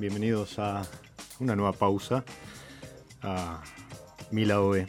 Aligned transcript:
Bienvenidos 0.00 0.58
a 0.58 0.82
una 1.38 1.54
nueva 1.54 1.72
pausa 1.72 2.24
a 3.22 3.62
Mi 4.30 4.44
Lado 4.44 4.70
B. 4.70 4.86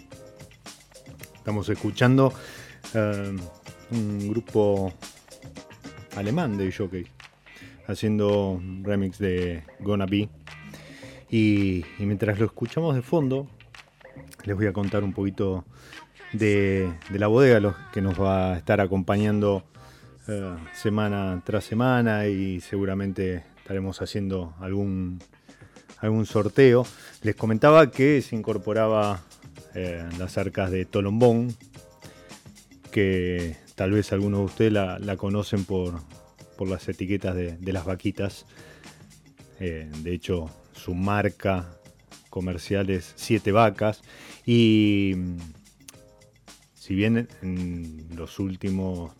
Estamos 1.36 1.70
escuchando 1.70 2.34
eh, 2.94 3.36
un 3.92 4.30
grupo 4.30 4.92
alemán 6.16 6.58
de 6.58 6.72
jockey 6.72 7.06
haciendo 7.88 8.52
un 8.52 8.84
remix 8.84 9.20
de 9.20 9.64
Gonna 9.80 10.06
Be. 10.06 10.28
Y, 11.30 11.86
mientras 12.00 12.40
lo 12.40 12.46
escuchamos 12.46 12.96
de 12.96 13.02
fondo, 13.02 13.48
les 14.44 14.56
voy 14.56 14.68
a 14.68 14.74
contar 14.74 15.04
un 15.04 15.14
poquito 15.14 15.66
de, 16.34 16.92
de 17.10 17.20
la 17.20 17.28
bodega 17.28 17.60
los 17.60 17.76
que 17.94 18.02
nos 18.02 18.20
va 18.20 18.54
a 18.54 18.58
estar 18.58 18.82
acompañando 18.82 19.64
eh, 20.28 20.56
semana 20.74 21.42
tras 21.46 21.64
semana 21.64 22.26
y 22.28 22.60
seguramente 22.60 23.55
estaremos 23.66 24.00
haciendo 24.00 24.54
algún, 24.60 25.20
algún 25.98 26.28
sorteo. 26.28 26.86
Les 27.24 27.36
comentaba 27.36 27.90
que 27.90 28.22
se 28.22 28.36
incorporaba 28.36 29.24
eh, 29.74 30.08
las 30.20 30.38
arcas 30.38 30.70
de 30.70 30.86
Tolombón, 30.86 31.52
que 32.92 33.56
tal 33.74 33.90
vez 33.90 34.14
algunos 34.14 34.42
de 34.42 34.46
ustedes 34.46 34.72
la, 34.72 35.18
conocen 35.18 35.66
por, 35.66 36.00
por 36.60 36.70
las 36.70 36.88
etiquetas 36.88 37.36
de, 37.36 37.74
las 37.74 37.86
vaquitas. 37.86 38.46
Eh, 39.60 39.90
de 40.04 40.14
hecho, 40.14 40.52
su 40.74 40.94
marca 40.94 41.66
comercial 42.30 42.92
es 42.92 43.14
Siete 43.16 43.52
Vacas. 43.52 44.04
Y 44.46 45.16
si 46.76 46.94
bien 46.94 47.28
en 47.42 48.10
los 48.16 48.38
últimos 48.38 49.12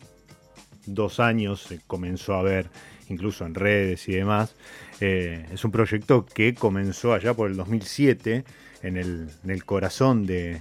dos 0.86 1.18
años 1.18 1.62
se 1.62 1.80
comenzó 1.80 2.34
a 2.34 2.42
ver 2.42 2.70
incluso 3.08 3.46
en 3.46 3.54
redes 3.54 4.08
y 4.08 4.12
demás. 4.12 4.54
Eh, 5.00 5.46
es 5.52 5.64
un 5.64 5.70
proyecto 5.70 6.24
que 6.26 6.54
comenzó 6.54 7.12
allá 7.12 7.34
por 7.34 7.50
el 7.50 7.56
2007 7.56 8.44
en 8.82 8.96
el, 8.96 9.64
corazón 9.64 10.26
de, 10.26 10.60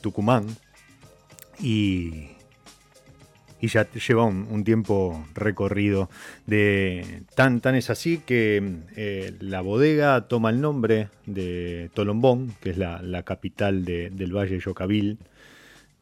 Tucumán 0.00 0.46
y, 1.60 2.28
ya 3.60 3.90
lleva 3.90 4.24
un, 4.24 4.64
tiempo 4.64 5.26
recorrido 5.34 6.08
de 6.46 7.22
tan 7.34 7.60
es 7.74 7.90
así 7.90 8.18
que 8.18 8.62
eh, 8.96 9.34
la 9.40 9.60
bodega 9.60 10.28
toma 10.28 10.50
el 10.50 10.60
nombre 10.60 11.08
de 11.26 11.90
Tolombón 11.94 12.54
que 12.60 12.70
es 12.70 12.78
la, 12.78 13.22
capital 13.24 13.84
de- 13.84 14.10
del 14.10 14.36
Valle 14.36 14.54
de 14.54 14.60
Yocabil 14.60 15.18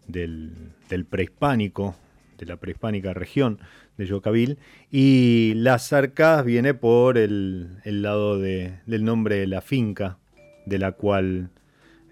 del, 0.07 0.53
del 0.91 1.05
prehispánico 1.07 1.97
de 2.39 2.47
la 2.47 2.57
prehispánica 2.57 3.15
región 3.15 3.59
de 3.97 4.07
Yocabil 4.07 4.59
y 4.91 5.55
las 5.57 5.93
arcas 5.93 6.45
viene 6.45 6.75
por 6.75 7.19
el, 7.19 7.79
el 7.85 8.03
lado 8.03 8.39
de- 8.39 8.81
del 8.87 9.05
nombre 9.05 9.37
de 9.37 9.47
la 9.47 9.61
finca 9.61 10.19
de 10.67 10.79
la 10.79 10.93
cual 10.93 11.51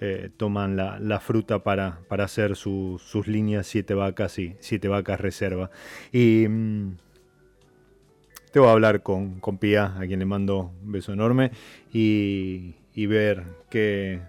eh, 0.01 0.31
toman 0.37 0.77
la, 0.77 0.99
la 0.99 1.21
fruta 1.21 1.63
para, 1.63 2.01
para 2.09 2.25
hacer 2.25 2.57
su- 2.57 3.01
sus 3.05 3.27
líneas 3.29 3.67
siete 3.67 3.95
vacas 3.95 4.39
y 4.39 4.55
siete 4.61 4.89
vacas 4.89 5.21
reserva. 5.21 5.71
Y 6.13 6.47
mm, 6.49 6.97
te 8.53 8.59
voy 8.61 8.69
a 8.69 8.73
hablar 8.73 9.03
con, 9.03 9.41
con 9.41 9.59
Pía 9.59 9.97
a 9.99 10.07
quien 10.07 10.19
le 10.21 10.27
mando 10.27 10.73
un 10.85 10.93
beso 10.93 11.13
enorme 11.13 11.51
y, 11.93 12.75
y 12.95 13.07
ver 13.07 13.45
qué, 13.71 14.21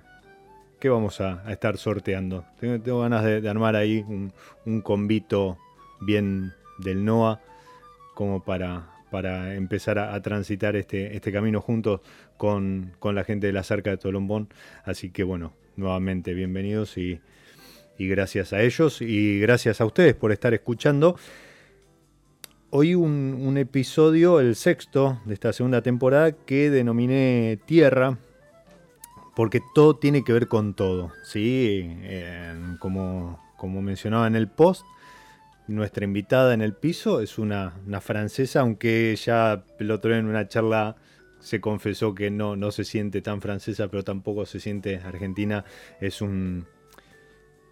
qué 0.80 0.90
vamos 0.90 1.22
a, 1.22 1.48
a 1.48 1.52
estar 1.52 1.78
sorteando. 1.78 2.46
Tengo, 2.60 3.00
ganas 3.02 3.24
de, 3.24 3.42
de 3.42 3.50
armar 3.50 3.76
ahí 3.76 4.04
un, 4.08 4.34
un 4.66 4.82
convito 4.82 5.58
bien 6.02 6.54
del 6.78 7.06
NOA 7.06 7.42
como 8.14 8.44
para, 8.44 8.90
para 9.12 9.56
empezar 9.56 10.00
a, 10.00 10.22
transitar 10.22 10.76
este, 10.76 11.16
este 11.16 11.32
camino 11.32 11.62
juntos 11.62 12.02
con, 12.38 12.94
con 13.00 13.16
la 13.16 13.24
gente 13.24 13.48
de 13.48 13.54
la 13.54 13.64
cerca 13.64 13.90
de 13.90 13.98
Tolombón. 13.98 14.50
Así 14.84 15.10
que 15.10 15.24
bueno, 15.24 15.54
nuevamente 15.76 16.34
bienvenidos 16.34 16.98
y 16.98 17.20
y 17.98 18.08
gracias 18.08 18.54
a 18.54 18.62
ellos 18.62 19.02
y 19.02 19.40
gracias 19.40 19.82
a 19.82 19.86
ustedes 19.86 20.16
por 20.16 20.32
estar 20.32 20.54
escuchando. 20.54 21.18
Hoy 22.70 22.94
un, 22.94 23.38
un 23.40 23.58
episodio, 23.58 24.40
el 24.40 24.56
sexto 24.56 25.22
de 25.26 25.34
esta 25.34 25.54
segunda 25.54 25.82
temporada, 25.82 26.34
que 26.34 26.70
denominé 26.70 27.58
Tierra, 27.66 28.18
porque 29.36 29.62
todo 29.74 29.96
tiene 29.96 30.24
que 30.24 30.34
ver 30.34 30.48
con 30.48 30.74
todo, 30.74 31.12
¿sí? 31.24 31.88
Eh, 32.02 32.54
como, 32.80 33.40
como 33.56 33.82
mencionaba 33.82 34.28
en 34.28 34.36
el 34.36 34.50
post, 34.50 34.86
nuestra 35.68 36.06
invitada 36.06 36.54
en 36.54 36.62
el 36.62 36.74
piso 36.74 37.22
es 37.22 37.38
una, 37.38 37.74
francesa, 38.02 38.62
aunque 38.62 39.16
ya 39.16 39.64
el 39.80 39.92
otro 39.92 40.12
día 40.12 40.20
en 40.20 40.28
una 40.28 40.48
charla 40.48 40.96
se 41.40 41.62
confesó 41.62 42.16
que 42.16 42.32
no, 42.32 42.56
no 42.56 42.72
se 42.72 42.84
siente 42.84 43.22
tan 43.22 43.42
francesa, 43.42 43.88
pero 43.88 44.04
tampoco 44.04 44.46
se 44.46 44.60
siente 44.60 44.98
argentina. 44.98 45.66
Es 46.02 46.22
un, 46.22 46.66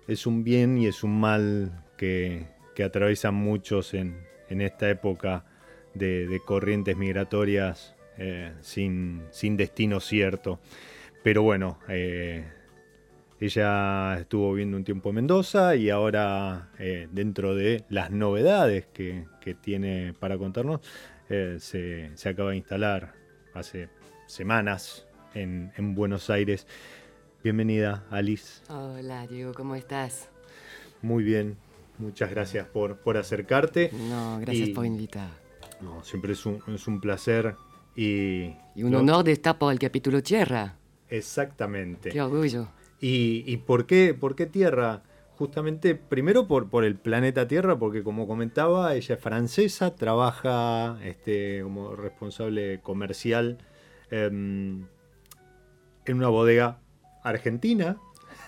es 0.07 0.27
un 0.27 0.43
bien 0.43 0.77
y 0.77 0.87
es 0.87 1.03
un 1.03 1.19
mal 1.19 1.83
que, 1.97 2.47
que 2.75 2.83
atraviesan 2.83 3.35
muchos 3.35 3.93
en, 3.93 4.17
en 4.49 4.61
esta 4.61 4.89
época 4.89 5.45
de, 5.93 6.27
de 6.27 6.39
corrientes 6.39 6.97
migratorias 6.97 7.95
eh, 8.17 8.53
sin, 8.61 9.23
sin 9.31 9.57
destino 9.57 9.99
cierto. 9.99 10.59
Pero 11.23 11.41
bueno, 11.41 11.79
eh, 11.87 12.45
ella 13.45 14.17
estuvo 14.19 14.51
viviendo 14.53 14.77
un 14.77 14.83
tiempo 14.83 15.09
en 15.09 15.15
Mendoza 15.15 15.75
y 15.75 15.89
ahora 15.89 16.69
eh, 16.79 17.07
dentro 17.11 17.55
de 17.55 17.83
las 17.89 18.09
novedades 18.09 18.85
que, 18.93 19.25
que 19.41 19.53
tiene 19.53 20.13
para 20.17 20.37
contarnos, 20.37 20.79
eh, 21.29 21.57
se, 21.59 22.11
se 22.15 22.29
acaba 22.29 22.51
de 22.51 22.57
instalar 22.57 23.13
hace 23.53 23.89
semanas 24.27 25.05
en, 25.33 25.71
en 25.77 25.93
Buenos 25.93 26.29
Aires. 26.29 26.67
Bienvenida, 27.43 28.05
Alice. 28.09 28.61
Hola, 28.69 29.27
Diego, 29.27 29.53
¿cómo 29.53 29.75
estás? 29.75 30.29
Muy 31.01 31.23
bien, 31.25 31.57
muchas 31.97 32.29
gracias 32.29 32.65
por, 32.67 32.97
por 32.99 33.17
acercarte. 33.17 33.91
No, 34.09 34.39
gracias 34.39 34.69
Y- 34.69 34.73
por 34.73 34.85
invitar. 34.85 35.29
No, 35.81 36.01
siempre 36.05 36.31
es 36.31 36.45
un, 36.45 36.61
es 36.73 36.87
un 36.87 37.01
placer 37.01 37.55
y... 37.93 38.53
Y 38.73 38.83
un 38.83 38.91
no, 38.91 38.99
honor 38.99 39.25
de 39.25 39.33
estar 39.33 39.57
por 39.57 39.73
el 39.73 39.79
capítulo 39.79 40.23
Tierra. 40.23 40.77
Exactamente. 41.09 42.09
Qué 42.09 42.21
orgullo. 42.21 42.69
¿Y, 43.05 43.57
por, 43.57 43.85
qué, 43.85 44.13
por 44.13 44.33
qué 44.33 44.45
Tierra? 44.45 45.03
Justamente, 45.37 45.93
primero 45.93 46.47
por, 46.47 46.69
por 46.69 46.85
el 46.85 46.95
planeta 46.95 47.49
Tierra, 47.49 47.77
porque 47.77 48.01
como 48.01 48.27
comentaba, 48.27 48.95
ella 48.95 49.15
es 49.15 49.21
francesa, 49.21 49.93
trabaja 49.95 50.97
este, 51.03 51.63
como 51.63 51.97
responsable 51.97 52.79
comercial 52.81 53.57
em, 54.09 54.87
en 56.05 56.17
una 56.17 56.29
bodega 56.29 56.79
argentina, 57.25 57.97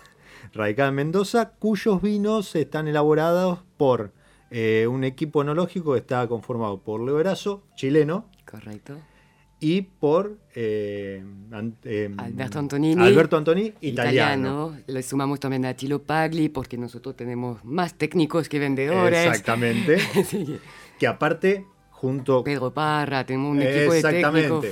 radicada 0.53 0.87
en 0.87 0.95
Mendoza, 0.95 1.51
cuyos 1.59 2.01
vinos 2.01 2.55
están 2.55 2.87
elaborados 2.87 3.59
por 3.75 4.13
eh, 4.51 4.87
un 4.89 5.03
equipo 5.03 5.41
enológico 5.41 5.93
que 5.93 5.99
está 5.99 6.25
conformado 6.29 6.79
por 6.79 7.01
Leo 7.01 7.19
Erazo, 7.19 7.63
chileno, 7.75 8.29
Correcto. 8.49 8.95
Y 9.59 9.81
por 9.83 10.37
eh, 10.53 11.23
em, 11.83 12.19
Alberto 12.19 12.59
Antonini. 12.59 13.01
Alberto 13.01 13.43
italiano. 13.81 14.75
Le 14.87 15.01
sumamos 15.03 15.39
también 15.39 15.65
a 15.65 15.73
Tilo 15.73 16.01
Pagli 16.01 16.49
porque 16.49 16.77
nosotros 16.77 17.15
tenemos 17.15 17.63
más 17.63 17.93
técnicos 17.95 18.49
que 18.49 18.59
vendedores. 18.59 19.27
Exactamente. 19.27 19.97
Que 20.97 21.07
aparte, 21.07 21.65
junto 21.89 22.41
Pedro 22.41 22.73
Parra, 22.73 23.25
tenemos 23.25 23.51
un 23.51 23.61
equipo 23.61 23.91
de 23.91 24.01
técnicos. 24.01 24.65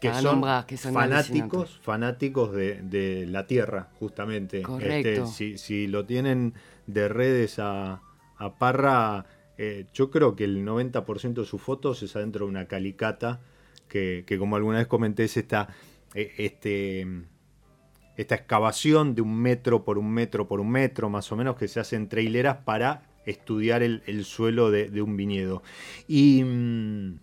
que 0.00 0.10
son, 0.10 0.24
nombrar, 0.24 0.64
que 0.64 0.78
son 0.78 0.94
fanáticos, 0.94 1.78
fanáticos 1.82 2.54
de, 2.54 2.80
de 2.80 3.26
la 3.26 3.46
tierra, 3.46 3.90
justamente. 3.98 4.62
Correcto. 4.62 5.24
Este, 5.24 5.26
si, 5.26 5.58
si 5.58 5.86
lo 5.86 6.06
tienen 6.06 6.54
de 6.86 7.08
redes 7.10 7.58
a, 7.58 8.00
a 8.38 8.54
Parra, 8.54 9.26
eh, 9.56 9.86
yo 9.92 10.10
creo 10.10 10.34
que 10.34 10.44
el 10.44 10.64
90% 10.64 11.34
de 11.34 11.44
sus 11.44 11.60
fotos 11.60 12.02
es 12.02 12.16
adentro 12.16 12.46
de 12.46 12.50
una 12.50 12.66
calicata, 12.66 13.40
que, 13.88 14.24
que 14.26 14.38
como 14.38 14.56
alguna 14.56 14.78
vez 14.78 14.86
comenté, 14.86 15.24
es 15.24 15.36
esta, 15.36 15.68
eh, 16.14 16.32
este, 16.38 17.06
esta 18.16 18.34
excavación 18.34 19.14
de 19.14 19.22
un 19.22 19.36
metro 19.36 19.84
por 19.84 19.98
un 19.98 20.10
metro 20.10 20.46
por 20.48 20.60
un 20.60 20.70
metro, 20.70 21.10
más 21.10 21.30
o 21.32 21.36
menos, 21.36 21.56
que 21.56 21.68
se 21.68 21.80
hace 21.80 21.96
en 21.96 22.08
traileras 22.08 22.58
para 22.64 23.02
estudiar 23.26 23.82
el, 23.82 24.02
el 24.06 24.24
suelo 24.24 24.70
de, 24.70 24.90
de 24.90 25.02
un 25.02 25.16
viñedo. 25.16 25.62
Y, 26.06 26.44
mm, 26.44 27.18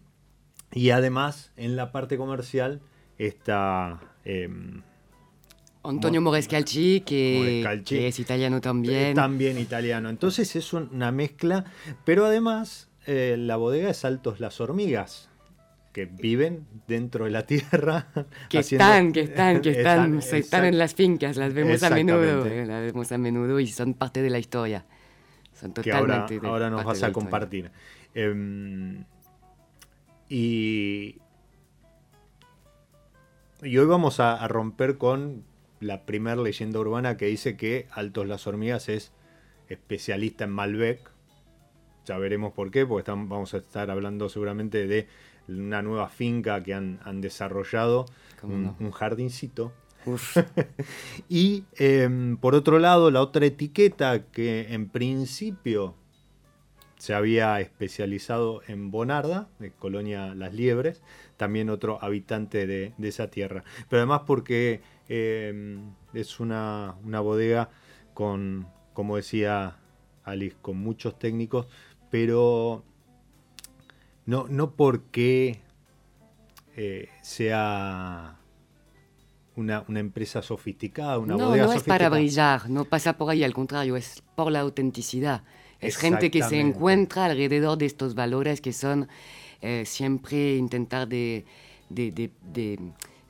y 0.73 0.89
además, 0.91 1.51
en 1.57 1.75
la 1.75 1.91
parte 1.91 2.17
comercial, 2.17 2.81
está... 3.17 3.99
em, 4.25 4.81
Antonio 5.83 6.21
Morescalchi, 6.21 7.01
que, 7.01 7.37
Morescalchi. 7.39 7.95
que 7.95 8.07
es 8.07 8.19
italiano 8.19 8.61
también. 8.61 9.15
También 9.15 9.57
italiano. 9.57 10.09
Entonces 10.09 10.55
es 10.55 10.73
una 10.73 11.11
mezcla, 11.11 11.65
pero 12.05 12.25
además 12.25 12.89
eh, 13.07 13.35
la 13.37 13.55
bodega 13.55 13.89
es 13.89 14.05
Altos 14.05 14.39
las 14.39 14.61
Hormigas, 14.61 15.30
que 15.91 16.05
viven 16.05 16.65
dentro 16.87 17.25
de 17.25 17.31
la 17.31 17.45
tierra. 17.45 18.07
Que 18.49 18.59
haciendo- 18.59 18.85
están, 18.85 19.11
que 19.13 19.21
están, 19.21 19.61
que 19.61 19.69
están, 19.77 20.21
se 20.21 20.37
están 20.39 20.65
en 20.65 20.77
las 20.77 20.95
fincas, 20.95 21.37
las 21.37 21.53
vemos 21.53 21.81
a 21.83 21.89
menudo, 21.89 22.45
eh, 22.45 22.65
las 22.65 22.81
vemos 22.83 23.11
a 23.11 23.17
menudo 23.17 23.59
y 23.59 23.67
son 23.67 23.93
parte 23.93 24.21
de 24.21 24.29
la 24.29 24.39
historia. 24.39 24.85
Son 25.53 25.73
que 25.73 25.91
ahora, 25.91 26.21
totalmente 26.25 26.47
ahora 26.47 26.69
nos 26.69 26.83
vas 26.85 27.03
a 27.03 27.11
compartir. 27.11 27.71
Em, 28.13 29.03
y, 30.29 31.17
y 33.61 33.77
hoy 33.77 33.85
vamos 33.85 34.19
a, 34.19 34.41
a 34.43 34.47
romper 34.47 34.97
con 34.97 35.43
la 35.79 36.05
primer 36.05 36.37
leyenda 36.37 36.79
urbana 36.79 37.17
que 37.17 37.25
dice 37.27 37.57
que 37.57 37.87
Altos 37.91 38.27
las 38.27 38.47
Hormigas 38.47 38.89
es 38.89 39.11
especialista 39.67 40.45
en 40.45 40.51
Malbec. 40.51 41.11
Ya 42.05 42.17
veremos 42.17 42.53
por 42.53 42.71
qué, 42.71 42.85
porque 42.85 43.01
están- 43.01 43.29
vamos 43.29 43.53
a 43.53 43.57
estar 43.57 43.91
hablando 43.91 44.29
seguramente 44.29 44.87
de 44.87 45.07
una 45.59 45.81
nueva 45.81 46.09
finca 46.09 46.61
que 46.63 46.73
han, 46.73 46.99
han 47.03 47.21
desarrollado, 47.21 48.05
¿Cómo 48.39 48.55
un, 48.55 48.63
no? 48.63 48.75
un 48.79 48.91
jardincito. 48.91 49.71
Uf, 50.05 50.37
Y 51.29 51.63
em, 51.75 52.37
por 52.37 52.55
otro 52.55 52.79
lado, 52.79 53.11
la 53.11 53.21
otra 53.21 53.45
etiqueta 53.45 54.25
que 54.25 54.73
en 54.73 54.89
principio 54.89 55.95
se 56.97 57.15
había 57.15 57.59
especializado 57.59 58.61
en 58.67 58.91
Bonarda, 58.91 59.49
de 59.57 59.71
Colonia 59.71 60.35
Las 60.35 60.53
Liebres, 60.53 61.01
también 61.35 61.71
otro 61.71 61.97
habitante 62.03 62.67
de, 62.67 62.93
de 62.97 63.07
esa 63.07 63.29
tierra. 63.31 63.63
Pero 63.89 64.01
además 64.01 64.21
porque 64.27 64.81
em, 65.09 65.95
es 66.13 66.39
una, 66.39 66.95
una 67.03 67.19
bodega 67.19 67.69
con, 68.13 68.67
como 68.93 69.15
decía 69.15 69.77
Alice, 70.23 70.55
con 70.61 70.77
muchos 70.77 71.17
técnicos, 71.17 71.65
pero 72.11 72.83
no, 74.25 74.47
no 74.47 74.71
porque 74.71 75.59
eh, 76.75 77.09
sea 77.21 78.37
una, 79.55 79.83
una 79.87 79.99
empresa 79.99 80.41
sofisticada, 80.41 81.19
una 81.19 81.35
no, 81.35 81.47
bodega 81.49 81.65
no 81.65 81.73
es 81.73 81.83
para 81.83 82.09
brillar, 82.09 82.69
no 82.69 82.85
pasa 82.85 83.17
por 83.17 83.29
ahí, 83.29 83.43
al 83.43 83.53
contrario, 83.53 83.95
es 83.97 84.23
por 84.35 84.51
la 84.51 84.61
autenticidad. 84.61 85.43
Es 85.79 85.97
gente 85.97 86.29
que 86.29 86.43
se 86.43 86.59
encuentra 86.59 87.25
alrededor 87.25 87.77
de 87.77 87.87
estos 87.87 88.13
valores 88.13 88.61
que 88.61 88.71
son 88.71 89.07
eh, 89.61 89.83
siempre 89.85 90.55
intentar 90.55 91.07
de, 91.07 91.45
de, 91.89 92.11
de- 92.11 92.31
de- 92.53 92.79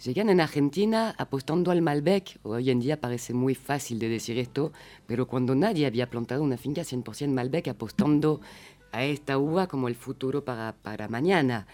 Llegan 0.03 0.29
en 0.31 0.41
Argentina 0.41 1.13
apostando 1.19 1.69
al 1.69 1.83
Malbec. 1.83 2.39
Hoy 2.41 2.71
en 2.71 2.79
día 2.79 2.99
parece 2.99 3.35
muy 3.35 3.53
fácil 3.53 3.99
de 3.99 4.09
decir 4.09 4.39
esto, 4.39 4.73
pero 5.05 5.27
cuando 5.27 5.53
nadie 5.53 5.85
había 5.85 6.09
plantado 6.09 6.41
una 6.41 6.57
finca 6.57 6.81
100% 6.81 7.27
Malbec 7.29 7.67
apostando 7.67 8.41
a 8.91 9.03
esta 9.03 9.37
uva 9.37 9.67
como 9.67 9.87
el 9.87 9.95
futuro 9.95 10.43
para, 10.43 10.73
para 10.81 11.07
mañana. 11.07 11.67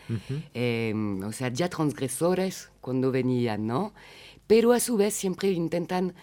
Eh, 0.53 0.93
o 1.23 1.31
sea, 1.31 1.49
ya 1.49 1.69
transgresores 1.69 2.69
cuando 2.81 3.11
venían, 3.11 3.67
¿no? 3.67 3.93
Pero 4.45 4.71
a 4.71 4.79
su 4.79 4.97
vez 4.97 5.13
siempre 5.13 5.51
intentan, 5.51 6.13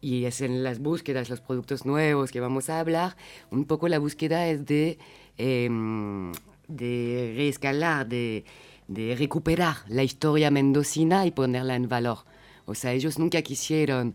y 0.00 0.24
es 0.24 0.40
en 0.40 0.64
las 0.64 0.80
búsquedas, 0.80 1.28
los 1.28 1.40
productos 1.40 1.84
nuevos 1.86 2.32
que 2.32 2.40
vamos 2.40 2.68
a 2.70 2.80
hablar, 2.80 3.16
un 3.50 3.64
poco 3.64 3.88
la 3.88 3.98
búsqueda 3.98 4.48
es 4.48 4.66
de, 4.66 4.98
em, 5.36 6.32
de 6.68 7.32
reescalar, 7.36 8.08
de, 8.08 8.44
de 8.88 9.14
recuperar 9.16 9.76
la 9.88 10.02
historia 10.02 10.50
mendocina 10.50 11.26
y 11.26 11.30
ponerla 11.30 11.76
en 11.76 11.88
valor. 11.88 12.18
O 12.66 12.74
sea, 12.74 12.92
ellos 12.92 13.18
nunca 13.18 13.42
quisieron 13.42 14.14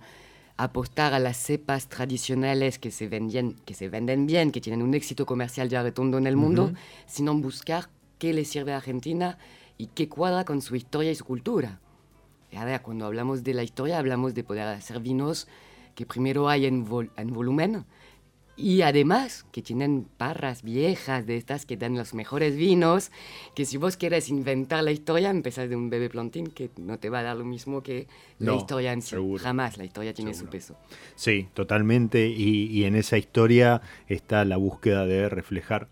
apostar 0.58 1.14
a 1.14 1.20
las 1.20 1.38
cepas 1.38 1.90
tradicionales 1.90 2.80
que 2.80 2.92
se, 2.92 3.08
vendían, 3.08 3.54
que 3.66 3.74
se 3.74 3.90
venden 3.90 4.26
bien, 4.26 4.52
que 4.52 4.62
tienen 4.62 4.82
un 4.82 4.94
éxito 4.94 5.26
comercial 5.26 5.68
ya 5.70 5.84
redondo 5.84 6.18
en 6.18 6.28
el 6.28 6.38
mundo, 6.38 6.72
sino 7.08 7.34
buscar 7.36 7.90
qué 8.20 8.34
le 8.34 8.46
sirve 8.46 8.72
a 8.74 8.78
Argentina 8.78 9.38
y 9.78 9.88
qué 9.88 10.08
cuadra 10.08 10.46
con 10.46 10.62
su 10.62 10.76
historia 10.76 11.12
y 11.12 11.16
su 11.16 11.26
cultura. 11.26 11.80
Y 12.52 12.56
a 12.56 12.64
ver, 12.64 12.82
cuando 12.82 13.06
hablamos 13.06 13.44
de 13.44 13.54
la 13.54 13.64
historia, 13.64 13.98
hablamos 14.00 14.34
de 14.34 14.44
poder 14.46 14.68
hacer 14.68 15.02
vinos 15.02 15.48
que 15.94 16.06
primero 16.06 16.48
hay 16.48 16.66
en, 16.66 16.88
vol- 16.88 17.12
en 17.18 17.34
volumen 17.34 17.84
y 18.58 18.82
además 18.82 19.46
que 19.52 19.62
tienen 19.62 20.08
parras 20.18 20.64
viejas 20.64 21.26
de 21.26 21.38
estas 21.38 21.66
que 21.66 21.78
dan 21.78 21.96
los 21.96 22.14
mejores 22.14 22.56
vinos, 22.56 23.12
que 23.56 23.66
si 23.66 23.78
vos 23.78 23.98
quieres 23.98 24.30
inventar 24.30 24.84
la 24.84 24.92
historia, 24.92 25.30
empezás 25.30 25.70
de 25.70 25.76
un 25.76 25.90
bebé 25.90 26.10
plantín 26.10 26.48
que 26.48 26.70
no 26.78 26.98
te 27.00 27.10
va 27.10 27.20
a 27.20 27.24
dar 27.24 27.38
lo 27.38 27.46
mismo 27.46 27.84
que 27.84 28.08
la 28.40 28.56
historia 28.56 28.94
en 28.94 29.02
sí. 29.02 29.10
seguro. 29.12 29.44
Jamás, 29.44 29.78
la 29.78 29.86
historia 29.86 30.14
tiene 30.14 30.34
Seguro. 30.34 30.48
su 30.48 30.52
peso. 30.52 30.78
Sí, 31.16 31.48
totalmente. 31.54 32.28
Y, 32.28 32.68
y 32.68 32.86
en 32.86 32.96
esa 32.96 33.18
historia 33.18 33.82
está 34.08 34.46
la 34.46 34.58
búsqueda 34.58 35.06
de 35.06 35.28
reflejar 35.30 35.90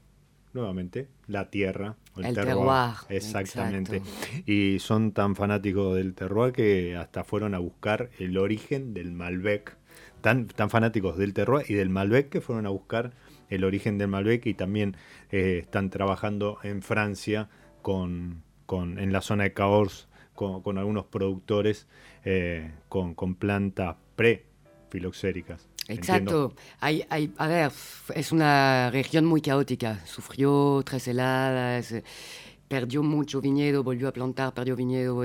nuevamente 0.54 1.08
la 1.28 1.50
tierra. 1.50 1.96
El, 2.18 2.26
El 2.26 2.36
terroir. 2.36 2.56
terroir, 2.58 2.96
Exactamente. 3.10 3.98
exacto. 3.98 4.52
Y 4.52 4.78
son 4.80 5.12
tan 5.14 5.36
fanáticos 5.36 5.96
del 5.96 6.14
terroir 6.14 6.54
que 6.54 6.96
hasta 6.96 7.24
fueron 7.24 7.56
a 7.56 7.60
buscar 7.60 8.10
el 8.20 8.38
origen 8.38 8.94
del 8.94 9.12
Malbec. 9.14 9.78
Tan, 10.22 10.48
tan 10.48 10.70
fanáticos 10.70 11.18
del 11.18 11.34
terroir 11.34 11.66
y 11.70 11.74
del 11.74 11.90
Malbec 11.90 12.30
que 12.30 12.40
fueron 12.40 12.66
a 12.66 12.70
buscar 12.70 13.12
el 13.50 13.64
origen 13.66 13.98
del 13.98 14.08
Malbec 14.08 14.46
y 14.46 14.54
también 14.54 14.96
eh, 15.32 15.60
están 15.62 15.90
trabajando 15.90 16.60
en 16.64 16.82
Francia 16.82 17.50
con, 17.82 18.42
con- 18.66 19.00
en 19.00 19.12
la 19.12 19.20
zona 19.22 19.44
de 19.44 19.54
Cahors 19.54 20.08
con, 20.34 20.62
con 20.62 20.78
algunos 20.78 21.06
productores 21.06 21.88
eh, 22.24 22.72
con, 22.90 23.16
con 23.16 23.36
plantas 23.36 23.98
pre-filoxéricas. 24.16 25.68
Exacto. 25.88 26.54
Hay, 26.80 27.04
hay, 27.10 27.32
a 27.38 27.48
ver, 27.48 27.72
es 28.16 28.32
una 28.32 28.90
región 28.92 29.26
muy 29.26 29.42
caótica. 29.42 30.00
Sufrió 30.06 30.82
tres 30.86 31.08
heladas, 31.08 31.92
eh, 31.92 32.04
perdió 32.68 33.04
mucho 33.04 33.42
viñedo, 33.42 33.84
volvió 33.84 34.08
a 34.08 34.14
plantar, 34.14 34.54
perdió 34.54 34.76
viñedo. 34.76 35.24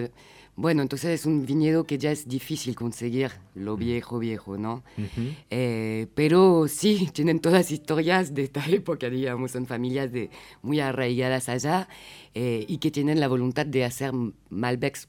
Bueno, 0.57 0.83
entonces 0.83 1.21
es 1.21 1.25
un 1.25 1.47
viñedo 1.47 1.85
que 1.85 1.99
ya 1.99 2.11
es 2.11 2.27
difícil 2.27 2.75
conseguir 2.75 3.31
lo 3.55 3.77
viejo, 3.77 4.19
viejo, 4.19 4.59
¿no? 4.59 4.83
Ujú. 4.97 5.31
Eh, 5.51 6.09
pero 6.17 6.67
sí, 6.67 7.09
tienen 7.15 7.39
todas 7.39 7.71
historias 7.71 8.35
de 8.35 8.43
esta 8.43 8.67
época, 8.67 9.09
digamos, 9.09 9.53
son 9.53 9.67
familias 9.67 10.11
de, 10.11 10.31
muy 10.63 10.81
arraigadas 10.81 11.49
allá 11.49 11.89
eh, 12.35 12.65
y 12.67 12.79
que 12.79 12.91
tienen 12.91 13.21
la 13.21 13.29
voluntad 13.29 13.67
de 13.67 13.85
hacer 13.85 14.13
Malbecs 14.51 15.09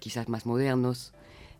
quizás 0.00 0.30
más 0.30 0.46
modernos, 0.46 1.12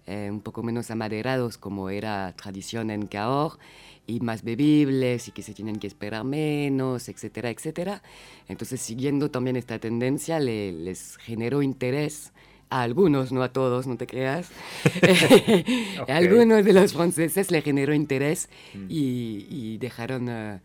eh, 0.09 0.29
un 0.31 0.41
poco 0.41 0.63
menos 0.63 0.91
amaderados 0.91 1.59
como 1.59 1.91
era 1.91 2.33
tradición 2.37 2.91
en 2.91 3.07
Cahors 3.07 3.59
y 4.07 4.21
más 4.21 4.43
bebibles 4.43 5.29
y 5.29 5.33
que 5.33 5.43
se 5.43 5.53
tienen 5.53 5.77
que 5.79 5.87
esperar 5.87 6.25
menos, 6.25 7.09
etcétera, 7.09 7.51
etcétera. 7.51 8.03
Entonces, 8.49 8.81
siguiendo 8.81 9.31
también 9.31 9.57
esta 9.57 9.79
tendencia, 9.79 10.41
le- 10.41 10.73
les 10.73 11.17
generó 11.19 11.61
interés 11.63 12.33
a 12.71 12.83
algunos, 12.83 13.33
no 13.33 13.43
a 13.43 13.53
todos, 13.53 13.87
no 13.87 13.97
te 13.97 14.07
creas. 14.07 14.49
A 16.09 16.17
algunos 16.17 16.65
de 16.65 16.73
los 16.73 16.93
franceses 16.93 17.51
le 17.51 17.63
generó 17.63 17.93
interés 17.95 18.49
y, 18.89 19.47
y 19.51 19.79
dejaron, 19.79 20.29
eh, 20.29 20.61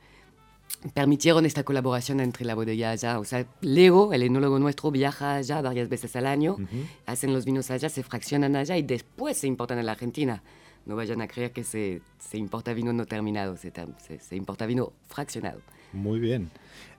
permitieron 0.94 1.46
esta 1.46 1.64
colaboración 1.64 2.20
entre 2.20 2.46
la 2.46 2.56
bodega 2.56 2.92
allá. 2.92 3.20
O 3.20 3.24
sea, 3.26 3.46
Leo, 3.62 4.14
el 4.14 4.24
enólogo 4.24 4.60
nuestro, 4.60 4.92
viaja 4.92 5.36
allá 5.36 5.62
varias 5.62 5.90
veces 5.90 6.16
al 6.16 6.26
año, 6.28 6.58
hacen 7.06 7.34
los 7.34 7.46
vinos 7.46 7.72
allá, 7.72 7.90
se 7.90 8.04
fraccionan 8.04 8.56
allá 8.56 8.78
y 8.78 8.84
después 8.84 9.38
se 9.38 9.48
importan 9.48 9.80
en 9.80 9.86
la 9.86 9.94
Argentina. 9.94 10.44
No 10.86 10.98
vayan 10.98 11.22
a 11.22 11.28
creer 11.30 11.52
que 11.54 11.64
se, 11.64 12.02
se 12.20 12.38
importa 12.38 12.74
vino 12.74 12.92
no 12.92 13.06
terminado, 13.06 13.56
se, 13.56 13.72
se- 14.00 14.20
se 14.20 14.36
importa 14.36 14.66
vino 14.66 14.92
fraccionado. 15.08 15.62
Muy 15.94 16.20
bien. 16.20 16.50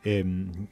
Eh, 0.05 0.25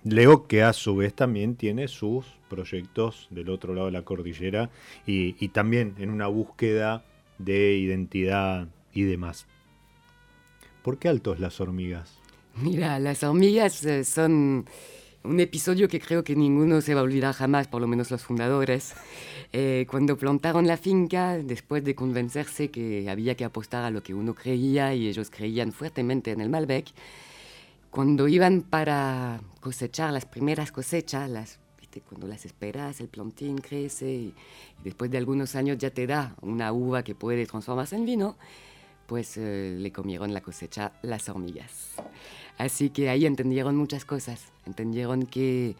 Leo, 0.04 0.46
que 0.46 0.62
a 0.62 0.72
su 0.72 0.96
vez 0.96 1.12
también 1.12 1.56
tiene 1.56 1.88
sus 1.88 2.24
proyectos 2.48 3.26
del 3.30 3.50
otro 3.50 3.74
lado 3.74 3.86
de 3.86 3.92
la 3.92 4.02
cordillera 4.02 4.70
y, 5.06 5.36
y 5.44 5.48
también 5.48 5.94
en 5.98 6.08
una 6.10 6.28
búsqueda 6.28 7.04
de 7.38 7.76
identidad 7.76 8.68
y 8.94 9.02
demás. 9.02 9.46
¿Por 10.82 10.98
qué 10.98 11.08
altos 11.08 11.38
las 11.40 11.60
hormigas? 11.60 12.18
Mira, 12.54 12.98
las 12.98 13.22
hormigas 13.22 13.82
eh, 13.84 14.04
son 14.04 14.66
un 15.24 15.40
episodio 15.40 15.88
que 15.88 15.98
creo 16.00 16.22
que 16.22 16.36
ninguno 16.36 16.82
se 16.82 16.94
va 16.94 17.00
a 17.00 17.04
olvidar 17.04 17.32
jamás, 17.34 17.66
por 17.66 17.80
lo 17.80 17.86
menos 17.86 18.10
los 18.10 18.22
fundadores. 18.22 18.92
Eh, 19.54 19.86
cuando 19.90 20.18
plantaron 20.18 20.66
la 20.66 20.76
finca, 20.76 21.38
después 21.38 21.82
de 21.82 21.94
convencerse 21.94 22.70
que 22.70 23.08
había 23.08 23.36
que 23.36 23.44
apostar 23.44 23.84
a 23.84 23.90
lo 23.90 24.02
que 24.02 24.12
uno 24.12 24.34
creía 24.34 24.94
y 24.94 25.08
ellos 25.08 25.30
creían 25.30 25.72
fuertemente 25.72 26.30
en 26.30 26.42
el 26.42 26.50
Malbec, 26.50 26.88
cuando 27.90 28.28
iban 28.28 28.60
para 28.62 29.40
cosechar 29.60 30.12
las 30.12 30.26
primeras 30.26 30.72
cosechas, 30.72 31.30
las, 31.30 31.58
¿viste? 31.80 32.02
cuando 32.02 32.26
las 32.26 32.44
esperas, 32.44 33.00
el 33.00 33.08
plantín 33.08 33.58
crece 33.58 34.10
y, 34.10 34.34
y 34.80 34.84
después 34.84 35.10
de 35.10 35.16
algunos 35.16 35.54
años 35.56 35.78
ya 35.78 35.90
te 35.90 36.06
da 36.06 36.36
una 36.42 36.70
uva 36.72 37.02
que 37.02 37.14
puede 37.14 37.46
transformarse 37.46 37.96
en 37.96 38.04
vino, 38.04 38.36
pues 39.06 39.36
eh, 39.36 39.76
le 39.78 39.92
comieron 39.92 40.32
la 40.32 40.40
cosecha 40.40 40.92
las 41.02 41.28
hormigas. 41.28 41.92
Así 42.58 42.90
que 42.90 43.08
ahí 43.08 43.26
entendieron 43.26 43.76
muchas 43.76 44.04
cosas. 44.04 44.52
Entendieron 44.66 45.26
que 45.26 45.76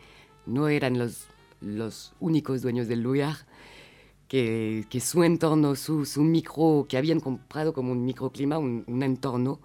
no 0.46 0.68
eran 0.68 0.98
los, 0.98 1.26
los 1.60 2.12
únicos 2.20 2.62
dueños 2.62 2.88
del 2.88 3.02
lugar, 3.02 3.36
que, 4.28 4.84
que 4.88 5.00
su 5.00 5.22
entorno, 5.24 5.76
su, 5.76 6.04
su 6.06 6.22
micro, 6.22 6.86
que 6.88 6.96
habían 6.96 7.20
comprado 7.20 7.72
como 7.72 7.92
un 7.92 8.04
microclima, 8.04 8.58
un, 8.58 8.84
un 8.86 9.02
entorno, 9.02 9.60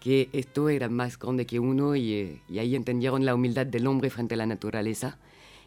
que 0.00 0.28
esto 0.32 0.68
era 0.68 0.88
más 0.88 1.18
grande 1.18 1.46
que 1.46 1.58
uno 1.60 1.94
y, 1.96 2.12
eh, 2.12 2.42
y 2.48 2.58
ahí 2.58 2.74
entendieron 2.74 3.24
la 3.24 3.34
humildad 3.34 3.66
del 3.66 3.86
hombre 3.86 4.10
frente 4.10 4.34
a 4.34 4.36
la 4.36 4.46
naturaleza. 4.46 5.18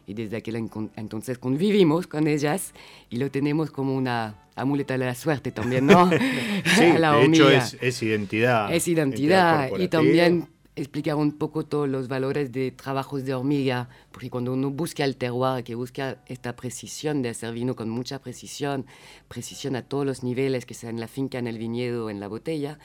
Y 0.06 0.14
desde 0.14 0.36
aquel 0.36 0.54
entonces 0.94 1.38
convivimos 1.38 2.06
con 2.06 2.28
ellas 2.28 2.72
y 3.10 3.16
lo 3.16 3.28
tenemos 3.30 3.72
como 3.72 3.96
una 3.96 4.36
amuleta 4.54 4.96
de 4.96 5.04
la 5.04 5.16
suerte 5.16 5.50
también, 5.50 5.86
¿no? 5.86 6.08
Sí, 6.76 6.92
la 6.96 7.16
de 7.16 7.24
hecho 7.24 7.50
es, 7.50 7.76
es 7.80 8.02
identidad. 8.02 8.72
Es 8.72 8.86
identidad 8.86 9.66
y 9.66 9.70
corporativa. 9.70 9.90
también 9.90 10.48
explicar 10.76 11.16
un 11.16 11.32
poco 11.32 11.64
todos 11.64 11.88
los 11.88 12.06
valores 12.06 12.52
de 12.52 12.70
trabajos 12.70 13.24
de 13.24 13.34
hormiga, 13.34 13.88
porque 14.12 14.28
cuando 14.28 14.52
uno 14.52 14.70
busca 14.70 15.04
el 15.04 15.16
terroir, 15.16 15.64
que 15.64 15.74
busca 15.74 16.18
esta 16.26 16.54
precisión 16.54 17.22
de 17.22 17.30
hacer 17.30 17.52
vino 17.54 17.74
con 17.74 17.88
mucha 17.88 18.20
precisión, 18.20 18.84
precisión 19.26 19.74
a 19.74 19.82
todos 19.82 20.04
los 20.04 20.22
niveles, 20.22 20.66
que 20.66 20.74
sea 20.74 20.90
en 20.90 21.00
la 21.00 21.08
finca, 21.08 21.38
en 21.38 21.46
el 21.46 21.56
viñedo, 21.58 22.10
en 22.10 22.20
la 22.20 22.28
botella, 22.28 22.78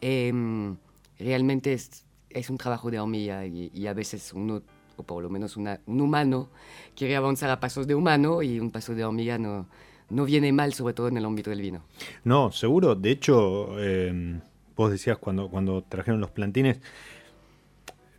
em, 0.00 0.76
realmente 1.18 1.72
es, 1.72 2.04
un 2.50 2.56
trabajo 2.58 2.90
de 2.90 2.98
hormiga 3.00 3.46
y, 3.46 3.86
a 3.86 3.92
veces 3.94 4.32
uno, 4.32 4.62
o 4.96 5.02
por 5.02 5.22
lo 5.22 5.28
menos 5.28 5.56
una- 5.56 5.80
un 5.86 6.00
humano, 6.00 6.48
quiere 6.96 7.16
avanzar 7.16 7.50
a 7.50 7.58
pasos 7.58 7.86
de 7.86 7.94
humano 7.94 8.42
y 8.42 8.60
un 8.60 8.70
paso 8.70 8.94
de 8.94 9.04
hormiga 9.04 9.38
no, 9.38 9.66
no 10.10 10.24
viene 10.24 10.52
mal, 10.52 10.72
sobre 10.72 10.94
todo 10.94 11.08
en 11.08 11.16
el 11.16 11.24
ámbito 11.24 11.50
del 11.50 11.60
vino. 11.60 11.82
No, 12.24 12.52
seguro. 12.52 12.94
De 12.94 13.10
hecho, 13.10 13.76
eh, 13.78 14.40
vos 14.76 14.90
decías 14.90 15.18
cuando, 15.18 15.48
cuando 15.48 15.82
trajeron 15.82 16.20
los 16.20 16.30
plantines, 16.30 16.78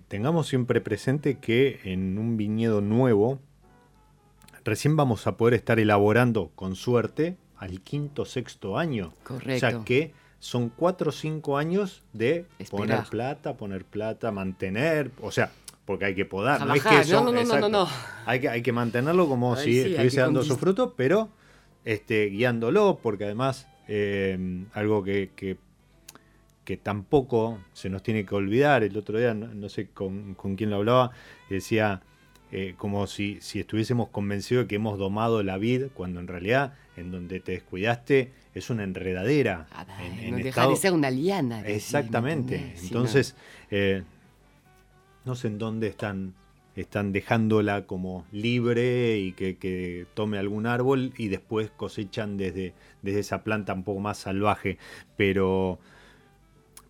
tengamos 0.07 0.47
siempre 0.47 0.81
presente 0.81 1.39
que 1.39 1.79
en 1.83 2.17
un 2.17 2.37
viñedo 2.37 2.81
nuevo, 2.81 3.39
recién 4.63 4.95
vamos 4.95 5.27
a 5.27 5.37
poder 5.37 5.53
estar 5.53 5.79
elaborando 5.79 6.51
con 6.55 6.75
suerte 6.75 7.37
al 7.57 7.81
quinto, 7.81 8.25
sexto 8.25 8.77
año. 8.77 9.13
O 9.23 9.27
Correcto. 9.27 9.59
sea 9.59 9.83
que 9.83 10.13
son 10.39 10.69
cuatro 10.69 11.09
o 11.09 11.13
cinco 11.13 11.57
años 11.57 12.03
de 12.13 12.45
poner 12.69 13.03
plata, 13.09 13.57
poner 13.57 13.85
plata, 13.85 14.31
mantener, 14.31 15.11
o 15.21 15.31
sea, 15.31 15.51
porque 15.85 16.05
hay 16.05 16.15
que 16.15 16.25
podar. 16.25 16.65
No, 16.65 16.73
es 16.73 16.83
que 16.83 17.03
son- 17.03 17.25
No, 17.25 17.43
no, 17.43 17.59
no, 17.59 17.69
no. 17.69 17.87
Hay 18.25 18.39
que, 18.39 18.49
hay 18.49 18.61
que 18.61 18.71
mantenerlo 18.71 19.27
como 19.27 19.55
Ay, 19.55 19.63
si 19.63 19.71
sí, 19.73 19.89
estuviese 19.91 20.21
dando 20.21 20.43
su 20.43 20.57
fruto, 20.57 20.93
pero 20.95 21.29
este, 21.83 22.25
guiándolo, 22.27 22.99
porque 23.01 23.25
además 23.25 23.67
eh, 23.87 24.65
algo 24.73 25.03
que, 25.03 25.31
que, 25.35 25.57
que 26.65 26.75
tampoco 26.77 27.59
se 27.73 27.89
nos 27.89 28.03
tiene 28.03 28.25
que 28.25 28.35
olvidar, 28.35 28.83
el 28.83 28.97
otro 28.97 29.17
día, 29.17 29.33
no, 29.33 29.47
no 29.53 29.69
sé 29.69 29.87
con, 29.87 30.33
con 30.35 30.55
quién 30.55 30.71
lo 30.71 30.77
hablaba, 30.77 31.11
decía 31.49 32.01
eh, 32.51 32.73
como 32.77 33.07
si, 33.07 33.37
si 33.41 33.59
estuviésemos 33.59 34.09
convencidos 34.09 34.65
de 34.65 34.67
que 34.67 34.75
hemos 34.75 34.97
domado 34.97 35.41
la 35.43 35.57
vid, 35.57 35.85
cuando 35.93 36.19
en 36.19 36.27
realidad 36.27 36.73
en 36.97 37.11
donde 37.11 37.39
te 37.39 37.51
descuidaste 37.53 38.31
es 38.53 38.69
una 38.69 38.83
enredadera. 38.83 39.67
Ah, 39.71 39.85
en- 40.01 40.15
no 40.15 40.21
en 40.21 40.35
deja 40.37 40.49
estado- 40.49 40.69
de 40.71 40.75
ser 40.77 40.93
una 40.93 41.11
liana. 41.11 41.57
casi, 41.57 41.67
¿me 41.69 41.75
Exactamente. 41.75 42.73
Entonces, 42.81 43.35
eh, 43.71 44.03
no 45.25 45.35
sé 45.35 45.47
en 45.47 45.57
dónde 45.57 45.87
están, 45.87 46.33
están 46.75 47.11
dejándola 47.11 47.85
como 47.85 48.25
libre 48.31 49.17
y 49.17 49.31
que, 49.33 49.57
que 49.57 50.05
tome 50.13 50.37
algún 50.37 50.65
árbol 50.67 51.13
y 51.17 51.27
después 51.29 51.71
cosechan 51.71 52.37
desde, 52.37 52.73
desde 53.01 53.19
esa 53.19 53.43
planta 53.43 53.73
un 53.73 53.83
poco 53.83 53.99
más 53.99 54.17
salvaje. 54.19 54.77
Pero, 55.17 55.79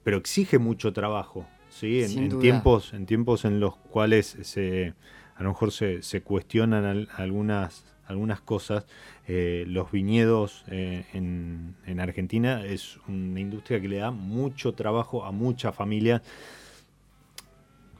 pero 0.06 0.18
exige 0.18 0.60
mucho 0.60 0.94
trabajo. 0.94 1.48
¿sí? 1.70 2.04
En, 2.04 2.10
tiempos, 2.40 2.94
en 2.94 3.06
tiempos 3.08 3.44
en 3.44 3.60
los 3.60 3.76
cuales 3.76 4.38
se, 4.44 4.94
a 5.36 5.42
lo 5.44 5.50
mejor 5.50 5.72
se, 5.72 6.04
se 6.04 6.22
cuestionan 6.22 6.86
al- 6.86 7.10
algunas, 7.18 7.84
algunas 8.06 8.40
cosas, 8.40 8.86
eh, 9.28 9.66
los 9.68 9.92
viñedos 9.92 10.64
eh, 10.68 11.06
en, 11.14 11.76
en 11.88 12.00
Argentina 12.00 12.64
es 12.64 13.00
una 13.08 13.40
industria 13.40 13.82
que 13.82 13.88
le 13.90 13.98
da 13.98 14.12
mucho 14.12 14.74
trabajo 14.76 15.26
a 15.26 15.32
muchas 15.32 15.76
familias. 15.76 16.22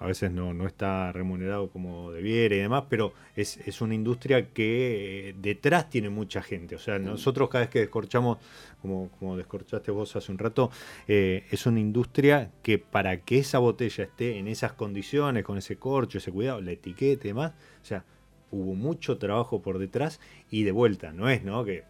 A 0.06 0.08
veces 0.08 0.32
no, 0.32 0.54
no 0.54 0.68
está 0.68 1.12
remunerado 1.12 1.70
como 1.72 2.12
debiera 2.12 2.56
y 2.56 2.60
demás, 2.60 2.84
pero 2.90 3.14
es, 3.36 3.58
es 3.58 3.82
una 3.82 3.96
industria 3.96 4.50
que 4.54 5.30
eh, 5.30 5.36
detrás 5.36 5.90
tiene 5.90 6.10
mucha 6.10 6.44
gente. 6.44 6.76
O 6.76 6.80
sea, 6.80 7.00
nosotros 7.00 7.50
cada 7.50 7.64
vez 7.64 7.72
que 7.72 7.80
descorchamos, 7.80 8.38
como, 8.84 9.10
como 9.18 9.36
descorchaste 9.36 9.90
vos 9.90 10.16
hace 10.16 10.32
un 10.32 10.38
rato, 10.38 10.70
eh, 11.08 11.46
es 11.50 11.66
una 11.66 11.80
industria 11.80 12.52
que 12.62 12.78
para 12.78 13.22
que 13.22 13.40
esa 13.40 13.58
botella 13.58 14.04
esté 14.04 14.38
en 14.38 14.48
esas 14.48 14.74
condiciones, 14.74 15.44
con 15.44 15.58
ese 15.58 15.78
corcho, 15.78 16.20
ese 16.20 16.32
cuidado, 16.32 16.62
la 16.62 16.72
etiqueta 16.72 17.26
y 17.26 17.30
demás, 17.30 17.54
o 17.82 17.86
sea, 17.86 18.06
hubo 18.52 18.76
mucho 18.76 19.18
trabajo 19.18 19.64
por 19.64 19.80
detrás 19.80 20.20
y 20.52 20.64
de 20.64 20.72
vuelta, 20.72 21.14
no 21.14 21.30
es, 21.30 21.44
¿no? 21.44 21.66
Que 21.66 21.84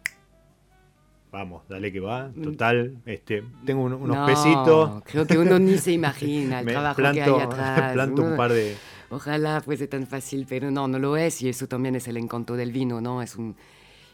vamos, 1.36 1.62
dale 1.68 1.92
que 1.92 2.00
va, 2.00 2.30
total, 2.42 2.98
este, 3.06 3.42
tengo 3.64 3.82
un- 3.82 3.92
unos 3.94 4.16
Mm. 4.16 4.20
No, 4.20 4.26
pesitos. 4.26 5.02
Creo 5.04 5.26
que 5.26 5.38
uno 5.38 5.58
ni 5.58 5.76
se 5.78 5.92
imagina 6.00 6.60
el 6.60 6.66
trabajo 6.66 6.96
planto, 6.96 7.14
que 7.24 7.30
hay 7.30 7.40
atrás. 7.40 7.92
planto 7.94 8.22
un 8.22 8.28
Uno- 8.28 8.36
par 8.36 8.52
de... 8.52 8.76
Ojalá 9.10 9.60
fuese 9.60 9.86
tan 9.86 10.06
fácil, 10.06 10.46
pero 10.48 10.70
no, 10.70 10.88
no 10.88 10.98
lo 10.98 11.16
es 11.16 11.40
y 11.42 11.48
eso 11.48 11.68
también 11.68 11.94
es 11.94 12.08
el 12.08 12.16
encanto 12.16 12.56
del 12.56 12.72
vino, 12.72 13.00
¿no? 13.00 13.22
Es 13.22 13.36
un 13.36 13.54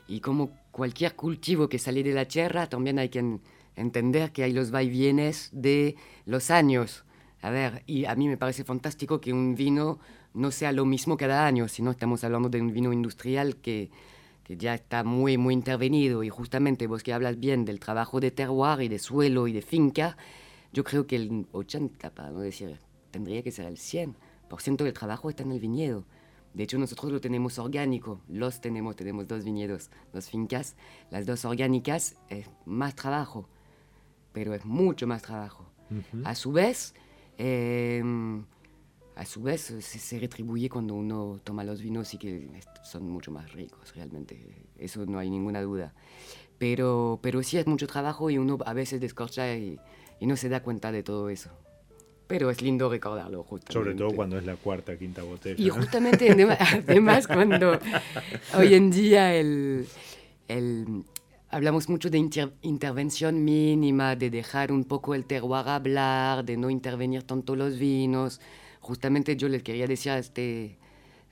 y 0.08 0.20
como 0.20 0.50
cualquier 0.72 1.14
cultivo 1.14 1.68
que 1.68 1.78
sale 1.78 2.02
de 2.02 2.12
la 2.12 2.26
tierra, 2.26 2.66
también 2.68 2.98
hay 2.98 3.08
que 3.08 3.20
en- 3.20 3.40
entender 3.76 4.32
que 4.32 4.42
hay 4.42 4.52
los 4.52 4.70
vaivienes 4.70 5.48
de 5.52 5.96
los 6.26 6.50
años. 6.50 7.04
A 7.40 7.50
ver, 7.50 7.82
y 7.86 8.04
a 8.04 8.14
mí 8.14 8.28
me 8.28 8.36
parece 8.36 8.64
fantástico 8.64 9.20
que 9.20 9.32
un 9.32 9.54
vino 9.54 9.98
no 10.34 10.50
sea 10.50 10.72
lo 10.72 10.84
mismo 10.84 11.16
cada 11.16 11.46
año, 11.46 11.68
sino 11.68 11.90
estamos 11.90 12.22
hablando 12.24 12.48
de 12.50 12.60
un 12.60 12.72
vino 12.72 12.92
industrial 12.92 13.56
que, 13.56 13.90
que 14.52 14.58
ya 14.58 14.74
está 14.74 15.02
muy, 15.02 15.38
muy 15.38 15.54
intervenido. 15.54 16.22
Y 16.22 16.28
justamente 16.28 16.86
vos 16.86 17.02
que 17.02 17.14
hablas 17.14 17.38
bien 17.38 17.64
del 17.64 17.80
trabajo 17.80 18.20
de 18.20 18.30
terroir 18.30 18.82
y 18.82 18.88
de 18.88 18.98
suelo 18.98 19.48
y 19.48 19.52
de 19.52 19.62
finca, 19.62 20.16
yo 20.72 20.84
creo 20.84 21.06
que 21.06 21.16
el 21.16 21.46
80, 21.52 22.10
para 22.10 22.30
no 22.30 22.40
decir, 22.40 22.78
tendría 23.10 23.42
que 23.42 23.50
ser 23.50 23.66
el 23.66 23.78
100% 23.78 24.84
del 24.84 24.92
trabajo 24.92 25.30
está 25.30 25.42
en 25.42 25.52
el 25.52 25.60
viñedo. 25.60 26.04
De 26.52 26.64
hecho, 26.64 26.78
nosotros 26.78 27.10
lo 27.10 27.20
tenemos 27.20 27.58
orgánico, 27.58 28.20
los 28.28 28.60
tenemos, 28.60 28.94
tenemos 28.94 29.26
dos 29.26 29.42
viñedos, 29.42 29.90
dos 30.12 30.28
fincas, 30.28 30.76
las 31.10 31.24
dos 31.24 31.46
orgánicas 31.46 32.16
es 32.28 32.46
más 32.66 32.94
trabajo, 32.94 33.48
pero 34.34 34.52
es 34.52 34.66
mucho 34.66 35.06
más 35.06 35.22
trabajo. 35.22 35.64
A 36.24 36.34
su 36.34 36.52
vez, 36.52 36.94
eh, 37.38 38.02
a 39.14 39.26
su 39.26 39.42
vez 39.42 39.60
se, 39.80 40.18
retribuye 40.18 40.68
cuando 40.68 40.94
uno 40.94 41.40
toma 41.44 41.64
los 41.64 41.82
vinos 41.82 42.12
y 42.14 42.18
que 42.18 42.48
son 42.82 43.08
mucho 43.08 43.30
más 43.30 43.52
ricos, 43.52 43.94
realmente, 43.94 44.64
eso 44.78 45.04
no 45.06 45.18
hay 45.18 45.30
ninguna 45.30 45.60
duda. 45.60 45.92
Pero, 46.58 47.18
pero 47.22 47.42
sí 47.42 47.58
es 47.58 47.66
mucho 47.66 47.86
trabajo 47.86 48.30
y 48.30 48.38
uno 48.38 48.58
a 48.64 48.72
veces 48.72 49.00
descorcha 49.00 49.54
y, 49.56 49.78
y 50.20 50.26
no 50.26 50.36
se 50.36 50.48
da 50.48 50.62
cuenta 50.62 50.92
de 50.92 51.02
todo 51.02 51.28
eso. 51.28 51.50
Pero 52.28 52.50
es 52.50 52.62
lindo 52.62 52.88
recordarlo, 52.88 53.42
justamente. 53.42 53.72
Sobre 53.72 53.94
todo 53.94 54.12
cuando 54.16 54.38
es 54.38 54.46
la 54.46 54.56
cuarta, 54.56 54.96
quinta 54.96 55.22
botella. 55.22 55.62
Y 55.62 55.68
justamente, 55.68 56.30
además, 56.30 57.26
cuando 57.26 57.78
hoy 58.56 58.74
en 58.74 58.90
día 58.90 59.34
el, 59.34 59.86
el- 60.48 61.04
hablamos 61.50 61.88
mucho 61.90 62.08
de 62.08 62.16
inter- 62.18 62.54
intervención 62.62 63.44
mínima, 63.44 64.16
de 64.16 64.30
dejar 64.30 64.72
un 64.72 64.84
poco 64.84 65.14
el 65.14 65.26
terroir 65.26 65.68
hablar, 65.68 66.44
de 66.44 66.56
no 66.56 66.70
intervenir 66.70 67.24
tanto 67.24 67.54
los 67.56 67.78
vinos, 67.78 68.40
justamente 68.82 69.36
yo 69.36 69.48
les 69.48 69.62
quería 69.62 69.86
decir 69.86 70.12
a, 70.12 70.18
este, 70.18 70.76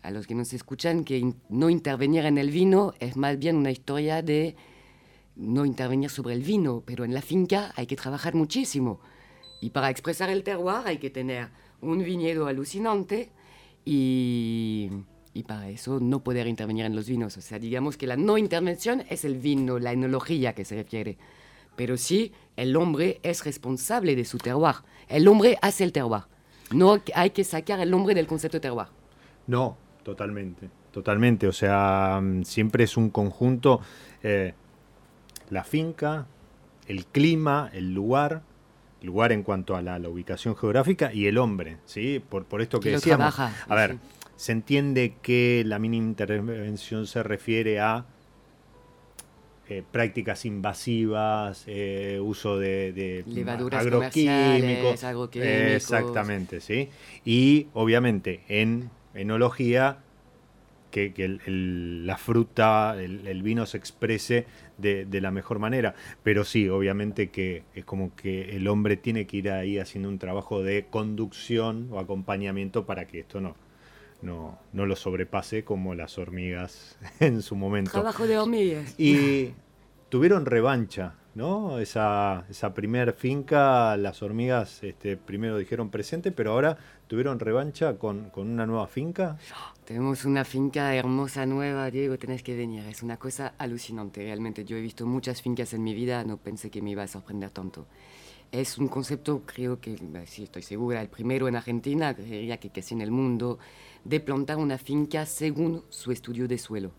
los 0.09 0.27
que 0.27 0.35
nos 0.35 0.53
escuchan 0.53 1.05
que 1.05 1.35
no 1.49 1.69
intervenir 1.69 2.25
en 2.25 2.39
el 2.39 2.51
vino 2.51 2.95
es 3.01 3.17
más 3.17 3.39
bien 3.39 3.57
una 3.57 3.73
historia 3.73 4.23
de 4.23 4.57
no 5.37 5.65
intervenir 5.67 6.11
sobre 6.11 6.35
el 6.35 6.43
vino, 6.43 6.83
pero 6.87 7.05
en 7.05 7.13
la 7.13 7.23
finca 7.23 7.73
hay 7.77 7.87
que 7.87 7.97
trabajar 7.97 8.35
muchísimo. 8.35 9.01
Y 9.61 9.71
para 9.71 9.91
expresar 9.91 10.31
el 10.31 10.45
terroir 10.45 10.87
hay 10.87 10.99
que 10.99 11.11
tener 11.11 11.49
un 11.81 12.03
viñedo 12.05 12.47
alucinante 12.47 13.31
y, 13.85 14.91
y 15.35 15.43
para 15.43 15.69
eso 15.71 15.99
no 15.99 16.23
poder 16.23 16.47
intervenir 16.47 16.85
en 16.85 16.95
los 16.95 17.09
vinos. 17.09 17.37
O 17.37 17.41
sea, 17.41 17.59
digamos 17.59 17.97
que 17.97 18.07
la 18.07 18.17
no 18.17 18.39
intervención 18.39 19.03
es 19.11 19.25
el 19.25 19.39
vino, 19.39 19.79
la 19.79 19.93
enología 19.93 20.55
que 20.55 20.65
se 20.65 20.77
refiere. 20.77 21.19
Pero 21.75 21.97
sí, 21.97 22.33
el 22.57 22.77
hombre 22.77 23.19
es 23.23 23.45
responsable 23.45 24.15
de 24.15 24.25
su 24.25 24.39
terroir. 24.39 24.77
El 25.09 25.27
hombre 25.27 25.59
hace 25.63 25.83
el 25.83 25.93
terroir. 25.93 26.30
No 26.73 27.01
hay 27.15 27.31
que 27.31 27.45
sacar 27.45 27.81
el 27.81 27.93
hombre 27.95 28.15
del 28.15 28.27
concepto 28.27 28.57
de 28.57 28.61
terroir. 28.61 28.89
No, 29.47 29.77
totalmente, 30.03 30.71
totalmente. 30.93 31.47
O 31.49 31.53
sea, 31.53 32.21
mm, 32.23 32.45
siempre 32.45 32.85
es 32.85 32.97
un 32.97 33.11
conjunto, 33.11 33.81
eh, 34.23 34.55
la 35.51 35.65
finca, 35.65 36.27
el 36.87 37.07
clima, 37.07 37.71
el 37.73 37.93
lugar, 37.93 38.43
el 39.01 39.07
lugar 39.09 39.33
en 39.33 39.43
cuanto 39.43 39.75
a 39.77 39.83
la, 39.83 39.99
la 39.99 40.09
ubicación 40.09 40.57
geográfica 40.57 41.13
y 41.13 41.27
el 41.27 41.39
hombre, 41.39 41.79
¿sí? 41.87 42.23
Por, 42.27 42.45
por 42.45 42.61
esto 42.63 42.79
que, 42.81 42.91
decíamos. 42.91 43.35
trabaja, 43.35 43.53
A 43.69 43.75
ver, 43.75 43.93
sí. 43.93 43.99
se 44.37 44.53
entiende 44.53 45.15
que 45.23 45.63
la 45.67 45.79
mínima 45.79 46.07
intervención 46.07 47.07
se 47.07 47.23
refiere 47.23 47.81
a 47.81 48.05
eh, 49.71 49.83
prácticas 49.91 50.45
invasivas, 50.45 51.65
eh, 51.67 52.19
uso 52.23 52.59
de, 52.59 52.93
de 52.93 53.25
Levaduras 53.35 53.81
agroquímicos. 53.87 55.01
Exactamente, 55.75 56.61
¿sí? 56.61 56.91
Y 57.25 57.69
obviamente 57.73 58.43
en 58.49 58.91
enología 59.15 59.99
que, 60.91 61.13
que 61.13 61.25
el- 61.25 61.41
el- 61.47 62.07
la 62.07 62.17
fruta, 62.17 62.97
el, 63.01 63.27
el 63.27 63.43
vino 63.43 63.65
se 63.67 63.77
exprese 63.77 64.47
de, 64.77 65.05
de 65.07 65.21
la 65.21 65.31
mejor 65.31 65.59
manera. 65.61 65.95
Pero 66.25 66.45
sí, 66.45 66.69
obviamente 66.69 67.31
que 67.31 67.63
es 67.75 67.85
como 67.85 68.15
que 68.17 68.57
el 68.57 68.67
hombre 68.69 68.97
tiene 68.97 69.27
que 69.27 69.37
ir 69.39 69.51
ahí 69.51 69.79
haciendo 69.79 70.09
un 70.09 70.19
trabajo 70.19 70.63
de 70.63 70.87
conducción 70.91 71.89
o 71.93 72.01
acompañamiento 72.01 72.87
para 72.87 73.07
que 73.07 73.21
esto 73.21 73.41
no, 73.41 73.55
no, 74.23 74.59
no 74.73 74.87
lo 74.87 74.97
sobrepase 74.97 75.65
como 75.65 75.95
las 75.95 76.19
hormigas 76.19 76.99
en 77.21 77.43
su 77.43 77.57
momento. 77.57 77.93
Trabajo 77.93 78.27
de 78.27 78.39
hormigas. 78.39 78.95
Y 78.99 79.55
tuvieron 80.09 80.45
revancha, 80.47 81.15
¿no? 81.35 81.79
Esa, 81.79 82.45
esa 82.51 82.75
primer 82.75 83.13
finca, 83.13 83.97
las 83.97 84.23
hormigas 84.23 84.83
este, 84.83 85.17
primero 85.17 85.57
dijeron 85.57 85.91
presente, 85.91 86.33
pero 86.33 86.53
ahora 86.53 86.77
tuvieron 87.07 87.39
revancha 87.39 87.97
con, 87.97 88.31
con 88.31 88.49
una 88.49 88.67
nueva 88.67 88.87
finca. 88.87 89.39
Tenemos 89.85 90.25
una 90.25 90.45
finca 90.45 90.95
hermosa 90.95 91.47
nueva, 91.47 91.91
Diego, 91.91 92.19
tenés 92.19 92.43
que 92.43 92.57
venir. 92.57 92.85
Es 92.87 93.03
una 93.03 93.17
cosa 93.17 93.55
alucinante, 93.59 94.23
realmente. 94.23 94.65
Yo 94.65 94.77
he 94.77 94.81
visto 94.81 95.07
muchas 95.07 95.43
fincas 95.43 95.73
en 95.73 95.83
mi 95.83 95.95
vida, 95.95 96.23
no 96.25 96.37
pensé 96.37 96.71
que 96.71 96.83
me 96.83 96.91
iba 96.91 97.03
a 97.03 97.09
sorprender 97.09 97.51
tanto. 97.51 97.87
Es 98.53 98.79
un 98.79 98.89
concepto, 98.89 99.43
creo 99.47 99.81
que, 99.81 99.95
eh, 99.95 100.25
sí, 100.27 100.45
estoy 100.45 100.63
segura, 100.63 101.01
el 101.01 101.09
primero 101.09 101.47
en 101.47 101.55
Argentina, 101.55 102.15
creería 102.15 102.59
que 102.59 102.71
casi 102.71 102.95
en 102.95 103.01
el 103.01 103.13
mundo, 103.13 103.61
de 104.05 104.21
plantar 104.21 104.57
una 104.57 104.79
finca 104.79 105.27
según 105.27 105.85
su 105.91 106.13
estudio 106.13 106.49
de 106.49 106.59
suelo. 106.59 106.93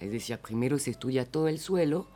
Es 0.00 0.10
decir, 0.12 0.38
primero 0.38 0.78
se 0.78 0.90
estudia 0.90 1.24
todo 1.24 1.48
el 1.48 1.58
suelo, 1.58 2.06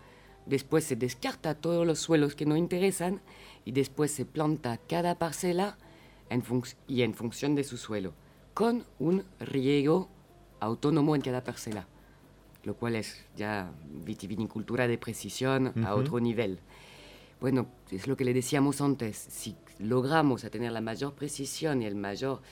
después 0.46 0.84
se 0.84 0.96
descarta 0.96 1.54
todos 1.54 1.86
los 1.86 1.98
suelos 1.98 2.34
que 2.34 2.46
no 2.46 2.56
interesan 2.56 3.20
y 3.64 3.72
después 3.72 4.10
se 4.10 4.24
planta 4.24 4.78
cada 4.88 5.18
parcela 5.18 5.78
en 6.30 6.42
y 6.86 7.02
en 7.02 7.14
función 7.14 7.54
de 7.54 7.64
su 7.64 7.76
suelo, 7.76 8.12
con 8.54 8.84
un 8.98 9.24
riego 9.40 10.08
autónomo 10.60 11.14
en 11.14 11.22
cada 11.22 11.44
parcela, 11.44 11.86
lo 12.64 12.74
cual 12.74 12.96
es 12.96 13.24
ya 13.36 13.70
vitivinicultura 14.04 14.86
de 14.86 14.98
precisión 14.98 15.72
a 15.84 15.94
otro 15.94 16.20
nivel. 16.20 16.58
Bueno, 17.40 17.68
es 17.90 18.06
lo 18.08 18.16
que 18.16 18.24
le 18.24 18.34
decíamos 18.34 18.80
antes, 18.80 19.16
si 19.16 19.56
logramos 19.78 20.44
a 20.44 20.50
tener 20.50 20.72
la 20.72 20.80
mayor 20.80 21.14
precisión 21.14 21.82
y 21.82 21.86
el 21.86 21.94
mayor, 21.94 22.42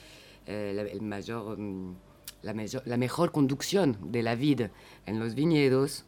eh, 0.47 0.71
la, 0.75 0.81
el 0.83 1.01
mayor, 1.01 1.57
mm, 1.59 1.95
la, 2.43 2.53
mayor- 2.53 2.83
la 2.85 2.97
mejor 2.97 3.31
conducción 3.31 3.97
de 4.11 4.23
la 4.23 4.35
vid 4.35 4.61
en 5.05 5.19
los 5.19 5.35
viñedos, 5.35 6.05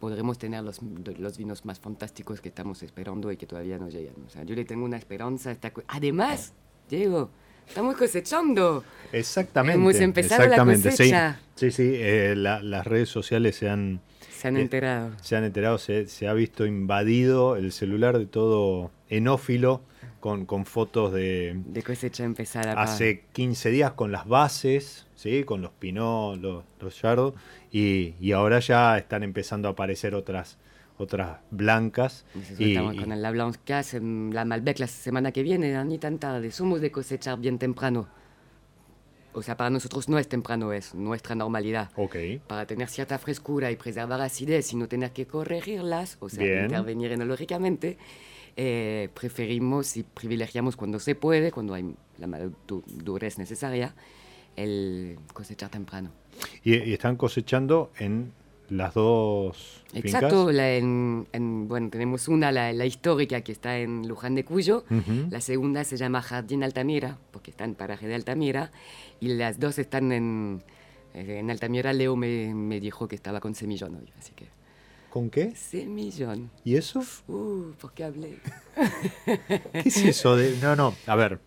podremos 0.00 0.38
tener 0.38 0.62
los, 0.64 0.80
los 1.18 1.38
vinos 1.38 1.64
más 1.64 1.78
fantásticos 1.78 2.40
que 2.40 2.48
estamos 2.48 2.82
esperando 2.82 3.30
y 3.30 3.36
que 3.36 3.46
todavía 3.46 3.78
no 3.78 3.88
llegan. 3.88 4.14
O 4.26 4.30
sea, 4.30 4.42
yo 4.44 4.54
le 4.54 4.64
tengo 4.64 4.84
una 4.84 4.96
esperanza. 4.96 5.50
a 5.50 5.52
esta 5.52 5.72
Además, 5.88 6.52
Diego, 6.88 7.30
estamos 7.68 7.96
cosechando. 7.96 8.82
Exactamente. 9.12 9.78
Hemos 9.80 9.96
empezado 10.00 10.40
la 10.40 10.44
exactamente, 10.46 10.90
sí. 10.90 10.96
cosecha. 10.96 11.40
Sí, 11.54 11.70
sí, 11.70 11.92
eh, 11.94 12.34
la- 12.36 12.60
las 12.62 12.84
redes 12.86 13.08
sociales 13.10 13.54
se 13.56 13.68
han, 13.68 14.00
Se 14.36 14.48
han 14.48 14.56
Eh, 14.56 14.62
enterado. 14.62 15.12
se 15.22 15.36
han 15.36 15.44
enterado, 15.44 15.78
se, 15.78 16.08
se 16.08 16.26
ha 16.26 16.32
visto 16.32 16.66
invadido 16.66 17.54
el 17.54 17.70
celular 17.70 18.18
de 18.18 18.26
todo 18.26 18.90
enófilo 19.08 19.82
con, 20.22 20.46
con 20.46 20.64
fotos 20.66 21.12
de 21.12 21.60
De 21.66 21.82
cosecha 21.82 22.22
empezada. 22.22 22.80
hace 22.80 23.24
15 23.32 23.70
días 23.70 23.90
con 23.92 24.12
las 24.12 24.26
bases, 24.28 25.08
¿sí? 25.16 25.42
con 25.42 25.60
los 25.62 25.72
pinot, 25.72 26.40
los, 26.40 26.62
los 26.80 27.02
Yardo, 27.02 27.34
y, 27.72 28.14
y 28.20 28.30
ahora 28.30 28.60
ya 28.60 28.96
están 28.96 29.24
empezando 29.24 29.66
a 29.66 29.72
aparecer 29.72 30.14
otras, 30.14 30.58
otras 30.96 31.40
blancas. 31.50 32.24
Y, 32.56 32.70
estamos 32.70 32.94
y- 32.94 32.98
con 32.98 33.20
la 33.20 33.30
Blanca, 33.32 33.82
la 33.92 34.44
Malbec 34.44 34.78
la 34.78 34.86
semana 34.86 35.32
que 35.32 35.42
viene, 35.42 35.84
ni 35.84 35.98
tan 35.98 36.18
tarde. 36.20 36.52
Somos 36.52 36.80
de 36.80 36.92
cosechar 36.92 37.40
bien 37.40 37.58
temprano. 37.58 38.06
O 39.34 39.42
sea, 39.42 39.56
para 39.56 39.70
nosotros 39.70 40.08
no 40.08 40.18
es 40.20 40.28
temprano, 40.28 40.72
es 40.72 40.94
nuestra 40.94 41.34
normalidad. 41.34 41.90
Para 42.46 42.64
tener 42.66 42.88
cierta 42.88 43.18
frescura 43.18 43.70
y 43.72 43.76
preservar 43.76 44.20
acidez 44.20 44.72
y 44.72 44.76
no 44.76 44.86
tener 44.86 45.10
que 45.12 45.26
corregirlas, 45.26 46.16
o 46.20 46.28
sea, 46.28 46.44
Bien. 46.44 46.64
intervenir 46.66 47.10
enológicamente, 47.12 47.98
eh, 48.56 49.08
preferimos 49.14 49.96
y 49.96 50.02
privilegiamos 50.02 50.76
cuando 50.76 50.98
se 50.98 51.14
puede, 51.14 51.50
cuando 51.52 51.74
hay 51.74 51.94
la 52.18 52.26
madurez 52.26 53.38
necesaria, 53.38 53.94
el 54.56 55.18
cosechar 55.32 55.70
temprano. 55.70 56.10
Y, 56.64 56.74
y 56.76 56.92
están 56.92 57.16
cosechando 57.16 57.90
en 57.98 58.32
las 58.68 58.94
dos 58.94 59.82
Exacto, 59.92 60.28
fincas. 60.46 60.54
la 60.54 60.72
en- 60.76 61.26
en- 61.32 61.68
bueno, 61.68 61.90
tenemos 61.90 62.28
una, 62.28 62.50
la, 62.52 62.72
la 62.72 62.86
histórica, 62.86 63.42
que 63.42 63.52
está 63.52 63.78
en 63.78 64.06
Luján 64.08 64.34
de 64.34 64.44
Cuyo, 64.44 64.84
Ujú. 64.90 65.28
la 65.30 65.40
segunda 65.40 65.84
se 65.84 65.96
llama 65.96 66.22
Jardín 66.22 66.62
Altamira, 66.62 67.18
porque 67.32 67.50
está 67.50 67.64
en 67.64 67.74
paraje 67.74 68.06
de 68.06 68.14
Altamira, 68.14 68.70
y 69.20 69.28
las 69.28 69.58
dos 69.60 69.78
están 69.78 70.10
en, 70.12 70.62
en 71.14 71.50
Altamira. 71.50 71.92
Leo 71.92 72.16
me, 72.16 72.54
me 72.54 72.80
dijo 72.80 73.08
que 73.08 73.14
estaba 73.16 73.40
con 73.40 73.54
semillón 73.54 73.96
hoy, 73.96 74.10
así 74.18 74.32
que... 74.34 74.46
¿Con 75.12 75.28
qué? 75.28 75.54
Semillón. 75.54 76.50
¿Y 76.64 76.76
eso? 76.76 77.02
Uh, 77.28 77.72
¿por 77.78 77.92
qué 77.92 78.04
hablé? 78.04 78.38
¿Qué 79.26 79.60
es 79.84 79.98
eso 79.98 80.36
de.? 80.36 80.56
No, 80.62 80.74
no, 80.74 80.94
a 81.06 81.14
ver. 81.16 81.38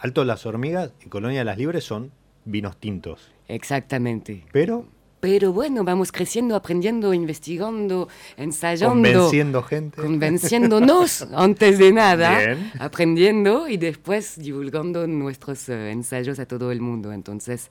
Alto 0.00 0.24
Las 0.24 0.44
Hormigas 0.44 0.90
y 1.06 1.08
Colonia 1.08 1.44
Las 1.44 1.58
Libres 1.58 1.84
son 1.84 2.10
vinos 2.44 2.76
tintos. 2.78 3.30
Exactamente. 3.46 4.44
Pero 4.50 4.84
Pero 5.20 5.52
bueno, 5.52 5.84
vamos 5.84 6.10
creciendo, 6.10 6.56
aprendiendo, 6.56 7.14
investigando, 7.14 8.08
ensayando. 8.36 8.94
convenciendo 8.94 9.62
gente. 9.62 10.02
Convenciéndonos 10.02 11.22
antes 11.36 11.78
de 11.78 11.92
nada, 11.92 12.36
Bien. 12.40 12.72
aprendiendo 12.80 13.68
y 13.68 13.76
después 13.76 14.40
divulgando 14.40 15.06
nuestros 15.06 15.68
eh, 15.68 15.92
ensayos 15.92 16.40
a 16.40 16.46
todo 16.46 16.72
el 16.72 16.80
mundo. 16.80 17.12
Entonces, 17.12 17.70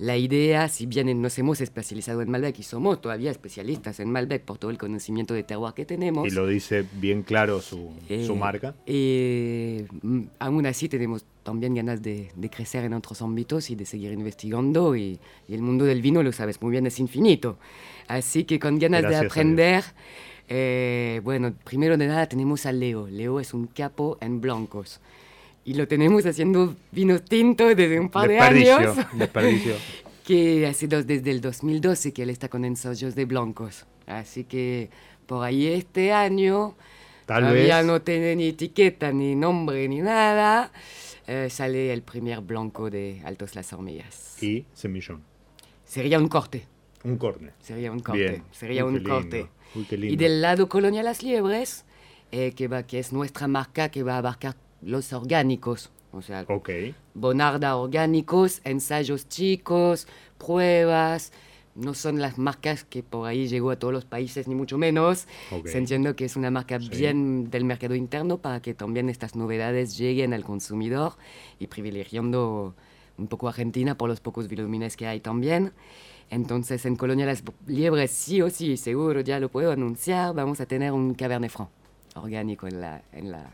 la 0.00 0.16
idea, 0.16 0.66
si 0.68 0.86
bien 0.86 1.20
nos 1.20 1.38
hemos 1.38 1.60
especializado 1.60 2.22
en 2.22 2.30
Malbec 2.30 2.58
y 2.58 2.62
somos 2.62 3.02
todavía 3.02 3.30
especialistas 3.30 4.00
en 4.00 4.10
Malbec 4.10 4.42
por 4.44 4.56
todo 4.56 4.70
el 4.70 4.78
conocimiento 4.78 5.34
de 5.34 5.42
terroir 5.42 5.74
que 5.74 5.84
tenemos, 5.84 6.26
Y 6.26 6.30
lo 6.30 6.46
dice 6.46 6.86
bien 6.94 7.22
claro 7.22 7.60
su, 7.60 7.90
su 8.08 8.32
eh, 8.32 8.34
marca. 8.34 8.74
eh, 8.86 9.86
aún 10.38 10.64
así 10.64 10.88
tenemos 10.88 11.26
también 11.42 11.74
ganas 11.74 12.00
de, 12.00 12.30
de 12.34 12.48
crecer 12.48 12.84
en 12.84 12.94
otros 12.94 13.20
ámbitos 13.20 13.68
y 13.68 13.74
de 13.74 13.84
seguir 13.84 14.12
investigando 14.12 14.96
y, 14.96 15.18
y 15.46 15.54
el 15.54 15.60
mundo 15.60 15.84
del 15.84 16.00
vino, 16.00 16.22
lo 16.22 16.32
sabes 16.32 16.62
muy 16.62 16.70
bien, 16.70 16.86
es 16.86 16.98
infinito. 16.98 17.58
Así 18.08 18.44
que 18.44 18.58
con 18.58 18.78
ganas 18.78 19.02
Gracias 19.02 19.20
de 19.20 19.26
aprender, 19.26 19.84
eh, 20.48 21.20
bueno, 21.22 21.52
primero 21.64 21.98
de 21.98 22.06
nada 22.06 22.26
tenemos 22.26 22.64
a 22.64 22.72
Leo. 22.72 23.06
Leo 23.06 23.38
es 23.38 23.52
un 23.52 23.66
capo 23.66 24.16
en 24.22 24.40
blancos. 24.40 25.00
Y 25.64 25.74
lo 25.74 25.86
tenemos 25.86 26.24
haciendo 26.26 26.74
vinos 26.90 27.22
tintos 27.24 27.76
desde 27.76 28.00
un 28.00 28.08
par 28.08 28.28
de 28.28 28.38
años 28.38 28.96
desperdicio. 29.12 29.74
que 30.24 30.66
hace 30.66 30.86
dos, 30.88 31.06
desde 31.06 31.30
el 31.30 31.40
2012 31.40 32.12
que 32.12 32.22
él 32.22 32.30
está 32.30 32.48
con 32.48 32.64
ensayos 32.64 33.14
de 33.14 33.24
blancos. 33.24 33.84
Así 34.06 34.44
que 34.44 34.90
por 35.26 35.44
ahí 35.44 35.66
este 35.66 36.12
año 36.12 36.74
Tal 37.26 37.42
todavía 37.44 37.78
vez. 37.78 37.86
no 37.86 38.02
tiene 38.02 38.34
ni 38.36 38.48
etiqueta, 38.48 39.12
ni 39.12 39.34
nombre, 39.36 39.86
ni 39.88 40.00
nada. 40.00 40.72
eh, 41.26 41.48
sale 41.50 41.92
el 41.92 42.02
primer 42.02 42.40
blanco 42.40 42.90
de 42.90 43.20
Altos 43.24 43.54
Las 43.54 43.72
Hormigas. 43.72 44.42
Y 44.42 44.64
semillón. 44.74 45.22
Sería 45.84 46.18
un 46.18 46.28
corte, 46.28 46.66
Un 47.04 47.16
corne. 47.18 47.50
sería 47.60 47.92
un 47.92 48.00
corte, 48.00 48.20
Bien. 48.22 48.42
sería 48.50 48.84
Uy, 48.84 48.94
un 48.94 49.02
corte. 49.04 49.46
Uy, 49.74 49.86
Y 49.90 50.16
del 50.16 50.40
lado 50.40 50.68
Colonia 50.68 51.02
Las 51.02 51.22
Liebres, 51.22 51.84
eh, 52.32 52.52
que, 52.56 52.66
va, 52.68 52.84
que 52.84 52.98
es 52.98 53.12
nuestra 53.12 53.46
marca 53.46 53.90
que 53.90 54.02
va 54.02 54.14
a 54.14 54.18
abarcar 54.18 54.56
los 54.82 55.12
orgánicos. 55.12 55.90
O 56.12 56.22
sea, 56.22 56.44
Ok. 56.48 56.70
Bonarda 57.14 57.76
orgánicos, 57.76 58.60
ensayos 58.64 59.28
chicos, 59.28 60.08
pruebas. 60.38 61.32
No 61.76 61.94
son 61.94 62.20
las 62.20 62.36
marcas 62.36 62.82
que 62.84 63.02
por 63.04 63.28
ahí 63.28 63.46
llegó 63.46 63.70
a 63.70 63.76
todos 63.78 63.94
los 63.94 64.04
países, 64.04 64.48
ni 64.48 64.56
mucho 64.56 64.76
menos. 64.76 65.28
Ok. 65.52 65.68
Se 65.68 65.78
entiende 65.78 66.14
que 66.16 66.24
es 66.24 66.34
una 66.36 66.50
marca 66.50 66.80
Sí. 66.80 66.88
bien 66.90 67.48
del 67.50 67.64
mercado 67.64 67.94
interno 67.94 68.38
para 68.38 68.60
que 68.60 68.74
también 68.74 69.08
estas 69.08 69.36
novedades 69.36 69.96
lleguen 69.96 70.34
al 70.34 70.42
consumidor 70.44 71.12
y 71.60 71.68
privilegiando 71.68 72.74
un 73.16 73.28
poco 73.28 73.48
Argentina 73.48 73.96
por 73.96 74.08
los 74.08 74.20
pocos 74.20 74.48
vilumines 74.48 74.96
que 74.96 75.06
hay 75.06 75.20
también. 75.20 75.72
Entonces 76.28 76.84
en 76.86 76.96
Colonia 76.96 77.26
Las 77.26 77.42
Liebres 77.66 78.10
sí 78.10 78.42
o 78.42 78.50
sí, 78.50 78.76
seguro, 78.76 79.20
ya 79.20 79.38
lo 79.40 79.48
puedo 79.48 79.70
anunciar, 79.72 80.34
vamos 80.34 80.60
a 80.60 80.66
tener 80.66 80.90
un 80.92 81.14
Cabernet 81.14 81.50
Franc 81.50 81.68
orgánico 82.16 82.66
en 82.66 82.80
la, 82.80 83.02
en 83.12 83.30
la 83.30 83.50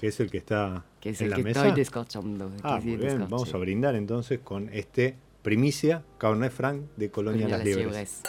Que 0.00 0.06
es 0.06 0.18
el 0.18 0.30
que 0.30 0.38
está 0.38 0.82
que 0.98 1.10
es 1.10 1.20
en 1.20 1.26
el 1.26 1.30
la 1.32 1.36
que 1.36 1.42
mesa. 1.42 1.60
estoy 1.60 1.72
Ah, 2.62 2.80
muy 2.82 2.96
bien. 2.96 3.26
Vamos 3.28 3.52
a 3.52 3.58
brindar 3.58 3.94
entonces 3.94 4.40
con 4.40 4.70
este 4.70 5.14
primicia 5.42 6.02
Cabernet 6.16 6.52
Franc 6.52 6.84
de 6.96 7.10
Colonia, 7.10 7.42
Colonia 7.42 7.48
Las 7.48 7.58
Las 7.58 7.66
Liebres. 7.66 7.86
Liebres. 7.86 8.22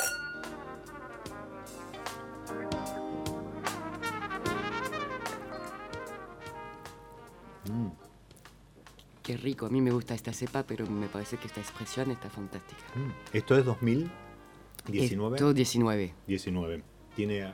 Qué 9.23 9.37
rico, 9.37 9.67
a 9.67 9.69
mí 9.69 9.79
me 9.79 9.91
gusta 9.91 10.13
esta 10.13 10.33
cepa, 10.33 10.63
pero 10.63 10.85
me 10.87 11.07
parece 11.07 11.37
que 11.37 11.47
esta 11.47 11.61
expresión 11.61 12.11
está 12.11 12.29
fantástica. 12.29 12.81
Mm. 12.95 13.37
Esto 13.37 13.57
es 13.57 13.63
2019. 13.63 15.35
Esto 15.37 15.53
19. 15.53 16.13
19. 16.27 16.83
Tiene 17.15 17.53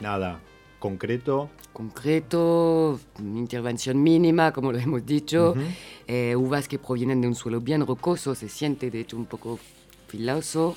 nada 0.00 0.40
concreto. 0.88 1.48
Concreto, 1.72 3.00
intervención 3.18 4.02
mínima, 4.02 4.52
como 4.52 4.70
lo 4.70 4.76
hemos 4.78 5.06
dicho. 5.06 5.54
Eh, 6.06 6.36
uvas 6.36 6.68
que 6.68 6.78
provienen 6.78 7.22
de 7.22 7.28
un 7.28 7.34
suelo 7.34 7.62
bien 7.62 7.86
rocoso, 7.86 8.34
se 8.34 8.50
siente 8.50 8.90
de 8.90 9.00
hecho 9.00 9.16
un 9.16 9.24
poco 9.24 9.58
filoso. 10.08 10.76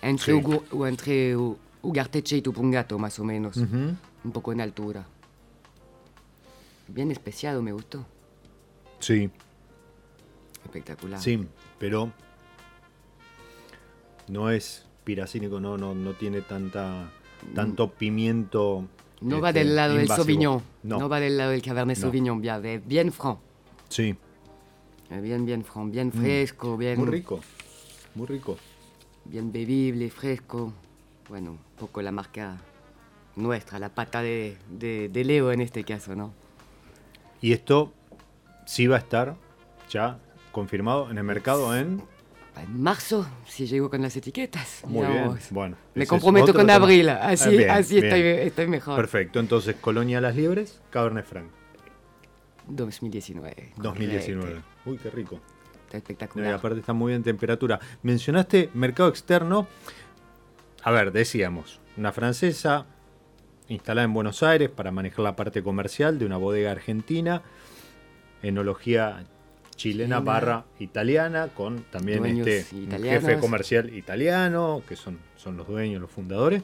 Entre, 0.00 0.32
Sí. 0.32 0.40
Ugu- 0.40 0.62
o 0.72 0.86
entre 0.86 1.36
Ugarteche 1.82 2.38
y 2.38 2.42
Tupungato, 2.42 2.98
más 2.98 3.18
o 3.18 3.24
menos. 3.24 3.58
Un 3.58 4.32
poco 4.32 4.50
en 4.52 4.62
altura. 4.62 5.04
Bien 6.88 7.10
especiado, 7.10 7.60
me 7.62 7.72
gustó. 7.72 8.06
Sí, 9.00 9.28
Espectacular. 10.64 11.20
sí, 11.20 11.46
pero 11.78 12.10
no 14.28 14.48
es 14.50 14.86
piracínico, 15.04 15.60
no, 15.60 15.76
no, 15.76 15.94
no 15.94 16.12
tiene 16.14 16.40
tanta, 16.40 17.10
tanto 17.54 17.90
pimiento. 17.90 18.88
No 19.20 19.40
va 19.40 19.50
este, 19.50 19.60
del 19.60 19.76
lado 19.76 19.94
del. 19.94 20.08
Sauvignon. 20.08 20.62
No, 20.82 20.98
No. 20.98 21.08
va 21.08 21.20
del 21.20 21.36
lado 21.36 21.50
del 21.52 21.62
Cabernet 21.62 21.96
No. 21.96 22.00
Sauvignon. 22.02 22.40
Bien, 22.40 22.60
de- 22.62 22.78
bien 22.78 23.12
franc. 23.12 23.38
sí, 23.88 24.14
Eh, 25.10 25.20
Bien, 25.20 25.44
bien 25.46 25.64
franc. 25.64 25.92
Bien 25.92 26.10
fresco. 26.12 26.76
Bien, 26.76 26.96
Mm. 26.98 27.02
muy 27.04 27.10
rico, 27.10 27.40
muy 28.14 28.26
rico. 28.26 28.56
bien 29.26 29.52
bebible, 29.52 30.10
fresco. 30.10 30.72
Bueno, 31.28 31.52
un 31.52 31.58
poco 31.78 32.02
la 32.02 32.10
marca 32.10 32.58
nuestra, 33.36 33.78
la 33.78 33.88
pata 33.90 34.22
de, 34.22 34.56
de- 34.70 35.08
de 35.08 35.24
Leo 35.24 35.52
en 35.52 35.60
este 35.60 35.84
caso, 35.84 36.14
¿no? 36.14 36.32
Y 37.40 37.52
esto 37.52 37.92
sí 38.66 38.86
va 38.86 38.96
a 38.96 38.98
estar 39.00 39.36
ya 39.90 40.18
confirmado 40.52 41.10
en 41.10 41.18
el 41.18 41.24
mercado 41.24 41.76
en... 41.76 42.02
En 42.56 42.80
marzo, 42.82 43.26
si 43.46 43.66
llego 43.66 43.90
con 43.90 44.00
las 44.02 44.16
etiquetas. 44.16 44.82
Muy 44.86 45.06
bien, 45.06 45.36
bueno. 45.50 45.76
Me 45.94 46.06
comprometo 46.06 46.54
con 46.54 46.70
abril, 46.70 47.08
así, 47.08 47.48
Ah, 47.48 47.50
bien, 47.50 47.70
así 47.70 47.94
bien. 48.00 48.04
estoy, 48.06 48.20
estoy 48.46 48.66
mejor. 48.68 48.96
Perfecto, 48.96 49.40
entonces 49.40 49.76
Colonia 49.80 50.20
Las 50.20 50.36
Liebres, 50.36 50.80
Cabernet 50.90 51.26
Franc, 51.26 51.48
2019. 52.68 53.72
2019. 53.76 54.40
correcto. 54.46 54.68
Uy, 54.86 54.98
qué 54.98 55.10
rico. 55.10 55.34
Está 55.36 55.42
No, 55.92 55.94
y 55.94 55.96
espectacular. 55.98 56.54
aparte 56.54 56.80
está 56.80 56.92
muy 56.92 57.12
bien 57.12 57.22
temperatura. 57.22 57.78
Mencionaste 58.02 58.70
mercado 58.74 59.08
externo. 59.08 59.66
A 60.82 60.90
ver, 60.90 61.12
decíamos, 61.12 61.80
una 61.96 62.12
francesa 62.12 62.86
instalada 63.68 64.04
en 64.04 64.12
Buenos 64.14 64.42
Aires 64.42 64.70
para 64.70 64.90
manejar 64.90 65.20
la 65.20 65.36
parte 65.36 65.62
comercial 65.62 66.18
de 66.18 66.26
una 66.26 66.36
bodega 66.36 66.70
argentina, 66.70 67.42
enología 68.42 69.24
chilena 69.76 70.20
barra 70.20 70.64
italiana, 70.78 71.48
con 71.48 71.84
también 71.90 72.24
este 72.24 72.64
italianos. 72.76 73.24
jefe 73.24 73.38
comercial 73.40 73.94
italiano, 73.94 74.82
que 74.88 74.96
son, 74.96 75.18
son 75.36 75.56
los 75.56 75.66
dueños, 75.66 76.00
los 76.00 76.10
fundadores. 76.10 76.62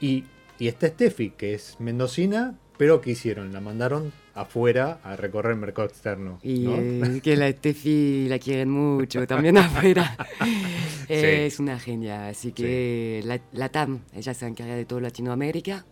Y, 0.00 0.24
y 0.58 0.68
está 0.68 0.88
Steffi, 0.88 1.30
que 1.30 1.54
es 1.54 1.76
mendocina, 1.78 2.54
pero 2.76 3.00
¿qué 3.00 3.12
hicieron? 3.12 3.52
La 3.52 3.60
mandaron 3.60 4.12
afuera 4.34 4.98
a 5.04 5.14
recorrer 5.16 5.52
el 5.52 5.58
mercado 5.58 5.86
externo. 5.88 6.40
Y 6.42 6.58
¿no? 6.60 6.76
eh, 6.76 7.20
que 7.22 7.36
la 7.36 7.50
Steffi 7.50 8.26
la 8.28 8.38
quieren 8.38 8.70
mucho, 8.70 9.26
también 9.26 9.56
afuera. 9.58 10.16
Eh, 11.06 11.20
Sí. 11.20 11.54
Es 11.54 11.60
una 11.60 11.78
genia, 11.78 12.28
así 12.28 12.52
que 12.52 13.20
la, 13.26 13.38
la 13.52 13.68
TAM, 13.68 14.00
ella 14.14 14.32
se 14.32 14.46
encarga 14.46 14.74
de 14.74 14.86
toda 14.86 15.02
Latinoamérica, 15.02 15.84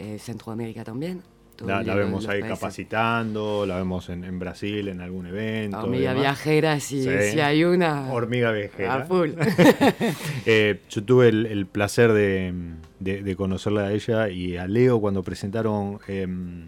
eh, 0.00 0.18
Centroamérica 0.18 0.82
también. 0.82 1.22
Todo 1.58 1.68
La, 1.68 1.82
la 1.82 1.94
vemos 1.96 2.26
ahí 2.28 2.40
países. 2.40 2.58
capacitando, 2.58 3.66
la 3.66 3.76
vemos 3.76 4.08
en, 4.08 4.22
en 4.24 4.38
Brasil 4.38 4.88
en 4.88 5.00
algún 5.02 5.26
evento. 5.26 5.80
Hormiga 5.80 6.14
viajera, 6.14 6.78
si, 6.80 7.02
Sí. 7.02 7.10
si 7.32 7.40
hay 7.40 7.64
una, 7.64 8.10
Hormiga 8.12 8.52
viajera. 8.52 8.94
a 8.94 9.04
full. 9.04 9.30
Eh, 10.46 10.80
yo 10.88 11.02
tuve 11.04 11.28
el, 11.28 11.46
el 11.46 11.66
placer 11.66 12.12
de, 12.12 12.54
de- 13.00 13.22
de 13.22 13.36
conocerla 13.36 13.82
a 13.88 13.92
ella 13.92 14.28
y 14.30 14.56
a 14.56 14.66
Leo 14.66 15.00
cuando 15.00 15.22
presentaron 15.22 15.98
em, 16.08 16.66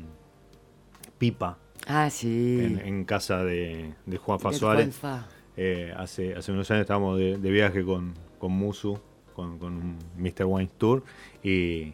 Pipa 1.18 1.59
ah, 1.87 2.11
sí. 2.11 2.59
en, 2.61 2.79
en 2.81 3.05
casa 3.05 3.44
de, 3.44 3.94
de 4.07 4.16
Juanfa 4.18 4.53
Suárez. 4.53 4.98
Juanfa. 5.00 5.29
Eh, 5.57 5.92
hace, 5.96 6.35
hace 6.35 6.53
unos 6.53 6.70
años 6.70 6.83
estábamos 6.83 7.18
de, 7.18 7.37
de 7.38 7.50
viaje 7.50 7.85
con, 7.85 8.14
con 8.38 8.53
Musu, 8.53 8.98
con, 9.35 9.59
con 9.59 9.96
Mr. 10.16 10.44
Wine 10.46 10.70
Tour, 10.79 11.03
y, 11.42 11.92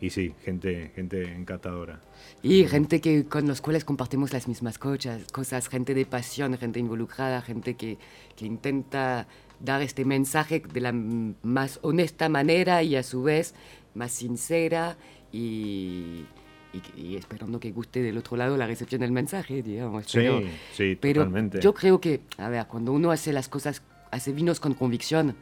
y 0.00 0.10
sí, 0.10 0.34
gente, 0.44 0.92
gente 0.94 1.22
encantadora. 1.34 2.00
Y 2.42 2.64
gente 2.66 3.00
que, 3.00 3.24
con 3.26 3.46
los 3.48 3.60
cuales 3.60 3.84
compartimos 3.84 4.32
las 4.32 4.46
mismas 4.48 4.78
cosas, 4.78 5.24
cosas, 5.32 5.68
gente 5.68 5.94
de 5.94 6.06
pasión, 6.06 6.56
gente 6.56 6.78
involucrada, 6.78 7.42
gente 7.42 7.74
que, 7.74 7.98
que 8.36 8.46
intenta 8.46 9.26
dar 9.60 9.82
este 9.82 10.04
mensaje 10.04 10.60
de 10.72 10.80
la 10.80 10.92
más 10.92 11.80
honesta 11.82 12.28
manera 12.28 12.82
y 12.84 12.94
a 12.94 13.02
su 13.02 13.22
vez 13.24 13.54
más 13.94 14.12
sincera 14.12 14.96
y, 15.32 16.24
y- 16.72 17.00
y 17.00 17.16
esperando 17.16 17.58
que 17.58 17.72
guste 17.72 18.00
del 18.02 18.18
otro 18.18 18.36
lado 18.36 18.56
la 18.56 18.66
recepción 18.68 19.00
del 19.00 19.10
mensaje, 19.10 19.62
digamos. 19.62 20.06
Sí, 20.06 20.18
Pero- 20.18 20.42
sí, 20.74 20.96
pero 21.00 21.22
totalmente. 21.22 21.60
yo 21.60 21.74
creo 21.74 22.00
que, 22.00 22.20
a 22.36 22.48
ver, 22.48 22.66
cuando 22.68 22.92
uno 22.92 23.10
hace 23.10 23.32
las 23.32 23.48
cosas, 23.48 23.82
hace 24.12 24.32
vinos 24.32 24.60
con 24.60 24.74
convicción, 24.74 25.34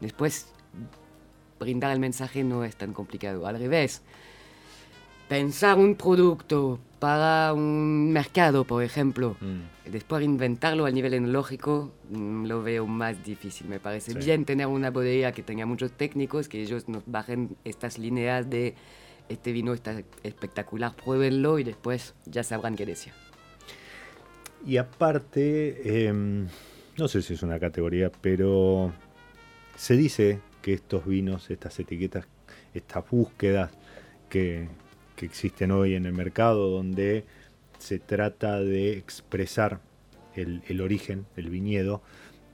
después 0.00 0.46
brindar 1.58 1.92
el 1.92 2.00
mensaje 2.00 2.44
no 2.44 2.64
es 2.64 2.76
tan 2.76 2.92
complicado. 2.92 3.46
Al 3.46 3.58
revés, 3.58 4.02
pensar 5.28 5.76
un 5.78 5.94
producto 5.94 6.78
para 6.98 7.52
un 7.52 8.10
mercado, 8.12 8.64
por 8.64 8.82
ejemplo, 8.82 9.36
Mm. 9.40 9.90
después 9.92 10.24
inventarlo 10.24 10.86
a 10.86 10.90
nivel 10.90 11.14
enológico, 11.14 11.92
mm, 12.10 12.46
lo 12.46 12.62
veo 12.62 12.86
más 12.86 13.22
difícil. 13.24 13.68
Me 13.68 13.78
parece 13.78 14.12
Sí. 14.12 14.18
bien 14.18 14.44
tener 14.44 14.66
una 14.66 14.90
bodega 14.90 15.32
que 15.32 15.42
tenga 15.42 15.64
muchos 15.66 15.92
técnicos, 15.92 16.48
que 16.48 16.60
ellos 16.62 16.88
nos 16.88 17.02
bajen 17.06 17.56
estas 17.64 17.98
líneas 17.98 18.48
de 18.50 18.74
este 19.28 19.52
vino 19.52 19.74
está 19.74 20.02
espectacular, 20.22 20.96
pruébenlo 20.96 21.58
y 21.58 21.64
después 21.64 22.14
ya 22.24 22.42
sabrán 22.42 22.74
qué 22.76 22.86
decir. 22.86 23.12
Y 24.66 24.78
aparte, 24.78 26.06
em, 26.08 26.48
no 26.96 27.06
sé 27.08 27.22
si 27.22 27.34
es 27.34 27.42
una 27.42 27.60
categoría, 27.60 28.10
pero 28.22 28.92
se 29.76 29.96
dice 29.96 30.40
que 30.68 30.74
estos 30.74 31.06
vinos, 31.06 31.48
estas 31.50 31.80
etiquetas, 31.80 32.26
estas 32.74 33.02
búsquedas 33.10 33.70
que, 34.28 34.68
que 35.16 35.24
existen 35.24 35.70
hoy 35.70 35.94
en 35.94 36.04
el 36.04 36.12
mercado, 36.12 36.68
donde 36.68 37.24
se 37.78 37.98
trata 37.98 38.60
de 38.60 38.92
expresar 38.98 39.80
el, 40.34 40.60
el 40.68 40.82
origen, 40.82 41.24
el 41.36 41.48
viñedo, 41.48 42.02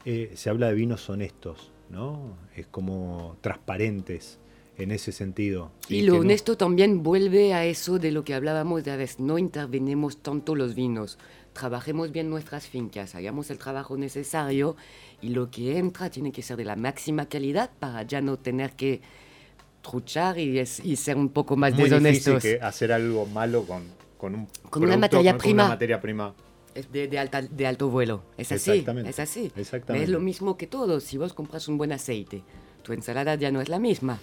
eh, 0.05 0.31
se 0.37 0.48
habla 0.48 0.68
de 0.68 0.74
vinos 0.74 1.11
honestos, 1.11 1.72
¿no? 1.90 2.37
Es 2.55 2.68
como 2.68 3.37
transparentes 3.40 4.38
en 4.79 4.92
ese 4.92 5.11
sentido. 5.11 5.72
Y 5.88 6.03
lo 6.03 6.14
no- 6.14 6.20
honesto 6.20 6.57
también 6.57 7.03
vuelve 7.03 7.53
a 7.53 7.64
eso 7.64 7.98
de 7.98 8.12
lo 8.12 8.22
que 8.24 8.35
hablábamos 8.35 8.85
de 8.85 8.92
a 8.92 8.96
veces, 8.96 9.18
no 9.18 9.38
intervenimos 9.38 10.18
tanto 10.18 10.55
los 10.55 10.77
vinos, 10.77 11.18
trabajemos 11.55 12.12
bien 12.12 12.29
nuestras 12.29 12.67
fincas, 12.67 13.14
hagamos 13.14 13.49
el 13.51 13.57
trabajo 13.57 13.97
necesario 13.97 14.77
y 15.23 15.31
lo 15.31 15.51
que 15.51 15.79
entra 15.79 16.11
tiene 16.11 16.33
que 16.33 16.43
ser 16.43 16.59
de 16.59 16.64
la 16.67 16.77
máxima 16.77 17.27
calidad 17.27 17.71
para 17.79 18.03
ya 18.03 18.21
no 18.21 18.37
tener 18.37 18.73
que 18.73 19.01
truchar 19.81 20.38
y, 20.38 20.59
es- 20.59 20.81
y 20.85 20.97
ser 20.97 21.17
un 21.17 21.29
poco 21.31 21.57
más 21.57 21.73
muy 21.75 21.85
difícil 21.85 22.03
deshonestos. 22.03 22.43
que 22.43 22.61
hacer 22.61 22.93
algo 22.93 23.25
malo 23.27 23.62
con, 23.64 23.85
con 24.19 24.35
un 24.35 24.49
Con 24.71 24.83
una 24.85 24.97
materia 24.97 25.33
con- 25.33 25.38
con 25.38 25.43
prima. 25.45 25.62
una 25.64 25.69
materia 25.75 26.01
prima. 26.01 26.35
Es 26.75 26.90
de, 26.90 27.07
de 27.07 27.19
alta- 27.21 27.43
de 27.43 27.67
alto 27.69 27.88
vuelo. 27.88 28.25
Es 28.37 28.51
así. 28.51 28.71
Exactamente, 28.73 29.11
Es 29.11 29.21
así. 29.21 29.53
exactamente. 29.55 30.05
Es 30.05 30.11
lo 30.11 30.19
mismo 30.21 30.57
que 30.57 30.67
todo. 30.67 30.99
Si 31.01 31.17
vos 31.19 31.33
compras 31.33 31.69
un 31.69 31.79
buen 31.79 31.93
aceite, 31.93 32.43
tu 32.83 32.93
ensalada 32.93 33.37
ya 33.37 33.53
no 33.53 33.61
es 33.61 33.69
la 33.69 33.79
misma. 33.79 34.19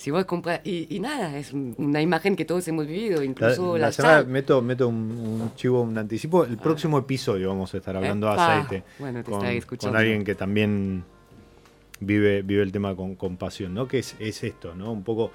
Si 0.00 0.10
vos 0.10 0.24
compras... 0.24 0.62
Y, 0.64 0.86
y 0.96 0.98
nada, 0.98 1.36
es 1.36 1.52
un- 1.52 1.74
una 1.76 2.00
imagen 2.00 2.34
que 2.34 2.46
todos 2.46 2.66
hemos 2.68 2.86
vivido, 2.86 3.18
La, 3.18 3.24
incluso 3.26 3.76
la 3.76 3.88
la, 3.88 3.92
semana 3.92 4.14
sal. 4.22 4.26
meto, 4.28 4.62
meto 4.62 4.88
un, 4.88 4.96
un 4.96 5.54
chivo, 5.56 5.82
un 5.82 5.98
anticipo. 5.98 6.44
El 6.46 6.56
próximo 6.56 6.96
episodio 6.98 7.48
vamos 7.48 7.74
a 7.74 7.76
estar 7.76 7.94
hablando 7.94 8.26
de 8.28 8.32
aceite. 8.32 8.84
Bueno, 8.98 9.22
te 9.22 9.30
con, 9.30 9.44
escuchando. 9.44 9.92
con 9.92 10.00
alguien 10.00 10.24
que 10.24 10.34
también 10.34 11.04
vive, 12.00 12.40
vive 12.40 12.62
el 12.62 12.72
tema 12.72 12.96
con, 12.96 13.14
con 13.14 13.36
pasión, 13.36 13.74
¿no? 13.74 13.86
Que 13.86 13.98
es, 13.98 14.16
es 14.18 14.42
esto, 14.42 14.74
¿no? 14.74 14.90
Un 14.90 15.04
poco 15.04 15.32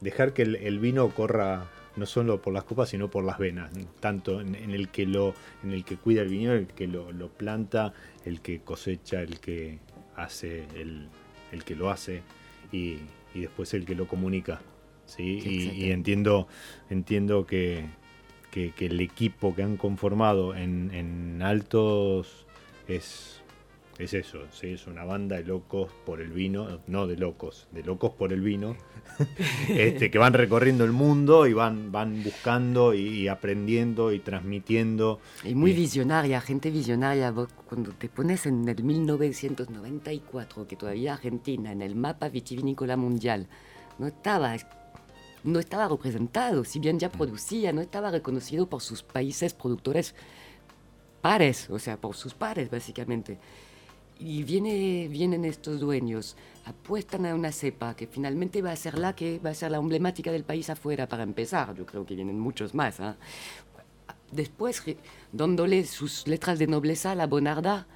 dejar 0.00 0.32
que 0.32 0.40
el, 0.40 0.56
el 0.56 0.78
vino 0.78 1.06
corra 1.10 1.66
no 1.96 2.06
solo 2.06 2.40
por 2.40 2.54
las 2.54 2.64
copas, 2.64 2.88
sino 2.88 3.10
por 3.10 3.22
las 3.22 3.36
venas. 3.36 3.70
Tanto 4.00 4.40
en, 4.40 4.54
en 4.54 4.70
el 4.70 4.88
que 4.88 5.04
lo, 5.04 5.34
en 5.62 5.72
el 5.72 5.84
que 5.84 5.96
cuida 5.98 6.22
el 6.22 6.28
viñedo, 6.28 6.54
el 6.54 6.68
que 6.68 6.86
lo, 6.86 7.12
lo 7.12 7.28
planta, 7.28 7.92
el 8.24 8.40
que 8.40 8.60
cosecha, 8.62 9.20
el 9.20 9.40
que 9.40 9.78
hace, 10.16 10.64
el, 10.74 11.08
el 11.52 11.64
que 11.64 11.76
lo 11.76 11.90
hace 11.90 12.22
y, 12.74 12.98
y 13.34 13.40
después 13.42 13.72
el 13.74 13.84
que 13.84 13.94
lo 13.94 14.06
comunica. 14.08 14.60
¿sí? 15.06 15.40
Y, 15.44 15.90
entiendo, 15.92 16.48
entiendo 16.90 17.46
que, 17.46 17.86
que- 18.50 18.70
que 18.72 18.86
el 18.86 19.00
equipo 19.00 19.54
que 19.54 19.62
han 19.62 19.76
conformado 19.76 20.54
en, 20.56 20.90
en 20.92 21.42
Altos 21.42 22.46
es, 22.88 23.42
es 23.98 24.12
eso, 24.14 24.40
¿sí? 24.50 24.72
es 24.72 24.86
una 24.86 25.04
banda 25.04 25.36
de 25.36 25.44
locos 25.44 25.90
por 26.04 26.20
el 26.20 26.30
vino, 26.32 26.80
no 26.88 27.06
de 27.06 27.16
locos, 27.16 27.68
de 27.70 27.82
locos 27.84 28.12
por 28.12 28.32
el 28.32 28.40
vino, 28.40 28.76
este, 29.68 30.10
que 30.10 30.18
van 30.18 30.32
recorriendo 30.32 30.84
el 30.84 30.90
mundo 30.92 31.46
y 31.46 31.52
van, 31.52 31.92
van 31.92 32.22
buscando 32.24 32.92
y, 32.92 33.00
y 33.06 33.28
aprendiendo 33.28 34.12
y 34.12 34.18
transmitiendo. 34.18 35.20
Y 35.44 35.54
muy 35.54 35.70
Y- 35.70 35.74
visionaria, 35.74 36.40
gente 36.40 36.70
visionaria. 36.70 37.30
Vos 37.30 37.48
cuando 37.68 37.92
te 37.92 38.08
pones 38.08 38.46
en 38.46 38.68
el 38.68 38.82
1994, 38.82 40.66
que 40.66 40.76
todavía 40.76 41.14
Argentina 41.14 41.72
en 41.72 41.82
el 41.82 41.94
mapa 41.94 42.28
vitivinícola 42.28 42.96
mundial 42.96 43.46
no 43.98 44.06
estaba, 44.08 44.56
no 45.44 45.58
estaba 45.60 45.88
representado, 45.88 46.64
si 46.64 46.80
bien 46.80 46.98
ya 46.98 47.10
producía, 47.10 47.72
no 47.72 47.80
estaba 47.80 48.10
reconocido 48.10 48.66
por 48.68 48.80
sus 48.82 49.02
países 49.02 49.54
productores 49.54 50.14
pares, 51.20 51.70
o 51.70 51.78
sea, 51.78 51.96
por 51.96 52.16
sus 52.16 52.34
pares 52.34 52.70
básicamente. 52.70 53.38
Y 54.18 54.42
viene, 54.44 55.08
vienen 55.08 55.44
estos 55.44 55.80
dueños, 55.80 56.36
apuestan 56.66 57.26
a 57.26 57.34
una 57.34 57.50
cepa 57.52 57.94
que 57.94 58.06
finalmente 58.06 58.62
va 58.62 58.70
a 58.72 58.76
ser 58.76 58.98
la 58.98 59.14
que 59.14 59.38
va 59.44 59.50
a 59.50 59.54
ser 59.54 59.70
la 59.72 59.78
emblemática 59.78 60.30
del 60.32 60.44
país 60.44 60.70
afuera 60.70 61.08
para 61.08 61.24
empezar. 61.24 61.74
Yo 61.74 61.84
creo 61.84 62.06
que 62.06 62.14
vienen 62.14 62.38
muchos 62.38 62.74
más. 62.74 63.00
¿ah? 63.00 63.16
Después, 64.30 64.82
dándole 65.32 65.84
sus 65.84 66.26
letras 66.26 66.58
de 66.58 66.66
nobleza 66.66 67.12
a 67.12 67.14
la 67.14 67.26
Bonarda, 67.26 67.86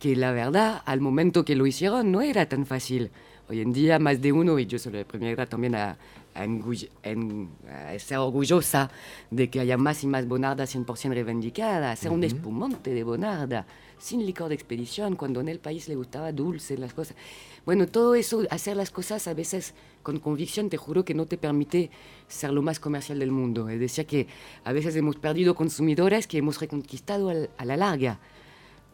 que 0.00 0.16
la 0.16 0.32
verdad, 0.32 0.82
al 0.84 1.00
momento 1.00 1.44
que 1.44 1.54
lo 1.54 1.66
hicieron, 1.66 2.10
no 2.10 2.20
era 2.20 2.48
tan 2.48 2.66
fácil. 2.66 3.10
Hoy 3.48 3.60
en 3.60 3.72
día, 3.72 3.98
más 3.98 4.20
de 4.20 4.32
uno, 4.32 4.58
y 4.58 4.66
yo 4.66 4.78
soy 4.78 4.92
la 4.92 5.04
primera 5.04 5.46
también 5.46 5.74
a, 5.76 5.96
a, 6.34 6.44
en- 6.44 7.50
a 7.68 7.98
ser 7.98 8.18
orgullosa 8.18 8.90
de 9.30 9.48
que 9.50 9.60
haya 9.60 9.76
más 9.76 10.02
y 10.02 10.06
más 10.06 10.26
Bonarda 10.26 10.64
100% 10.64 11.10
reivindicada, 11.14 11.92
hacer 11.92 12.10
un 12.10 12.24
espumante 12.24 12.90
de 12.92 13.04
Bonarda, 13.04 13.66
sin 13.98 14.24
licor 14.26 14.48
de 14.48 14.54
expedición, 14.54 15.16
cuando 15.16 15.40
en 15.40 15.48
el 15.48 15.58
país 15.60 15.88
le 15.88 15.94
gustaba 15.96 16.32
dulce, 16.32 16.76
las 16.76 16.92
cosas. 16.94 17.16
Bueno, 17.64 17.86
todo 17.86 18.14
eso, 18.14 18.42
hacer 18.50 18.76
las 18.76 18.90
cosas 18.90 19.26
a 19.28 19.34
veces 19.34 19.74
con 20.02 20.18
convicción, 20.18 20.68
te 20.68 20.76
juro 20.76 21.04
que 21.04 21.14
no 21.14 21.26
te 21.26 21.38
permite 21.38 21.90
ser 22.28 22.50
lo 22.52 22.60
más 22.62 22.78
comercial 22.80 23.18
del 23.18 23.30
mundo. 23.30 23.68
Es 23.70 23.80
decir, 23.80 24.04
que 24.06 24.26
a 24.64 24.72
veces 24.72 24.94
hemos 24.96 25.16
perdido 25.16 25.54
consumidores 25.54 26.26
que 26.26 26.38
hemos 26.38 26.60
reconquistado 26.60 27.30
al- 27.30 27.50
a 27.56 27.64
la 27.64 27.76
larga 27.76 28.18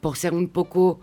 por 0.00 0.16
ser 0.16 0.32
un 0.34 0.48
poco 0.48 1.00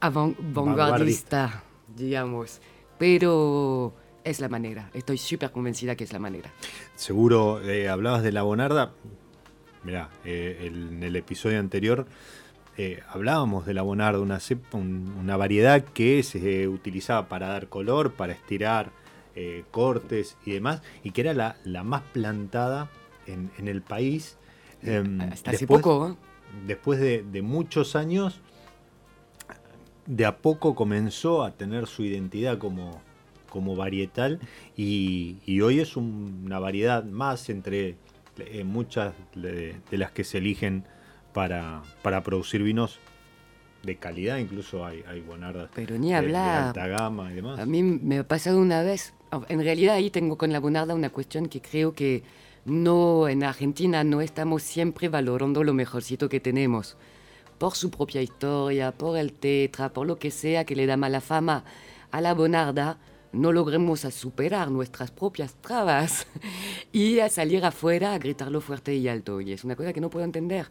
avant- 0.00 0.36
vanguardista, 0.38 1.64
digamos. 1.96 2.60
Pero 2.98 3.92
es 4.24 4.38
la 4.40 4.48
manera. 4.48 4.90
Estoy 4.94 5.18
súper 5.18 5.50
convencida 5.50 5.96
que 5.96 6.04
es 6.04 6.12
la 6.12 6.18
manera. 6.20 6.52
Seguro, 6.94 7.60
eh, 7.68 7.88
hablabas 7.88 8.22
de 8.22 8.30
la 8.32 8.42
bonarda. 8.42 8.92
Mirá, 9.84 10.10
eh, 10.24 10.58
el- 10.62 10.88
en 10.90 11.02
el 11.02 11.16
episodio 11.16 11.58
anterior 11.58 12.06
eh, 12.78 13.02
hablábamos 13.08 13.66
de 13.66 13.74
la 13.74 13.82
bonarda, 13.82 14.20
una, 14.20 14.38
cepa- 14.38 14.74
un- 14.78 15.14
una 15.20 15.36
variedad 15.36 15.84
que 15.84 16.22
se 16.22 16.68
utilizaba 16.68 17.28
para 17.28 17.48
dar 17.48 17.68
color, 17.68 18.12
para 18.14 18.32
estirar 18.32 18.90
eh, 19.34 19.64
cortes 19.70 20.36
y 20.46 20.52
demás, 20.52 20.82
y 21.02 21.10
que 21.12 21.20
era 21.22 21.34
la, 21.34 21.56
la 21.64 21.84
más 21.84 22.02
plantada 22.12 22.90
en, 23.26 23.50
en 23.58 23.68
el 23.68 23.82
país. 23.82 24.36
Em, 24.82 25.20
Hasta 25.20 25.50
hace 25.52 25.60
después- 25.60 25.82
poco, 25.82 26.08
¿eh? 26.10 26.14
después 26.66 26.98
de, 27.00 27.22
de 27.22 27.42
muchos 27.42 27.94
años, 27.96 28.40
de 30.06 30.26
a 30.26 30.38
poco 30.38 30.74
comenzó 30.74 31.44
a 31.44 31.52
tener 31.52 31.86
su 31.86 32.04
identidad 32.04 32.58
como, 32.58 33.00
como 33.48 33.76
varietal 33.76 34.40
y, 34.76 35.36
y 35.46 35.60
hoy 35.60 35.80
es 35.80 35.96
un- 35.96 36.42
una 36.44 36.58
variedad 36.58 37.04
más 37.04 37.48
entre 37.48 37.96
eh, 38.38 38.64
muchas 38.64 39.14
de, 39.34 39.76
de 39.90 39.98
las 39.98 40.10
que 40.10 40.24
se 40.24 40.38
eligen 40.38 40.84
para, 41.32 41.82
para 42.02 42.22
producir 42.22 42.62
vinos 42.62 42.98
de 43.82 43.96
calidad, 43.96 44.36
incluso 44.38 44.84
hay, 44.86 45.02
hay 45.08 45.20
bonardas 45.20 45.70
Pero 45.74 45.98
ni 45.98 46.08
de- 46.08 46.12
de 46.12 46.18
hablar. 46.18 46.62
alta 46.68 46.86
gama 46.86 47.32
y 47.32 47.36
demás. 47.36 47.58
A 47.58 47.66
mí 47.66 47.82
me 47.82 48.18
ha 48.18 48.28
pasado 48.28 48.60
una 48.60 48.82
vez, 48.82 49.12
en 49.48 49.60
realidad 49.62 49.96
ahí 49.96 50.10
tengo 50.10 50.38
con 50.38 50.52
la 50.52 50.60
Bonarda 50.60 50.94
una 50.94 51.10
cuestión 51.10 51.46
que 51.46 51.60
creo 51.60 51.92
que 51.94 52.22
no, 52.64 53.26
en 53.28 53.42
Argentina 53.42 54.04
no 54.04 54.20
estamos 54.20 54.62
siempre 54.62 55.08
valorando 55.08 55.64
lo 55.64 55.74
mejorcito 55.74 56.28
que 56.28 56.38
tenemos. 56.38 56.96
Por 57.58 57.74
su 57.74 57.90
propia 57.90 58.22
historia, 58.22 58.92
por 58.92 59.16
el 59.18 59.32
tetra, 59.32 59.92
por 59.92 60.06
lo 60.06 60.16
que 60.18 60.30
sea 60.30 60.64
que 60.64 60.76
le 60.76 60.86
da 60.86 60.96
mala 60.96 61.20
fama 61.20 61.64
a 62.12 62.20
la 62.20 62.34
Bonarda, 62.34 62.98
no 63.32 63.50
logremos 63.50 64.04
a 64.04 64.10
superar 64.12 64.70
nuestras 64.70 65.10
propias 65.10 65.54
trabas 65.54 66.26
y 66.92 67.18
a 67.18 67.28
salir 67.28 67.64
afuera 67.64 68.12
a 68.14 68.18
gritarlo 68.18 68.60
fuerte 68.60 68.94
y 68.94 69.08
alto. 69.08 69.40
Y 69.40 69.52
es 69.52 69.64
una 69.64 69.74
cosa 69.74 69.92
que 69.92 70.00
no 70.00 70.10
puedo 70.10 70.24
entender. 70.24 70.66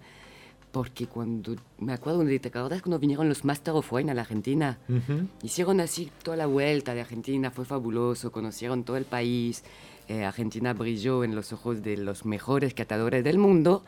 Porque 0.71 1.07
cuando, 1.07 1.55
me 1.79 1.93
acuerdo, 1.93 2.23
de- 2.23 2.39
¿te 2.39 2.47
acuerdas 2.47 2.81
cuando 2.81 2.97
vinieron 2.99 3.27
los 3.27 3.43
Master 3.43 3.73
of 3.73 3.91
Wine 3.91 4.11
a 4.11 4.13
la 4.13 4.21
Argentina? 4.21 4.77
Ujú. 4.87 5.27
Hicieron 5.43 5.79
así 5.81 6.09
toda 6.23 6.37
la 6.37 6.45
vuelta 6.45 6.93
de 6.93 7.01
Argentina, 7.01 7.51
fue 7.51 7.65
fabuloso, 7.65 8.31
conocieron 8.31 8.83
todo 8.83 8.95
el 8.97 9.05
país, 9.05 9.63
eh, 10.07 10.23
Argentina 10.23 10.73
brilló 10.73 11.23
en 11.23 11.35
los 11.35 11.51
ojos 11.53 11.83
de 11.83 11.97
los 11.97 12.25
mejores 12.25 12.73
catadores 12.73 13.23
del 13.23 13.37
mundo 13.37 13.83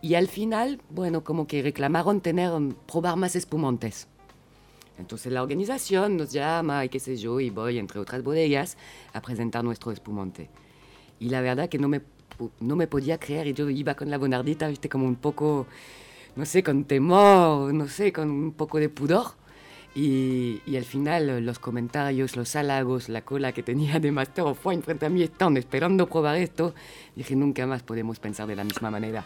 y 0.00 0.14
al 0.14 0.28
final, 0.28 0.80
bueno, 0.90 1.24
como 1.24 1.46
que 1.46 1.62
reclamaron 1.62 2.20
tener, 2.20 2.50
mm, 2.58 2.74
probar 2.90 3.16
más 3.16 3.36
espumantes. 3.36 4.06
Entonces 4.98 5.32
la 5.32 5.42
organización 5.42 6.16
nos 6.16 6.32
llama 6.32 6.84
y 6.84 6.88
qué 6.88 7.00
sé 7.00 7.16
yo, 7.16 7.40
y 7.40 7.50
voy 7.50 7.78
entre 7.78 7.98
otras 8.00 8.22
bodegas 8.22 8.76
a 9.12 9.20
presentar 9.20 9.64
nuestro 9.64 9.90
espumante. 9.92 10.48
Y 11.20 11.28
la 11.28 11.40
verdad 11.40 11.68
que 11.68 11.78
no 11.78 11.88
me, 11.88 12.00
no 12.60 12.76
me 12.76 12.86
podía 12.86 13.18
creer, 13.18 13.46
y 13.48 13.52
yo 13.54 13.68
iba 13.70 13.94
con 13.94 14.08
la 14.10 14.18
bonardita, 14.18 14.68
viste, 14.68 14.88
como 14.88 15.06
un 15.06 15.16
poco, 15.16 15.66
no 16.36 16.44
sé, 16.44 16.62
con 16.62 16.84
temor, 16.84 17.72
no 17.72 17.86
sé, 17.88 18.12
con 18.12 18.30
un 18.30 18.52
poco 18.52 18.78
de 18.78 18.88
pudor. 18.88 19.26
Y, 19.96 20.60
y 20.66 20.76
al 20.76 20.84
final 20.84 21.44
los 21.46 21.60
comentarios, 21.60 22.34
los 22.36 22.56
halagos, 22.56 23.08
la 23.08 23.22
cola 23.22 23.52
que 23.52 23.62
tenía 23.62 24.00
de 24.00 24.10
Master 24.10 24.44
of 24.44 24.66
Wine 24.66 24.82
frente 24.82 25.06
a 25.06 25.08
mi 25.08 25.22
stand 25.22 25.56
esperando 25.58 26.08
probar 26.08 26.36
esto, 26.36 26.74
dije 27.14 27.36
nunca 27.36 27.64
más 27.66 27.84
podemos 27.84 28.18
pensar 28.18 28.48
de 28.48 28.56
la 28.56 28.64
misma 28.64 28.90
manera. 28.90 29.24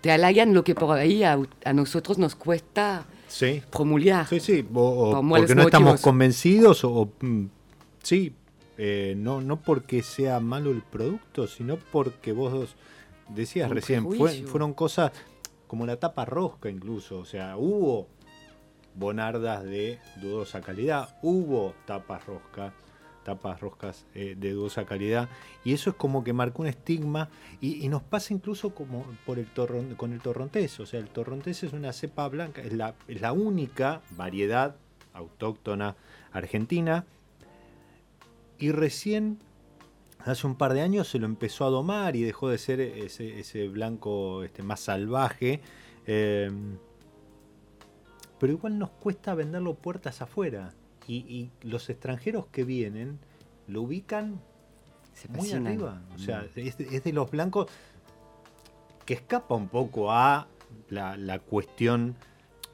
Te 0.00 0.10
halagan 0.10 0.54
lo 0.54 0.64
que 0.64 0.74
por 0.74 0.96
ahí 0.98 1.22
a, 1.22 1.38
a 1.64 1.72
nosotros 1.72 2.18
nos 2.18 2.34
cuesta 2.34 3.06
Sí. 3.28 3.62
promulgar. 3.70 4.26
Sí, 4.26 4.40
sí, 4.40 4.66
o- 4.74 4.80
o 4.80 5.12
Por 5.22 5.28
porque 5.40 5.54
no 5.54 5.62
estamos 5.62 6.00
convencidos 6.00 6.82
o, 6.84 6.90
o, 6.92 7.12
mm, 7.20 7.44
sí, 8.02 8.32
eh, 8.78 9.14
no, 9.16 9.40
no 9.40 9.60
porque 9.62 10.02
sea 10.02 10.40
malo 10.40 10.70
el 10.72 10.82
producto, 10.82 11.46
sino 11.46 11.76
porque 11.92 12.32
vos 12.32 12.74
decías 13.28 13.68
Un 13.68 13.74
recién, 13.76 14.04
fue- 14.12 14.42
fueron 14.42 14.74
cosas 14.74 15.12
como 15.66 15.86
la 15.86 15.96
tapa 15.96 16.24
rosca 16.24 16.70
incluso, 16.70 17.18
o 17.18 17.24
sea, 17.24 17.56
hubo 17.56 18.08
bonardas 18.94 19.64
de 19.64 19.98
dudosa 20.20 20.60
calidad, 20.60 21.16
hubo 21.22 21.74
tapas 21.84 22.24
rosca, 22.26 22.72
tapas 23.24 23.60
roscas 23.60 24.06
eh, 24.14 24.34
de 24.38 24.52
dudosa 24.52 24.86
calidad, 24.86 25.28
y 25.64 25.74
eso 25.74 25.90
es 25.90 25.96
como 25.96 26.24
que 26.24 26.32
marcó 26.32 26.62
un 26.62 26.68
estigma, 26.68 27.28
y, 27.60 27.88
nos 27.88 28.02
pasa 28.02 28.32
incluso 28.32 28.74
como 28.74 29.04
por 29.26 29.38
el 29.38 29.52
torron- 29.52 29.96
con 29.96 30.12
el 30.12 30.20
torrontés, 30.20 30.80
o 30.80 30.86
sea, 30.86 31.00
el 31.00 31.08
torrontés 31.08 31.62
es 31.62 31.72
una 31.72 31.92
cepa 31.92 32.28
blanca, 32.28 32.62
es 32.62 32.72
la, 32.72 32.94
es 33.08 33.20
la 33.20 33.32
única 33.32 34.00
variedad 34.10 34.76
autóctona 35.12 35.96
argentina, 36.32 37.04
y 38.58 38.70
recién 38.70 39.38
hace 40.28 40.46
un 40.46 40.56
par 40.56 40.72
de 40.74 40.80
años 40.80 41.08
se 41.08 41.18
lo 41.18 41.26
empezó 41.26 41.64
a 41.64 41.70
domar 41.70 42.16
y 42.16 42.22
dejó 42.22 42.48
de 42.48 42.58
ser 42.58 42.80
ese, 42.80 43.38
ese 43.40 43.68
blanco 43.68 44.42
este, 44.44 44.62
más 44.62 44.80
salvaje. 44.80 45.60
eh, 46.06 46.50
pero 48.38 48.52
igual 48.52 48.78
nos 48.78 48.90
cuesta 48.90 49.34
venderlo 49.34 49.74
puertas 49.74 50.20
afuera. 50.22 50.74
Y, 51.08 51.18
y 51.28 51.50
los 51.62 51.88
extranjeros 51.88 52.46
que 52.48 52.64
vienen 52.64 53.18
lo 53.68 53.82
ubican 53.82 54.40
Se 55.14 55.28
muy 55.28 55.50
arriba. 55.52 56.02
O 56.14 56.18
sea, 56.18 56.42
Mm. 56.42 56.58
es, 56.58 56.76
de- 56.78 56.96
es 56.96 57.04
de 57.04 57.12
los 57.12 57.30
blancos 57.30 57.68
que 59.06 59.14
escapa 59.14 59.54
un 59.54 59.68
poco 59.68 60.10
a 60.12 60.48
la, 60.90 61.16
la 61.16 61.38
cuestión, 61.38 62.16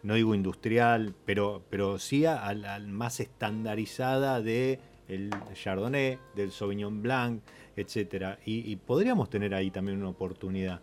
no 0.02 0.14
digo 0.14 0.34
industrial, 0.34 1.14
pero, 1.26 1.62
pero 1.70 1.98
sí 1.98 2.24
a, 2.24 2.44
a 2.44 2.54
la 2.54 2.78
más 2.80 3.20
estandarizada 3.20 4.40
de 4.40 4.80
el 5.14 5.30
Chardonnay, 5.54 6.18
del 6.34 6.50
Sauvignon 6.50 7.02
Blanc, 7.02 7.42
etcétera. 7.76 8.38
Y, 8.44 8.70
y 8.70 8.76
podríamos 8.76 9.28
tener 9.30 9.54
ahí 9.54 9.70
también 9.70 9.98
una 9.98 10.08
oportunidad. 10.10 10.80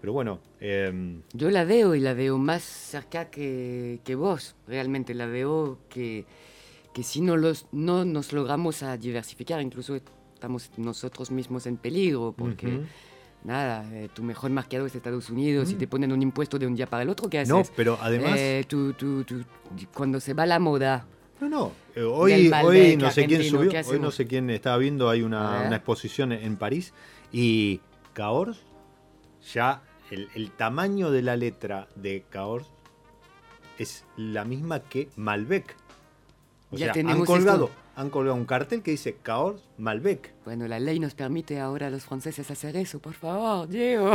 Pero 0.00 0.12
bueno, 0.14 0.40
em, 0.60 1.22
Yo 1.34 1.50
la 1.50 1.64
veo 1.64 1.94
y 1.94 2.00
la 2.00 2.14
veo 2.14 2.38
más 2.38 2.62
cerca 2.62 3.30
que, 3.30 4.00
que 4.04 4.14
vos, 4.14 4.56
realmente 4.66 5.12
la 5.14 5.26
veo 5.26 5.78
que, 5.90 6.24
que 6.94 7.02
si 7.02 7.20
no, 7.20 7.36
los, 7.36 7.66
no 7.72 8.04
nos 8.04 8.32
logramos 8.32 8.82
a 8.82 8.96
diversificar, 8.96 9.60
incluso 9.60 9.96
estamos 10.34 10.70
nosotros 10.78 11.30
mismos 11.30 11.66
en 11.66 11.76
peligro, 11.76 12.32
porque 12.36 12.76
ujú. 12.78 12.84
nada, 13.44 13.84
eh, 13.94 14.08
tu 14.14 14.22
mejor 14.22 14.50
mercado 14.50 14.86
es 14.86 14.94
Estados 14.94 15.28
Unidos 15.28 15.70
y 15.70 15.74
Mm. 15.74 15.78
te 15.78 15.86
ponen 15.86 16.12
un 16.12 16.22
impuesto 16.22 16.58
de 16.58 16.66
un 16.66 16.74
día 16.74 16.86
para 16.86 17.02
el 17.02 17.10
otro, 17.10 17.28
¿qué 17.28 17.40
haces? 17.40 17.50
no, 17.54 17.62
pero 17.76 17.98
además... 18.00 18.38
Eh, 18.40 18.64
tú- 18.66 18.94
tú- 18.94 19.24
tú- 19.24 19.44
cuando 19.94 20.18
se 20.18 20.32
va 20.32 20.46
la 20.46 20.58
moda, 20.58 21.06
No, 21.40 21.48
no. 21.48 21.72
eh, 21.94 22.02
hoy, 22.02 22.50
hoy 22.62 22.96
no 22.96 23.10
sé 23.10 23.26
quién 23.26 23.42
subió, 23.44 23.70
¿qué 23.70 23.82
hoy 23.86 23.98
no 23.98 24.10
sé 24.10 24.26
quién 24.26 24.50
estaba 24.50 24.76
viendo, 24.76 25.08
hay 25.08 25.22
una, 25.22 25.74
exposición 25.74 26.32
en 26.32 26.56
París 26.56 26.92
y 27.32 27.80
Cahors, 28.12 28.60
ya 29.52 29.82
el, 30.10 30.28
el 30.34 30.50
tamaño 30.50 31.10
de 31.10 31.22
la 31.22 31.36
letra 31.36 31.88
de 31.94 32.24
Cahors 32.28 32.66
es 33.80 34.04
la 34.16 34.44
misma 34.44 34.80
que 34.80 35.08
Malbec. 35.16 35.74
O 36.70 36.76
Ya 36.76 36.92
sea, 36.92 37.02
han 37.10 37.24
colgado, 37.24 37.66
esto. 37.66 37.79
Han 37.96 38.10
colgado 38.10 38.36
un 38.36 38.44
cartel 38.44 38.82
que 38.82 38.92
dice 38.92 39.16
Cahors 39.22 39.62
Malbec. 39.78 40.32
Bueno, 40.44 40.66
la 40.68 40.78
ley 40.80 40.98
nos 41.00 41.14
permite 41.14 41.60
ahora 41.60 41.88
a 41.88 41.90
los 41.90 42.04
franceses 42.04 42.50
hacer 42.50 42.76
eso, 42.76 42.98
por 42.98 43.14
favor, 43.14 43.68
Diego. 43.68 44.14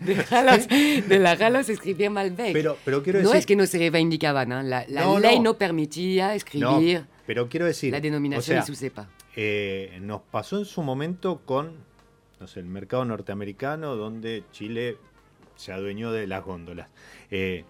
Déjalos, 0.00 0.68
déjalos 0.68 1.68
escribir 1.68 2.10
Malbec. 2.10 2.52
Pero, 2.52 2.76
pero 2.84 3.02
quiero 3.02 3.20
no 3.20 3.28
decir... 3.28 3.38
es 3.38 3.46
que 3.46 3.56
no 3.56 3.66
se 3.66 3.78
reivindicaban, 3.78 4.52
¿eh? 4.52 4.62
la, 4.64 4.84
la 4.88 5.02
No, 5.02 5.18
ley 5.18 5.36
no. 5.36 5.44
no, 5.52 5.58
permitía 5.58 6.28
no, 6.28 6.32
escribir 6.34 7.04
pero 7.26 7.48
quiero 7.48 7.66
decir... 7.66 7.92
la 7.92 7.98
o 7.98 8.00
denominación 8.00 8.44
sea, 8.44 8.60
de 8.60 8.66
su 8.66 8.74
cepa. 8.74 9.08
Eh, 9.36 9.98
nos 10.02 10.20
pasó 10.22 10.58
en 10.58 10.64
su 10.64 10.82
momento 10.82 11.40
con 11.44 11.72
no 12.40 12.46
sé, 12.46 12.60
el 12.60 12.66
mercado 12.66 13.04
norteamericano, 13.04 13.96
donde 13.96 14.44
Chile 14.52 14.98
se 15.56 15.72
adueñó 15.72 16.12
de 16.12 16.26
las 16.26 16.44
góndolas. 16.44 16.88
Eh, 17.30 17.64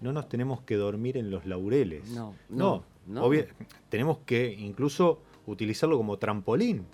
no 0.00 0.12
nos 0.12 0.28
tenemos 0.28 0.62
que 0.62 0.76
dormir 0.76 1.16
en 1.16 1.30
los 1.30 1.46
laureles. 1.46 2.08
No, 2.10 2.34
no. 2.48 2.84
no, 3.06 3.22
tenemos 3.88 4.18
que 4.26 4.52
incluso 4.52 5.20
utilizarlo 5.46 5.96
como 5.96 6.18
trampolín 6.18 6.86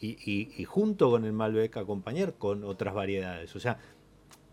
y, 0.00 0.10
y- 0.30 0.52
y 0.56 0.64
junto 0.64 1.10
con 1.10 1.24
el 1.24 1.32
Malbec 1.32 1.76
acompañar 1.76 2.34
con 2.34 2.64
otras 2.64 2.94
variedades. 2.94 3.54
O 3.56 3.60
sea, 3.60 3.78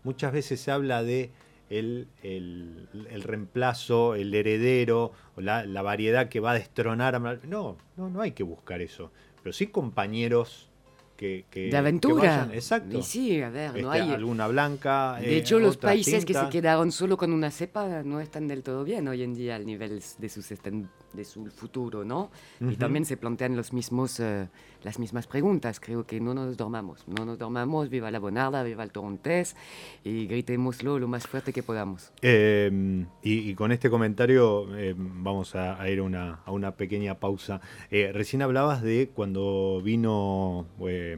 muchas 0.02 0.32
veces 0.32 0.60
se 0.60 0.70
habla 0.70 1.02
de 1.02 1.30
el, 1.70 2.08
el- 2.22 2.88
el 3.10 3.22
reemplazo, 3.22 4.14
el 4.16 4.34
heredero, 4.34 5.12
o 5.36 5.40
la, 5.40 5.64
la 5.64 5.82
variedad 5.82 6.28
que 6.28 6.40
va 6.40 6.50
a 6.50 6.54
destronar 6.54 7.14
a 7.14 7.20
Malbec. 7.20 7.44
No, 7.44 7.76
no, 7.96 8.10
no 8.10 8.20
hay 8.20 8.32
que 8.32 8.42
buscar 8.42 8.80
eso. 8.82 9.10
Pero 9.42 9.52
sí 9.52 9.66
compañeros 9.68 10.70
que, 11.16 11.44
que- 11.50 11.60
de 11.64 11.70
que 11.70 11.76
aventura. 11.76 12.16
vayan- 12.46 12.54
exacto. 12.54 12.98
Y 12.98 13.02
sí, 13.02 13.40
a 13.40 13.48
ver, 13.50 13.70
no 13.82 13.92
Este, 13.92 14.02
hay... 14.02 14.10
alguna 14.12 14.46
blanca. 14.48 15.16
De 15.20 15.34
eh, 15.34 15.36
hecho, 15.38 15.58
los 15.58 15.76
países 15.76 16.24
que 16.24 16.34
se 16.34 16.48
quedaron 16.48 16.90
solo 16.92 17.16
con 17.16 17.32
una 17.32 17.50
cepa 17.50 18.02
no 18.02 18.20
están 18.20 18.48
del 18.48 18.62
todo 18.62 18.84
bien 18.84 19.06
hoy 19.08 19.22
en 19.22 19.34
día 19.34 19.56
al 19.56 19.64
nivel 19.66 20.02
de 20.18 20.28
su, 20.28 20.40
esten- 20.40 20.88
de 21.14 21.24
su 21.24 21.46
futuro, 21.46 22.04
¿no? 22.04 22.30
Y 22.60 22.64
Ujú. 22.64 22.76
también 22.76 23.04
se 23.04 23.16
plantean 23.16 23.56
los 23.56 23.72
mismos, 23.72 24.18
eh, 24.20 24.48
las 24.82 24.98
mismas 24.98 25.26
preguntas. 25.26 25.80
Creo 25.80 26.06
que 26.06 26.20
no 26.20 26.34
nos 26.34 26.56
dormamos, 26.56 27.06
no 27.06 27.24
nos 27.24 27.38
dormamos, 27.38 27.88
viva 27.88 28.10
la 28.10 28.18
bonarda, 28.18 28.62
viva 28.62 28.82
el 28.82 28.90
torrontés 28.90 29.56
y 30.02 30.26
gritémoslo 30.26 30.98
lo 30.98 31.08
más 31.08 31.26
fuerte 31.26 31.52
que 31.52 31.62
podamos. 31.62 32.12
Eh, 32.22 33.04
y, 33.22 33.50
y 33.50 33.54
con 33.54 33.72
este 33.72 33.88
comentario 33.90 34.76
eh, 34.76 34.94
vamos 34.96 35.54
a, 35.54 35.80
a 35.80 35.88
ir 35.88 36.00
a 36.00 36.02
una, 36.02 36.40
a 36.44 36.50
una 36.50 36.72
pequeña 36.72 37.14
pausa. 37.20 37.60
Eh, 37.90 38.10
recién 38.12 38.42
hablabas 38.42 38.82
de 38.82 39.10
cuando 39.14 39.80
vino 39.82 40.66
eh, 40.80 41.16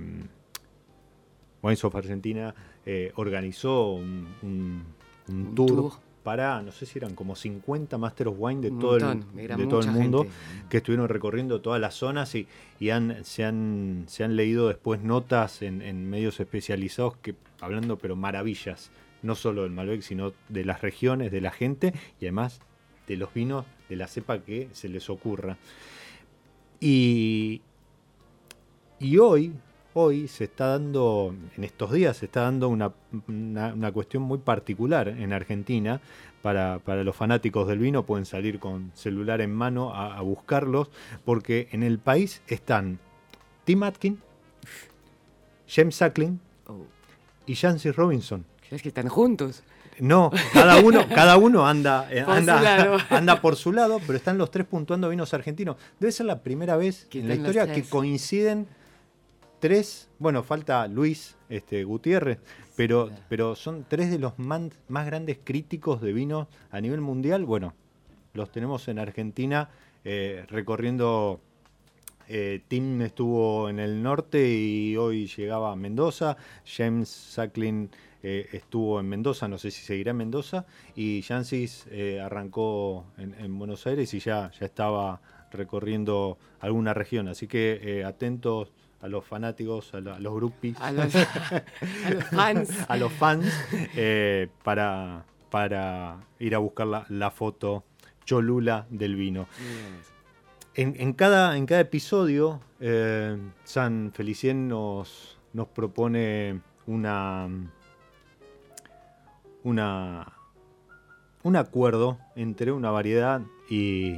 Wines 1.63 1.85
of 1.85 1.95
Argentina, 1.97 2.55
eh, 2.85 3.13
organizó 3.17 3.93
un, 3.95 4.29
un- 4.43 4.83
un 5.29 5.47
Un 5.49 5.55
tour, 5.57 5.67
tour. 5.69 5.93
Para, 6.27 6.61
no 6.61 6.73
sé 6.73 6.87
si 6.87 6.99
eran 6.99 7.15
como 7.15 7.37
50 7.37 7.99
Master 7.99 8.27
of 8.27 8.35
Wine 8.37 8.61
de 8.61 8.71
Un 8.73 8.81
todo 8.81 8.97
el, 8.97 9.05
montón, 9.05 9.37
de 9.37 9.67
todo 9.69 9.79
el 9.79 9.93
mundo 9.93 10.23
gente. 10.25 10.37
que 10.69 10.79
estuvieron 10.79 11.09
recorriendo 11.09 11.61
todas 11.61 11.81
las 11.81 11.95
zonas 11.95 12.35
y, 12.35 12.49
y 12.81 12.91
han, 12.91 13.25
se, 13.25 13.45
han, 13.45 14.07
se 14.09 14.25
han 14.25 14.35
leído 14.35 14.67
después 14.67 15.01
notas 15.01 15.63
en, 15.63 15.83
en 15.83 16.11
medios 16.11 16.41
especializados 16.41 17.17
que 17.19 17.37
hablando 17.61 17.97
pero 17.97 18.17
maravillas, 18.17 18.91
no 19.23 19.37
solo 19.37 19.63
del 19.63 19.71
Malbec, 19.71 20.01
sino 20.01 20.33
de 20.49 20.65
las 20.65 20.83
regiones, 20.83 21.31
de 21.31 21.41
la 21.41 21.53
gente 21.53 21.95
y 22.21 22.25
además 22.25 22.59
de 23.07 23.17
los 23.17 23.33
vinos 23.33 23.65
de 23.89 23.95
la 23.95 24.09
cepa 24.09 24.41
que 24.41 24.69
se 24.73 24.89
les 24.89 25.09
ocurra. 25.09 25.59
Y, 26.81 27.63
y 28.99 29.19
hoy, 29.19 29.53
hoy 29.99 30.29
se 30.29 30.45
está 30.45 30.69
dando, 30.69 31.35
en 31.57 31.65
estos 31.65 31.91
días 31.93 32.17
se 32.19 32.27
está 32.27 32.43
dando 32.43 32.69
una, 32.69 32.93
una- 33.29 33.73
una 33.75 33.93
cuestión 33.93 34.23
muy 34.23 34.39
particular 34.39 35.09
en 35.09 35.33
Argentina. 35.33 36.01
Para, 36.43 36.79
para 36.79 37.03
los 37.03 37.17
fanáticos 37.17 37.67
del 37.67 37.81
vino 37.81 38.05
pueden 38.07 38.25
salir 38.25 38.61
con 38.61 38.93
celular 38.95 39.41
en 39.41 39.53
mano 39.53 39.93
a, 39.93 40.17
a 40.17 40.21
buscarlos, 40.21 40.91
porque 41.25 41.67
en 41.73 41.83
el 41.83 41.99
país 41.99 42.41
están 42.47 43.01
Tim 43.65 43.83
Atkin, 43.83 44.21
James 45.69 45.97
Suckling 45.97 46.39
Oh, 46.69 46.85
y 47.47 47.55
Jancy 47.57 47.91
Robinson. 47.91 48.45
¿Crees 48.69 48.83
que 48.83 48.89
están 48.89 49.09
juntos? 49.09 49.63
No, 49.99 50.31
cada 50.53 50.79
uno, 50.81 51.07
cada 51.09 51.37
uno 51.37 51.67
anda, 51.67 52.07
eh, 52.13 52.23
Por 52.25 52.35
su 52.35 52.39
anda, 52.41 52.61
lado. 52.61 52.97
anda 53.11 53.41
por 53.41 53.57
su 53.57 53.73
lado, 53.73 53.99
pero 54.07 54.17
están 54.17 54.37
los 54.37 54.51
tres 54.51 54.67
puntuando 54.67 55.09
vinos 55.09 55.33
argentinos. 55.35 55.77
Debe 55.99 56.13
ser 56.13 56.27
la 56.27 56.43
primera 56.43 56.77
vez 56.77 57.09
en 57.13 57.29
la 57.29 57.35
historia 57.35 57.73
que 57.73 57.83
coinciden 57.83 58.67
tres, 59.59 60.09
bueno, 60.19 60.43
falta 60.43 60.87
Luis 60.89 61.37
este, 61.49 61.85
Gutiérrez, 61.85 62.39
pero, 62.77 63.11
pero 63.29 63.55
son 63.55 63.85
tres 63.89 64.11
de 64.11 64.19
los 64.19 64.39
man- 64.39 64.73
más 64.89 65.07
grandes 65.07 65.39
críticos 65.43 66.01
de 66.01 66.13
vino 66.13 66.49
a 66.71 66.81
nivel 66.81 67.01
mundial. 67.01 67.45
Bueno, 67.45 67.75
los 68.35 68.51
tenemos 68.51 68.89
en 68.89 68.99
Argentina 68.99 69.71
eh, 70.05 70.45
recorriendo. 70.49 71.41
eh, 72.29 72.61
Tim 72.69 73.01
estuvo 73.03 73.69
en 73.69 73.79
el 73.79 74.03
norte 74.03 74.49
y 74.49 74.97
hoy 74.97 75.27
llegaba 75.27 75.73
a 75.73 75.77
Mendoza. 75.77 76.37
James 76.65 77.09
Sacklin 77.09 77.89
eh, 78.23 78.49
estuvo 78.53 78.99
en 79.01 79.09
Mendoza, 79.09 79.49
no 79.49 79.59
sé 79.59 79.71
si 79.71 79.83
seguirá 79.83 80.11
en 80.11 80.19
Mendoza. 80.19 80.67
Y 80.97 81.23
Jancis 81.23 81.87
eh, 81.91 82.21
arrancó 82.21 83.07
en, 83.17 83.35
en 83.35 83.59
Buenos 83.59 83.87
Aires 83.87 84.13
y 84.13 84.19
ya, 84.19 84.51
ya 84.59 84.67
estaba 84.67 85.21
recorriendo 85.51 86.37
alguna 86.61 86.93
región. 86.93 87.29
Así 87.29 87.47
que 87.47 88.05
atentos 88.05 88.73
a 89.07 89.09
los 89.09 89.25
fanáticos, 89.25 89.95
a, 89.95 90.01
la- 90.01 90.17
a 90.17 90.19
los 90.21 90.35
groupies, 90.35 90.77
A 90.81 90.91
los, 90.93 91.15
a 91.15 92.11
los 92.11 92.25
fans. 92.31 92.85
a 92.89 92.97
los 92.97 93.13
fans, 93.13 93.47
eh, 93.95 94.49
para, 94.65 95.25
para 95.51 96.19
ir 96.41 96.55
a 96.55 96.59
buscar 96.59 96.87
la, 96.89 97.07
la 97.09 97.31
foto 97.31 97.85
Cholula 98.25 98.87
del 98.91 99.15
vino. 99.17 99.47
En, 100.75 100.95
en 100.99 101.13
cada, 101.15 101.57
en 101.57 101.65
cada 101.67 101.81
episodio, 101.81 102.61
eh, 102.81 103.39
San 103.65 104.11
Felicien 104.13 104.67
nos, 104.69 105.39
nos 105.53 105.69
propone 105.69 106.61
una, 106.87 107.49
una, 109.63 110.33
un 111.43 111.57
acuerdo 111.57 112.19
entre 112.35 112.73
una 112.73 112.91
variedad 112.91 113.41
y, 113.71 114.17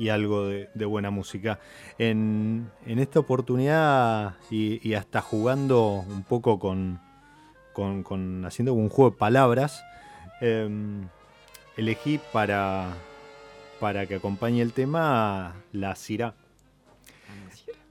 y 0.00 0.08
algo 0.08 0.46
de, 0.46 0.70
de 0.74 0.84
buena 0.86 1.10
música. 1.10 1.60
En, 1.98 2.70
en 2.86 2.98
esta 2.98 3.20
oportunidad, 3.20 4.34
y, 4.50 4.80
y 4.88 4.94
hasta 4.94 5.20
jugando 5.20 6.04
un 6.08 6.22
poco 6.24 6.58
con, 6.58 6.98
con, 7.74 8.02
con- 8.02 8.44
haciendo 8.46 8.72
un 8.72 8.88
juego 8.88 9.10
de 9.10 9.16
palabras, 9.18 9.84
em, 10.40 11.06
elegí 11.76 12.18
para, 12.32 12.94
para 13.78 14.06
que 14.06 14.14
acompañe 14.14 14.62
el 14.62 14.72
tema 14.72 15.54
la 15.72 15.94
Syrah. 15.94 16.34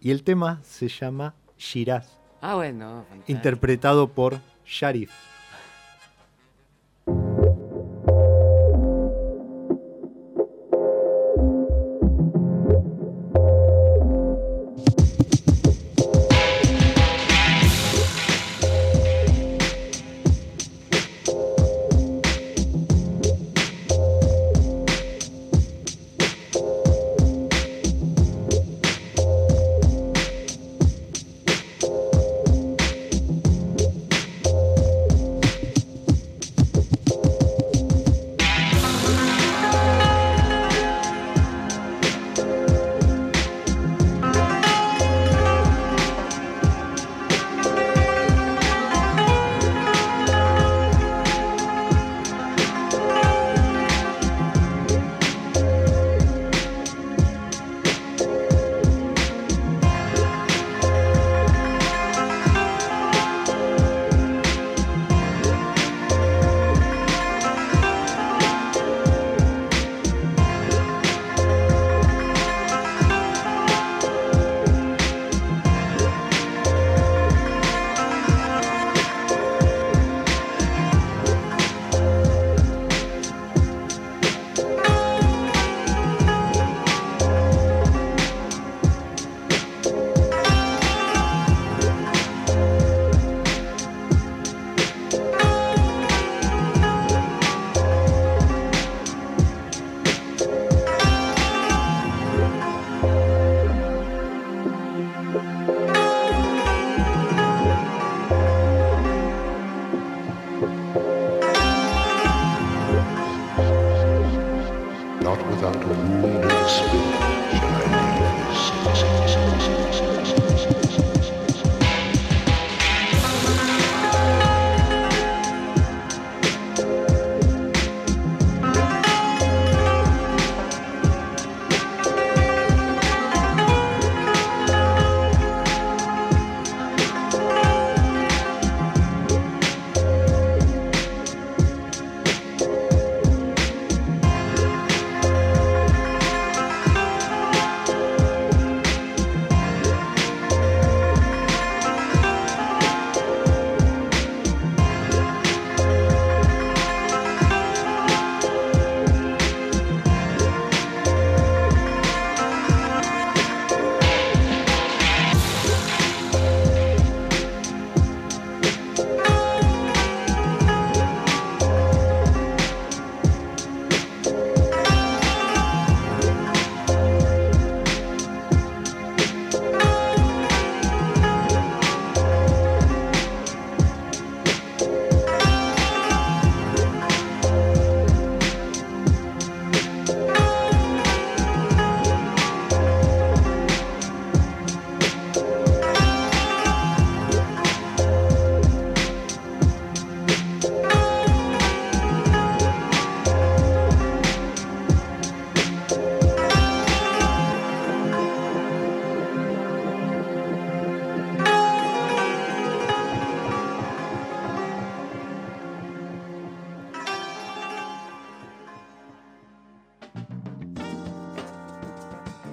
Y 0.02 0.12
el 0.12 0.24
tema 0.24 0.60
se 0.64 0.88
llama 0.88 1.36
Shiraz, 1.58 2.18
Ah, 2.42 2.56
bueno. 2.56 3.04
fantástico. 3.10 3.32
interpretado 3.38 4.08
por 4.08 4.40
Sharif. 4.66 5.12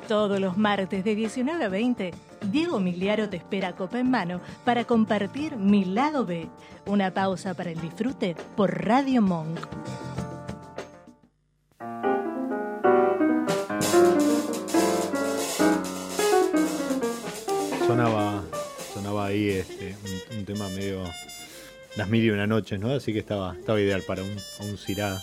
Todos 0.09 0.39
los 0.39 0.57
martes 0.57 1.03
de 1.03 1.17
19 1.17 1.65
a 1.65 1.69
20, 1.69 2.13
Diego 2.53 2.79
Miliaro 2.79 3.29
te 3.29 3.39
espera 3.39 3.75
copa 3.75 3.99
en 3.99 4.09
mano 4.09 4.41
para 4.65 4.85
compartir 4.85 5.57
Mi 5.57 5.85
Lado 5.85 6.25
B. 6.25 6.49
Una 6.87 7.13
pausa 7.13 7.55
para 7.55 7.73
el 7.73 7.81
disfrute 7.81 8.37
por 8.57 8.85
Radio 8.85 9.21
Monk. 9.21 9.59
Sonaba, 17.85 18.45
sonaba 18.95 19.27
ahí 19.27 19.49
este, 19.49 19.97
un, 20.31 20.39
un 20.39 20.45
tema 20.45 20.69
medio 20.69 21.03
las 21.97 22.09
mil 22.09 22.23
y 22.23 22.31
una 22.31 22.47
noches, 22.47 22.79
¿no? 22.79 22.91
Así 22.91 23.13
que 23.13 23.19
estaba, 23.19 23.57
estaba 23.57 23.81
ideal 23.81 24.03
para 24.07 24.23
un, 24.23 24.37
un 24.61 24.79
cirá. 24.79 25.21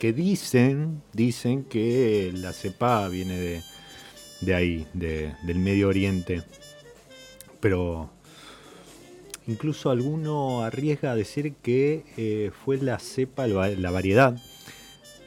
Que 0.00 0.12
dicen, 0.12 1.00
dicen 1.12 1.62
que 1.64 2.32
la 2.34 2.52
cepa 2.52 3.08
viene 3.08 3.38
de, 3.38 3.62
de 4.40 4.54
ahí, 4.54 4.86
de- 4.92 5.34
del 5.42 5.58
Medio 5.58 5.88
Oriente. 5.88 6.42
Pero 7.60 8.10
incluso 9.46 9.90
alguno 9.90 10.62
arriesga 10.62 11.12
a 11.12 11.16
decir 11.16 11.54
que 11.62 12.04
eh, 12.16 12.50
fue 12.64 12.78
la 12.78 12.98
cepa, 12.98 13.46
la 13.46 13.90
variedad 13.90 14.36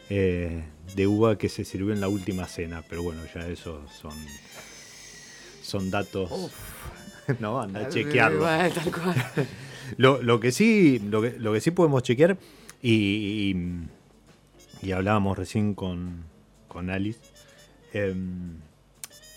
eh, 0.09 0.63
de 0.95 1.07
uva 1.07 1.37
que 1.37 1.49
se 1.49 1.65
sirvió 1.65 1.93
en 1.93 2.01
la 2.01 2.07
última 2.07 2.47
cena. 2.47 2.83
Pero 2.87 3.03
bueno, 3.03 3.21
ya 3.33 3.47
eso 3.47 3.81
son, 4.01 4.13
son 5.61 5.89
datos. 5.91 6.29
No, 7.39 7.61
anda 7.61 7.81
a 7.81 7.89
chequearlo. 7.89 8.43
Tal 8.43 8.91
cual. 8.91 9.15
Lo, 9.97 10.19
lo 10.23 10.39
que 10.39 10.51
sí, 10.51 10.97
lo 10.97 11.21
que, 11.21 11.37
lo 11.37 11.53
que 11.53 11.61
sí 11.61 11.69
podemos 11.71 12.01
chequear, 12.01 12.37
y, 12.81 13.51
y, 14.81 14.87
y 14.87 14.91
hablábamos 14.91 15.37
recién 15.37 15.75
con, 15.75 16.23
con 16.67 16.89
Alice, 16.89 17.19
em, 17.93 18.55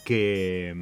que, 0.05 0.75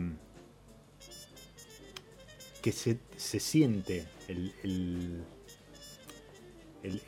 que 2.63 2.73
se, 2.73 2.99
se 3.17 3.41
siente 3.41 4.05
el, 4.29 4.53
el- 4.65 5.23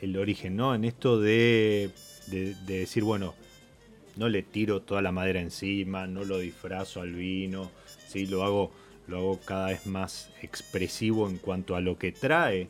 el- 0.01 0.17
origen, 0.17 0.55
¿no? 0.55 0.75
En 0.75 0.83
esto 0.83 1.19
de, 1.19 1.89
de- 2.27 2.55
de 2.65 2.79
decir, 2.79 3.03
bueno, 3.03 3.33
no 4.15 4.29
le 4.29 4.43
tiro 4.43 4.81
toda 4.81 5.01
la 5.01 5.11
madera 5.11 5.41
encima, 5.41 6.05
no 6.07 6.23
lo 6.23 6.37
disfrazo 6.39 7.01
al 7.01 7.13
vino, 7.13 7.71
¿sí? 8.07 8.27
lo, 8.27 8.43
hago, 8.43 8.71
lo 9.07 9.17
hago 9.17 9.39
cada 9.39 9.67
vez 9.69 9.85
más 9.87 10.29
expresivo 10.41 11.27
en 11.27 11.37
cuanto 11.37 11.75
a 11.75 11.81
lo 11.81 11.97
que 11.97 12.11
trae 12.11 12.69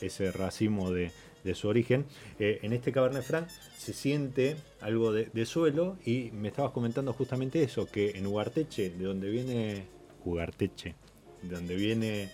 ese 0.00 0.30
racimo 0.30 0.92
de, 0.92 1.10
de 1.42 1.54
su 1.56 1.66
origen. 1.68 2.06
Eh, 2.38 2.60
en 2.62 2.72
este 2.72 2.92
Cabernet 2.92 3.24
Franc 3.24 3.48
se 3.78 3.92
siente 3.92 4.56
algo 4.80 5.12
de, 5.12 5.26
de 5.32 5.46
suelo 5.46 5.96
y 6.04 6.30
me 6.32 6.48
estabas 6.48 6.72
comentando 6.72 7.12
justamente 7.12 7.62
eso, 7.62 7.86
que 7.86 8.10
en 8.18 8.26
Ugarteche, 8.26 8.90
de 8.90 9.04
donde 9.04 9.30
viene 9.30 9.86
Ugarteche, 10.24 10.96
de 11.42 11.54
donde 11.54 11.76
viene 11.76 12.28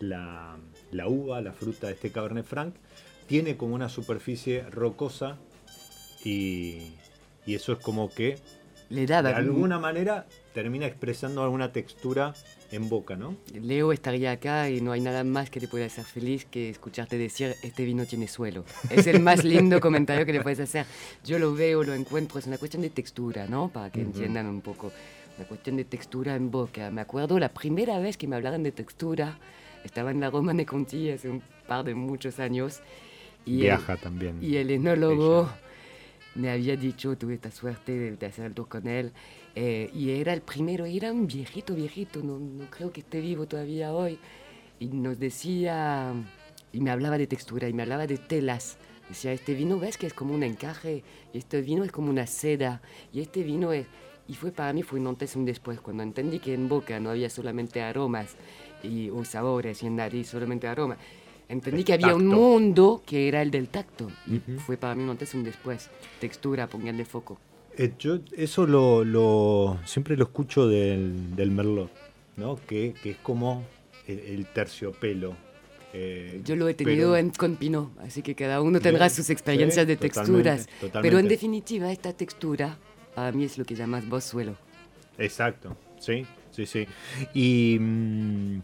la, 0.00 0.58
la 0.90 1.08
uva, 1.08 1.40
la 1.40 1.52
fruta 1.52 1.86
de 1.86 1.92
este 1.92 2.10
Cabernet 2.10 2.44
Franc, 2.44 2.74
tiene 3.28 3.56
como 3.56 3.76
una 3.76 3.88
superficie 3.88 4.62
rocosa 4.70 5.38
y, 6.24 6.94
y 7.46 7.54
eso 7.54 7.72
es 7.72 7.78
como 7.78 8.10
que 8.10 8.38
Le 8.92 9.06
da 9.06 9.22
de 9.22 9.32
alguna 9.32 9.78
manera 9.78 10.26
termina 10.52 10.86
expresando 10.86 11.42
alguna 11.42 11.72
textura 11.72 12.34
en 12.70 12.88
boca, 12.90 13.16
¿no? 13.16 13.36
Leo 13.54 13.90
estaría 13.92 14.32
acá 14.32 14.68
y 14.68 14.82
no 14.82 14.92
hay 14.92 15.00
nada 15.00 15.24
más 15.24 15.48
que 15.48 15.60
te 15.60 15.68
pueda 15.68 15.86
hacer 15.86 16.04
feliz 16.04 16.44
que 16.44 16.68
escucharte 16.68 17.16
decir 17.16 17.54
este 17.62 17.84
vino 17.86 18.04
tiene 18.04 18.28
suelo. 18.28 18.64
Es 18.90 19.06
el 19.06 19.20
más 19.20 19.44
lindo 19.44 19.80
comentario 19.86 20.26
que 20.26 20.32
le 20.34 20.42
puedes 20.42 20.60
hacer. 20.60 20.84
Yo 21.24 21.38
lo 21.38 21.54
veo, 21.54 21.82
lo 21.84 21.94
encuentro, 21.94 22.38
es 22.38 22.46
una 22.46 22.58
cuestión 22.58 22.82
de 22.82 22.90
textura, 22.90 23.46
¿no? 23.46 23.68
Para 23.70 23.90
que 23.90 24.02
entiendan 24.02 24.46
un 24.46 24.60
poco. 24.60 24.92
Una 25.38 25.48
cuestión 25.48 25.76
de 25.78 25.84
textura 25.86 26.36
en 26.36 26.50
boca. 26.50 26.90
Me 26.90 27.00
acuerdo 27.00 27.38
la 27.38 27.48
primera 27.48 27.98
vez 27.98 28.18
que 28.18 28.26
me 28.28 28.36
hablaron 28.36 28.62
de 28.62 28.72
textura, 28.72 29.38
estaba 29.84 30.10
en 30.10 30.20
la 30.20 30.28
Roma 30.28 30.52
de 30.52 30.66
Conti 30.66 31.10
hace 31.10 31.30
un 31.30 31.42
par 31.66 31.84
de 31.84 31.94
muchos 31.94 32.38
años. 32.38 32.80
Y 33.46 33.54
el- 33.54 33.60
Viaja 33.62 33.96
también. 33.96 34.38
y 34.42 34.56
el 34.56 34.70
enólogo 34.70 35.42
Ella. 35.44 35.58
Me 36.34 36.50
había 36.50 36.76
dicho, 36.76 37.16
tuve 37.16 37.34
esta 37.34 37.50
suerte 37.50 37.92
de, 37.92 38.16
de 38.16 38.26
hacer 38.26 38.46
el 38.46 38.54
tour 38.54 38.68
con 38.68 38.86
él, 38.86 39.12
eh, 39.54 39.90
y 39.94 40.10
era 40.10 40.32
el 40.32 40.42
primero, 40.42 40.84
era 40.86 41.12
un 41.12 41.26
viejito, 41.26 41.74
viejito, 41.74 42.22
no, 42.22 42.38
no 42.38 42.70
creo 42.70 42.90
que 42.92 43.00
esté 43.00 43.20
vivo 43.20 43.46
todavía 43.46 43.92
hoy, 43.92 44.18
y 44.80 44.86
nos 44.86 45.18
decía, 45.18 46.12
y 46.72 46.80
me 46.80 46.90
hablaba 46.90 47.18
de 47.18 47.26
textura, 47.26 47.68
y 47.68 47.72
me 47.72 47.82
hablaba 47.82 48.06
de 48.06 48.18
telas. 48.18 48.78
Decía, 49.08 49.32
este 49.32 49.54
vino, 49.54 49.78
¿ves 49.78 49.98
que 49.98 50.06
es 50.06 50.14
como 50.14 50.34
un 50.34 50.42
encaje? 50.42 51.04
Y 51.32 51.38
este 51.38 51.60
vino 51.60 51.84
es 51.84 51.92
como 51.92 52.08
una 52.08 52.26
seda, 52.26 52.80
y 53.12 53.20
este 53.20 53.42
vino 53.42 53.72
es... 53.72 53.86
Y 54.28 54.34
fue 54.34 54.52
para 54.52 54.72
mí, 54.72 54.82
fue 54.82 55.00
un 55.00 55.08
antes 55.08 55.34
y 55.34 55.38
un 55.38 55.44
después, 55.44 55.80
cuando 55.80 56.02
entendí 56.02 56.38
que 56.38 56.54
en 56.54 56.68
boca 56.68 56.98
no 57.00 57.10
había 57.10 57.28
solamente 57.28 57.82
aromas 57.82 58.36
y, 58.82 59.10
o 59.10 59.24
sabores, 59.24 59.82
y 59.82 59.86
en 59.86 59.96
nariz 59.96 60.28
solamente 60.28 60.66
aromas. 60.68 60.98
Entendí 61.52 61.84
que 61.84 61.92
había 61.92 62.14
un 62.14 62.26
mundo 62.26 63.02
que 63.06 63.28
era 63.28 63.42
el 63.42 63.50
del 63.50 63.68
tacto. 63.68 64.10
Y 64.26 64.36
Ujú. 64.38 64.58
fue 64.60 64.76
para 64.76 64.94
mí 64.94 65.02
un 65.04 65.10
antes 65.10 65.34
y 65.34 65.36
un 65.36 65.44
después. 65.44 65.90
Textura, 66.20 66.66
pónganle 66.66 67.04
foco. 67.04 67.38
Eh, 67.76 67.92
yo 67.98 68.18
eso 68.36 68.66
lo, 68.66 69.04
lo- 69.04 69.78
siempre 69.84 70.16
lo 70.16 70.24
escucho 70.24 70.66
del, 70.66 71.36
del 71.36 71.50
Merlot, 71.50 71.90
¿no? 72.36 72.56
Que, 72.66 72.94
que 73.02 73.10
es 73.12 73.16
como 73.18 73.64
el, 74.06 74.18
el 74.18 74.46
terciopelo. 74.46 75.36
eh, 75.94 76.40
Yo 76.44 76.56
lo 76.56 76.68
he 76.68 76.74
tenido 76.74 77.12
pero- 77.12 77.16
en, 77.16 77.30
con 77.30 77.56
Pinot, 77.56 77.90
así 78.00 78.22
que 78.22 78.34
cada 78.34 78.60
uno 78.62 78.80
tendrá 78.80 79.08
sus 79.10 79.28
experiencias 79.30 79.84
sí, 79.84 79.88
de 79.88 79.96
totalmente, 79.96 80.50
texturas. 80.50 80.66
Pero 80.80 80.86
en 80.86 80.92
totalmente. 80.92 81.28
definitiva, 81.30 81.92
esta 81.92 82.12
textura 82.14 82.78
para 83.14 83.30
mí 83.32 83.44
es 83.44 83.56
lo 83.58 83.64
que 83.64 83.74
llamas 83.74 84.08
vos 84.08 84.24
suelo. 84.24 84.54
Exacto, 85.18 85.76
sí, 85.98 86.26
sí, 86.50 86.66
sí. 86.66 86.86
Y 87.34 87.78
mm, 87.80 88.60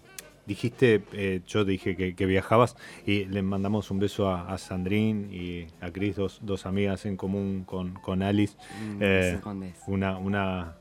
dijiste, 0.49 1.03
eh, 1.13 1.43
yo 1.47 1.65
dije 1.65 1.95
que, 1.95 2.17
que 2.17 2.27
viajabas 2.27 2.75
y 3.07 3.27
le 3.27 3.43
mandamos 3.43 3.93
un 3.93 4.01
beso 4.01 4.29
a, 4.29 4.53
a 4.53 4.59
Sandrine 4.59 5.33
y 5.33 5.69
a 5.81 5.93
Cris, 5.93 6.17
dos, 6.17 6.41
dos 6.43 6.67
amigas 6.67 7.07
en 7.07 7.17
común 7.17 7.63
con, 7.65 7.93
con 7.95 8.23
Alice. 8.23 8.57
Mm, 8.83 8.99
Eh, 9.01 9.33
una, 9.87 10.19
una 10.19 10.77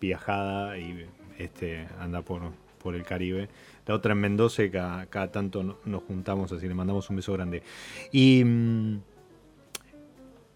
viajada 0.00 0.78
y 0.78 1.06
este 1.38 1.88
anda 1.98 2.22
por, 2.22 2.42
por 2.80 2.94
el 2.94 3.02
Caribe. 3.02 3.48
La 3.86 3.94
otra 3.94 4.12
en 4.12 4.18
Mendoza 4.20 4.62
y 4.64 4.70
cada, 4.70 5.06
cada 5.06 5.32
tanto 5.32 5.62
no- 5.62 5.78
nos 5.84 6.02
juntamos 6.04 6.52
así, 6.52 6.68
le 6.68 6.74
mandamos 6.74 7.08
un 7.10 7.16
beso 7.16 7.32
grande. 7.32 7.62
Y, 8.12 8.44
mm, 8.44 9.00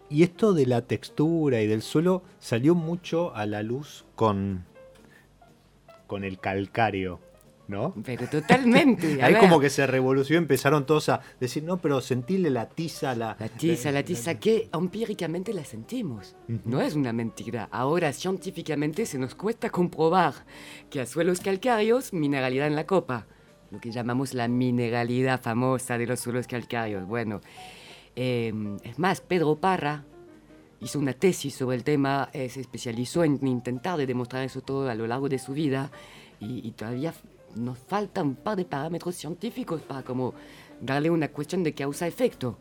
y 0.09 0.23
esto 0.23 0.53
de 0.53 0.65
la 0.65 0.81
textura 0.81 1.61
y 1.61 1.67
del 1.67 1.81
suelo 1.81 2.21
salió 2.39 2.75
mucho 2.75 3.33
a 3.35 3.45
la 3.45 3.63
luz 3.63 4.05
con, 4.15 4.65
con 6.07 6.23
el 6.25 6.37
calcáreo, 6.39 7.19
¿no? 7.67 7.93
Pero 8.03 8.27
totalmente. 8.27 9.07
Ahí 9.23 9.33
ver. 9.33 9.41
como 9.41 9.59
que 9.59 9.69
se 9.69 9.87
revolucionó, 9.87 10.39
empezaron 10.39 10.85
todos 10.85 11.09
a 11.09 11.21
decir, 11.39 11.63
no, 11.63 11.77
pero 11.77 12.01
sentirle 12.01 12.49
la 12.49 12.69
tiza, 12.69 13.15
la... 13.15 13.35
La 13.39 13.49
tiza, 13.49 13.91
la 13.91 14.03
tiza 14.03 14.35
que 14.35 14.69
empíricamente 14.73 15.53
la 15.53 15.63
sentimos. 15.63 16.35
No 16.65 16.81
es 16.81 16.95
una 16.95 17.13
mentira. 17.13 17.69
Ahora 17.71 18.13
científicamente 18.13 19.05
se 19.05 19.17
nos 19.17 19.35
cuesta 19.35 19.69
comprobar 19.69 20.33
que 20.89 21.01
a 21.01 21.05
suelos 21.05 21.39
calcáreos, 21.39 22.13
mineralidad 22.13 22.67
en 22.67 22.75
la 22.75 22.85
copa. 22.85 23.27
Lo 23.71 23.79
que 23.79 23.91
llamamos 23.91 24.33
la 24.33 24.47
mineralidad 24.49 25.41
famosa 25.41 25.97
de 25.97 26.05
los 26.05 26.19
suelos 26.19 26.47
calcáreos. 26.47 27.07
Bueno, 27.07 27.39
eh, 28.15 28.53
es 28.83 28.99
más, 28.99 29.21
Pedro 29.21 29.55
Parra 29.55 30.03
hizo 30.81 30.99
una 30.99 31.13
tesis 31.13 31.55
sobre 31.55 31.77
el 31.77 31.83
tema, 31.83 32.29
eh, 32.33 32.49
se 32.49 32.59
especializó 32.59 33.23
en 33.23 33.39
intentar 33.47 33.97
de 33.97 34.07
demostrar 34.07 34.43
eso 34.43 34.61
todo 34.61 34.89
a 34.89 34.95
lo 34.95 35.07
largo 35.07 35.29
de 35.29 35.39
su 35.39 35.53
vida 35.53 35.91
y, 36.39 36.67
y 36.67 36.71
todavía 36.71 37.13
nos 37.55 37.77
falta 37.79 38.21
un 38.21 38.35
par 38.35 38.57
de 38.57 38.65
parámetros 38.65 39.15
científicos 39.15 39.81
para 39.81 40.03
como 40.03 40.33
darle 40.79 41.09
una 41.09 41.27
cuestión 41.29 41.63
de 41.63 41.73
causa-efecto. 41.73 42.57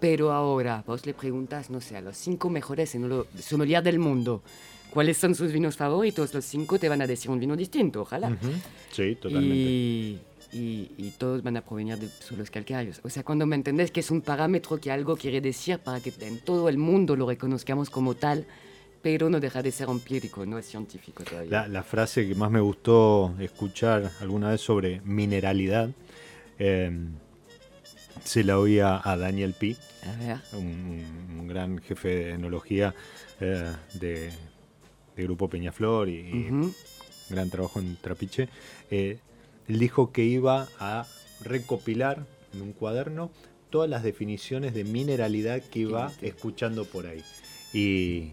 Pero 0.00 0.32
ahora 0.32 0.82
vos 0.86 1.06
le 1.06 1.14
preguntas, 1.14 1.70
no 1.70 1.80
sé, 1.80 1.96
a 1.96 2.00
los 2.00 2.16
cinco 2.16 2.50
mejores 2.50 2.94
enolo- 2.94 3.26
sommeliers 3.38 3.84
del 3.84 3.98
mundo, 3.98 4.42
¿cuáles 4.90 5.16
son 5.16 5.34
sus 5.34 5.52
vinos 5.52 5.76
favoritos? 5.76 6.34
Los 6.34 6.44
cinco 6.44 6.78
te 6.78 6.88
van 6.88 7.00
a 7.00 7.06
decir 7.06 7.30
un 7.30 7.38
vino 7.40 7.56
distinto, 7.56 8.02
ojalá. 8.02 8.28
Ujú. 8.28 8.50
Sí, 8.90 9.14
totalmente. 9.16 9.56
Y, 9.70 10.20
y- 10.52 10.90
y 10.98 11.10
todos 11.16 11.42
van 11.42 11.56
a 11.56 11.62
provenir 11.62 11.96
de 11.98 12.08
suelos 12.08 12.50
calcáreos. 12.50 13.00
O 13.02 13.08
sea, 13.08 13.22
cuando 13.24 13.46
me 13.46 13.56
entendés 13.56 13.90
que 13.90 14.00
es 14.00 14.10
un 14.10 14.20
parámetro 14.20 14.78
que 14.78 14.90
algo 14.90 15.16
quiere 15.16 15.40
decir 15.40 15.78
para 15.78 16.00
que 16.00 16.12
en 16.20 16.38
todo 16.40 16.68
el 16.68 16.76
mundo 16.76 17.16
lo 17.16 17.26
reconozcamos 17.26 17.88
como 17.88 18.14
tal, 18.14 18.46
pero 19.04 19.28
no 19.28 19.38
deja 19.38 19.62
de 19.62 19.70
ser 19.70 19.90
empírico, 19.90 20.46
no 20.46 20.58
es 20.58 20.64
científico 20.64 21.24
todavía. 21.24 21.50
La, 21.50 21.68
la 21.68 21.82
frase 21.82 22.26
que 22.26 22.34
más 22.34 22.50
me 22.50 22.60
gustó 22.60 23.34
escuchar 23.38 24.10
alguna 24.20 24.48
vez 24.48 24.62
sobre 24.62 25.02
mineralidad 25.02 25.90
eh, 26.58 26.90
se 28.24 28.42
la 28.44 28.58
oía 28.58 29.02
a 29.04 29.16
Daniel 29.18 29.52
Pi, 29.52 29.76
un, 30.54 31.04
un 31.38 31.46
gran 31.46 31.82
jefe 31.82 32.08
de 32.08 32.30
enología 32.30 32.94
eh, 33.40 33.70
de, 33.92 34.30
de 35.16 35.22
Grupo 35.22 35.50
Peñaflor 35.50 36.08
y, 36.08 36.20
y 36.20 36.48
ujú, 36.50 36.72
gran 37.28 37.50
trabajo 37.50 37.80
en 37.80 37.96
Trapiche. 37.96 38.48
Eh, 38.90 39.18
él 39.68 39.78
dijo 39.78 40.12
que 40.12 40.24
iba 40.24 40.68
a 40.80 41.06
recopilar 41.42 42.24
en 42.54 42.62
un 42.62 42.72
cuaderno 42.72 43.30
todas 43.68 43.90
las 43.90 44.02
definiciones 44.02 44.72
de 44.72 44.84
mineralidad 44.84 45.60
que 45.60 45.80
iba 45.80 46.10
escuchando 46.22 46.86
por 46.86 47.06
ahí. 47.06 47.22
Y 47.74 48.32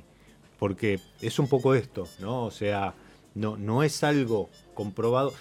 porque 0.61 0.99
es 1.23 1.39
un 1.39 1.47
poco 1.47 1.73
esto, 1.73 2.07
¿no? 2.19 2.43
O 2.45 2.51
sea, 2.51 2.93
no, 3.33 3.57
no 3.57 3.81
es 3.81 4.03
algo 4.03 4.47
comprobado. 4.75 5.33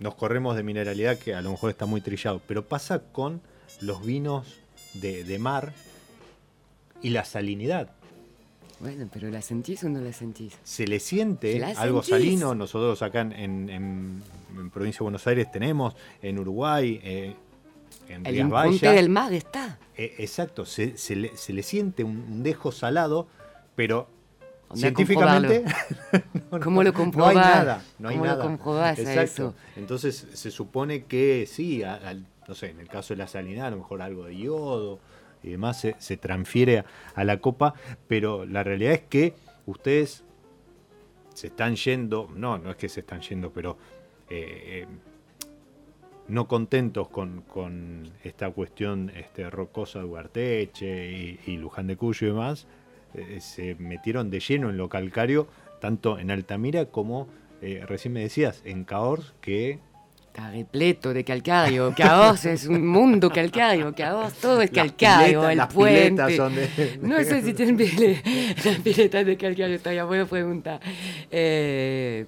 nos 0.00 0.16
corremos 0.16 0.56
de 0.56 0.64
mineralidad 0.64 1.16
que 1.16 1.32
a 1.32 1.40
lo 1.42 1.52
mejor 1.52 1.70
está 1.70 1.86
muy 1.86 2.00
trillado, 2.00 2.42
pero 2.48 2.64
pasa 2.66 2.98
con 3.12 3.40
los 3.80 4.04
vinos 4.04 4.48
de, 4.94 5.22
de 5.22 5.38
mar 5.38 5.72
y 7.02 7.10
la 7.10 7.24
salinidad. 7.24 7.92
Bueno, 8.80 9.08
pero 9.12 9.30
¿la 9.30 9.40
sentís 9.42 9.84
o 9.84 9.88
no 9.90 10.00
la 10.00 10.12
sentís? 10.12 10.54
Se 10.64 10.84
le 10.88 10.98
siente 10.98 11.56
¿La 11.60 11.68
algo 11.68 12.02
sentís? 12.02 12.24
salino, 12.26 12.52
nosotros 12.56 13.00
acá 13.00 13.20
en, 13.20 13.32
en- 13.32 13.70
en- 13.70 14.22
en 14.56 14.70
provincia 14.70 14.98
de 14.98 15.04
Buenos 15.04 15.24
Aires 15.28 15.52
tenemos, 15.52 15.94
en 16.20 16.36
Uruguay, 16.40 16.98
eh, 17.04 17.36
en 18.08 18.26
El 18.26 18.48
Baixas. 18.48 18.94
del 18.94 19.08
mar 19.08 19.32
está. 19.32 19.78
Eh, 19.96 20.14
exacto, 20.18 20.64
se, 20.66 20.96
se 20.96 21.16
le, 21.16 21.36
se 21.36 21.52
le 21.52 21.62
siente 21.62 22.04
un, 22.04 22.42
dejo 22.42 22.72
salado, 22.72 23.26
pero 23.74 24.08
científicamente 24.74 25.64
no, 26.50 26.60
¿Cómo 26.60 26.82
lo 26.82 26.92
no 26.92 27.26
hay 27.26 27.36
nada. 27.36 27.82
No 27.98 28.08
hay 28.08 28.16
¿Cómo 28.16 28.26
lo 28.26 28.38
comprobás 28.40 28.98
a 28.98 29.22
eso? 29.22 29.54
Entonces 29.76 30.26
se 30.32 30.50
supone 30.50 31.04
que 31.04 31.46
sí, 31.50 31.82
a- 31.82 32.00
no 32.48 32.54
sé, 32.54 32.70
en 32.70 32.80
el 32.80 32.88
caso 32.88 33.14
de 33.14 33.18
la 33.18 33.26
salinidad, 33.28 33.66
a 33.66 33.70
lo 33.70 33.78
mejor 33.78 34.02
algo 34.02 34.24
de 34.26 34.36
yodo 34.36 34.98
y 35.42 35.50
demás 35.50 35.80
se, 35.80 35.96
se 35.98 36.16
transfiere 36.16 36.80
a, 36.80 36.84
a 37.14 37.24
la 37.24 37.40
copa, 37.40 37.74
pero 38.08 38.44
la 38.44 38.62
realidad 38.62 38.92
es 38.92 39.02
que 39.02 39.34
ustedes 39.66 40.24
se 41.34 41.48
están 41.48 41.76
yendo, 41.76 42.30
no, 42.34 42.58
no 42.58 42.70
es 42.70 42.76
que 42.76 42.88
se 42.88 43.00
están 43.00 43.20
yendo, 43.20 43.50
pero 43.52 43.76
eh, 44.30 44.84
eh, 44.84 44.86
no 46.28 46.48
contentos 46.48 47.08
con, 47.08 47.42
con 47.42 48.10
esta 48.24 48.50
cuestión 48.50 49.10
este, 49.16 49.48
rocosa 49.50 50.00
de 50.00 50.04
Huarteche 50.06 51.12
y, 51.12 51.40
y 51.46 51.56
Luján 51.56 51.86
de 51.86 51.96
Cuyo 51.96 52.26
y 52.26 52.30
demás, 52.30 52.66
eh, 53.14 53.38
se 53.40 53.74
metieron 53.76 54.30
de 54.30 54.40
lleno 54.40 54.70
en 54.70 54.76
lo 54.76 54.88
calcario, 54.88 55.46
tanto 55.80 56.18
en 56.18 56.30
Altamira 56.30 56.86
como, 56.86 57.28
eh, 57.62 57.82
recién 57.86 58.12
me 58.14 58.20
decías, 58.20 58.62
en 58.64 58.84
Cahors, 58.84 59.34
que 59.40 59.78
Está 60.36 60.50
repleto 60.50 61.14
de 61.14 61.24
calcario. 61.24 61.94
Caos 61.96 62.44
es 62.44 62.66
un 62.66 62.86
mundo 62.86 63.30
calcario. 63.30 63.94
Caos 63.94 64.34
todo 64.34 64.60
es 64.60 64.70
Las 64.70 64.84
calcario. 64.92 65.40
piletas- 65.40 65.50
el 65.52 65.56
las 65.56 65.72
puente. 65.72 66.36
son 66.36 66.54
de- 66.54 66.98
No 67.02 67.16
sé 67.24 67.40
si 67.40 67.54
tienen 67.54 67.78
pile- 67.78 68.20
las 68.66 68.78
piletas 68.80 69.24
de 69.24 69.36
calcario. 69.38 69.78
Todavía 69.78 70.04
buena 70.04 70.26
pregunta. 70.26 70.78
Eh, 71.30 72.26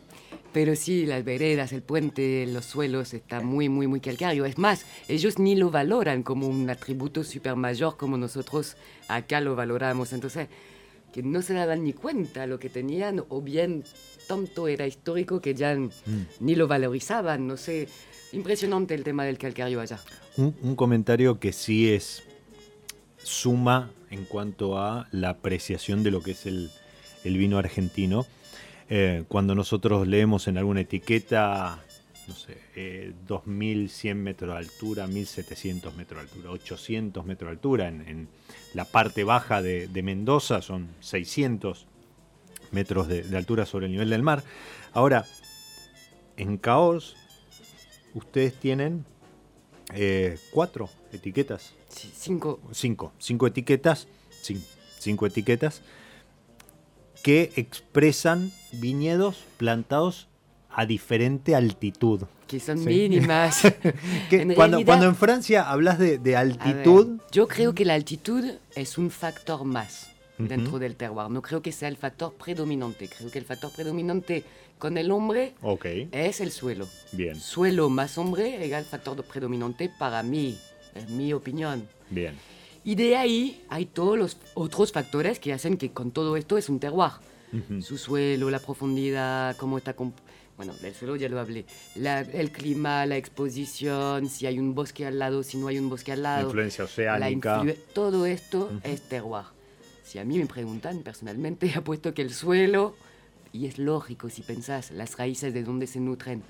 pero 0.53 0.75
sí, 0.77 1.07
las 1.07 1.25
veredas, 1.25 1.73
el 1.73 1.83
puente, 1.83 2.47
los 2.47 2.65
suelos, 2.65 3.15
está 3.15 3.41
muy, 3.41 3.69
muy, 3.69 3.87
muy 3.87 4.01
calcario. 4.01 4.45
Es 4.47 4.59
más, 4.59 4.85
ellos 5.09 5.39
ni 5.39 5.55
lo 5.57 5.71
valoran 5.71 6.23
como 6.23 6.49
un 6.49 6.69
atributo 6.71 7.23
super 7.25 7.55
mayor 7.57 7.97
como 7.97 8.17
nosotros 8.17 8.77
acá 9.09 9.41
lo 9.41 9.55
valoramos. 9.57 10.13
Entonces, 10.13 10.49
que 11.13 11.23
no 11.23 11.43
se 11.43 11.55
daban 11.55 11.85
ni 11.85 11.93
cuenta 11.93 12.47
lo 12.47 12.59
que 12.59 12.69
tenían 12.69 13.25
o 13.29 13.41
bien 13.43 13.85
tanto 14.27 14.69
era 14.69 14.87
histórico 14.87 15.41
que 15.41 15.55
ya 15.55 15.75
Mm. 15.75 15.91
ni 16.41 16.55
lo 16.55 16.67
valorizaban, 16.69 17.47
no 17.47 17.57
sé. 17.57 17.89
Impresionante 18.33 18.95
el 18.95 19.05
tema 19.05 19.25
del 19.25 19.39
calcario 19.39 19.81
allá. 19.81 19.99
un, 20.37 20.55
un 20.63 20.77
comentario 20.77 21.39
que 21.41 21.53
sí 21.55 21.91
es 21.91 22.23
suma 23.23 23.91
en 24.11 24.25
cuanto 24.25 24.79
a 24.79 25.09
la 25.13 25.31
apreciación 25.31 26.03
de 26.03 26.11
lo 26.11 26.21
que 26.23 26.33
es 26.33 26.47
el, 26.47 26.71
el 27.25 27.37
vino 27.39 27.59
argentino. 27.59 28.27
Eh, 28.91 29.25
cuando 29.29 29.55
nosotros 29.55 30.07
leemos 30.09 30.49
en 30.49 30.57
alguna 30.59 30.81
etiqueta, 30.81 31.83
no 32.27 32.35
sé, 32.35 32.57
eh, 32.75 33.13
2100 33.27 34.23
metros 34.23 34.53
de 34.53 34.59
altura, 34.59 35.07
1700 35.07 35.95
metros 35.97 36.23
de 36.23 36.29
altura, 36.29 36.51
800 36.53 37.25
metros 37.27 37.49
de 37.49 37.53
altura, 37.53 37.89
en, 37.89 38.01
en 38.09 38.29
la 38.75 38.85
parte 38.87 39.25
baja 39.25 39.61
de, 39.63 39.89
de 39.89 40.03
Mendoza 40.03 40.63
son 40.63 40.89
600 41.01 41.87
metros 42.71 43.09
de, 43.09 43.23
de 43.23 43.37
altura 43.37 43.67
sobre 43.67 43.87
el 43.87 43.93
nivel 43.93 44.11
del 44.11 44.23
mar. 44.23 44.43
Ahora, 44.95 45.27
en 46.37 46.57
Caos, 46.57 47.17
ustedes 48.15 48.55
tienen 48.55 49.05
eh, 49.95 50.39
cuatro 50.51 50.89
etiquetas 51.13 51.75
Sí, 51.89 52.11
cinco. 52.15 52.61
cinco, 52.73 53.13
cinco 53.19 53.47
etiquetas, 53.47 54.07
cin- 54.43 54.63
cinco 54.99 55.27
etiquetas 55.27 55.81
que 57.29 57.53
expresan 57.57 58.51
viñedos 58.73 59.45
plantados 59.59 60.29
a 60.71 60.87
diferente 60.87 61.55
altitud. 61.55 62.23
que 62.47 62.59
son 62.59 62.79
Sí. 62.79 62.87
mínimas. 62.89 63.61
Que 64.31 64.37
En 64.41 64.55
cuando, 64.55 64.79
realidad- 64.79 64.87
cuando 64.87 65.07
en 65.09 65.15
Francia 65.15 65.69
hablas 65.69 65.99
de, 65.99 66.17
de 66.17 66.37
A 66.37 66.45
ver, 66.45 66.53
altitud, 66.53 67.19
yo 67.31 67.47
creo 67.47 67.75
que 67.75 67.85
la 67.85 67.93
altitud 67.93 68.43
es 68.75 68.97
un 68.97 69.11
factor 69.11 69.63
más 69.67 70.09
dentro 70.39 70.79
del 70.79 70.97
terroir. 70.97 71.29
No 71.29 71.43
creo 71.43 71.61
que 71.61 71.71
sea 71.71 71.89
el 71.91 71.99
factor 71.99 72.33
predominante. 72.43 73.11
Creo 73.15 73.31
que 73.31 73.39
el 73.41 73.45
factor 73.45 73.71
predominante 73.77 74.45
con 74.79 74.97
el 74.97 75.11
hombre 75.11 75.53
ok, 75.61 75.85
es 76.13 76.41
el 76.41 76.51
suelo. 76.51 76.89
bien, 77.13 77.39
Suelo 77.39 77.91
más 77.91 78.17
hombre 78.17 78.65
igual 78.65 78.87
factor 78.87 79.15
de 79.19 79.23
predominante 79.25 79.91
para 79.99 80.23
mí. 80.23 80.57
Es 80.95 81.11
mi 81.11 81.35
opinión. 81.35 81.87
bien, 82.09 82.35
Y 82.89 82.95
de 82.95 83.17
ahí 83.19 83.63
hay 83.69 83.85
todos 83.85 84.17
los 84.17 84.39
otros 84.55 84.93
factores 84.93 85.39
que 85.39 85.53
hacen 85.53 85.77
que 85.77 85.91
con 85.91 86.11
todo 86.11 86.39
esto 86.39 86.57
es 86.57 86.71
un 86.71 86.81
terroir. 86.81 87.13
Ujú. 87.53 87.83
Su 87.83 87.99
suelo, 87.99 88.49
la 88.49 88.61
profundidad, 88.61 89.55
cómo 89.59 89.77
está... 89.77 89.95
Bueno, 90.57 90.73
del 90.81 90.95
suelo 90.95 91.15
ya 91.17 91.29
lo 91.29 91.39
hablé. 91.39 91.67
La- 91.97 92.21
el 92.23 92.51
clima, 92.51 93.05
la 93.05 93.19
exposición, 93.19 94.31
si 94.31 94.47
hay 94.47 94.59
un 94.59 94.75
bosque 94.75 95.05
al 95.05 95.19
lado, 95.19 95.43
si 95.43 95.59
no 95.59 95.69
hay 95.69 95.79
un 95.79 95.91
bosque 95.91 96.13
al 96.13 96.23
La 96.23 96.37
lado. 96.37 96.47
influencia 96.49 96.85
la 96.85 96.89
oceánica. 96.91 97.63
influ- 97.63 97.77
todo 97.93 98.25
esto 98.25 98.73
es 98.83 99.03
terroir. 99.03 99.45
Si 100.03 100.19
a 100.19 100.25
mí 100.25 100.39
me 100.39 100.47
preguntan, 100.47 101.01
personalmente 101.03 101.71
apuesto 101.77 102.15
que 102.15 102.23
el 102.23 102.33
suelo, 102.33 102.97
y 103.53 103.67
es 103.67 103.79
lógico 103.79 104.31
si 104.31 104.41
pensás, 104.41 104.93
las 104.93 105.19
raíces 105.19 105.53
de 105.53 105.63
donde 105.63 105.87
se 105.87 106.01
nutren, 106.01 106.43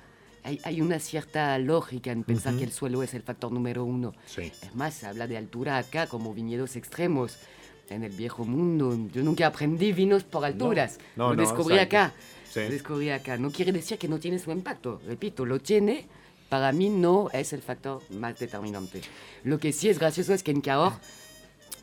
hay, 0.48 0.60
hay 0.64 0.80
una 0.80 0.98
cierta 0.98 1.58
lógica 1.58 2.10
en 2.10 2.24
pensar 2.24 2.52
Ujú. 2.52 2.60
que 2.60 2.64
el 2.64 2.72
suelo 2.72 3.02
es 3.02 3.12
el 3.14 3.22
factor 3.22 3.52
número 3.52 3.84
uno. 3.84 4.14
Sí. 4.26 4.50
Es 4.62 4.74
más, 4.74 4.94
se 4.94 5.06
habla 5.06 5.26
de 5.26 5.36
altura 5.36 5.76
acá 5.78 6.06
como 6.06 6.32
viñedos 6.34 6.76
extremos. 6.76 7.36
En 7.90 8.04
el 8.04 8.12
viejo 8.12 8.44
mundo, 8.44 8.94
yo 9.14 9.22
nunca 9.22 9.46
aprendí 9.46 9.92
vinos 9.92 10.22
por 10.22 10.44
alturas. 10.44 10.98
no, 11.16 11.30
lo 11.30 11.36
no, 11.36 11.40
descubrí 11.40 11.76
exacto. 11.76 11.96
acá. 11.96 12.14
Sí. 12.50 12.60
Lo 12.60 12.70
descubrí 12.70 13.10
acá. 13.10 13.38
No 13.38 13.50
quiere 13.50 13.72
decir 13.72 13.96
que 13.98 14.08
no 14.08 14.18
tiene 14.18 14.38
su 14.38 14.50
impacto. 14.50 15.00
Repito, 15.06 15.46
lo 15.46 15.58
tiene. 15.58 16.06
Para 16.50 16.72
mí 16.72 16.88
no 16.90 17.28
es 17.32 17.52
el 17.52 17.62
factor 17.62 18.02
más 18.10 18.38
determinante. 18.38 19.00
Lo 19.44 19.58
que 19.58 19.72
sí 19.72 19.88
es 19.88 19.98
gracioso 19.98 20.32
es 20.34 20.42
que 20.42 20.50
en 20.50 20.60
Cahors, 20.62 20.96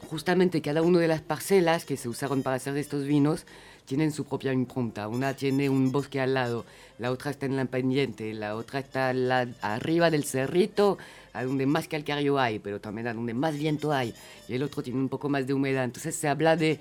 justamente 0.06 0.62
cada 0.62 0.82
una 0.82 1.00
de 1.00 1.08
las 1.08 1.22
parcelas 1.22 1.86
que 1.86 1.98
se 1.98 2.10
usaron 2.10 2.44
para 2.44 2.56
hacer 2.58 2.76
estos 2.78 3.06
vinos 3.06 3.46
tienen 3.86 4.12
su 4.12 4.26
propia 4.26 4.54
impronta. 4.54 5.08
Una 5.08 5.34
tiene 5.36 5.70
un 5.70 5.92
bosque 5.92 6.20
al 6.20 6.34
lado, 6.34 6.66
la 6.98 7.12
otra 7.12 7.32
está 7.32 7.46
en 7.46 7.56
la 7.56 7.66
pendiente, 7.66 8.34
la 8.34 8.56
otra 8.56 8.80
está 8.80 9.14
la- 9.14 9.48
arriba 9.62 10.10
del 10.10 10.24
cerrito, 10.24 10.98
a 11.34 11.44
donde 11.44 11.66
más 11.66 11.88
calcario 11.88 12.40
hay, 12.40 12.60
pero 12.60 12.80
también 12.80 13.08
a 13.08 13.14
donde 13.14 13.34
más 13.34 13.58
viento 13.58 13.92
hay. 13.92 14.14
Y 14.48 14.54
el 14.54 14.64
otro 14.64 14.82
tiene 14.82 15.00
un 15.00 15.10
poco 15.10 15.30
más 15.30 15.46
de 15.46 15.54
humedad. 15.54 15.84
Entonces 15.84 16.16
se 16.16 16.28
habla 16.28 16.56
de 16.56 16.80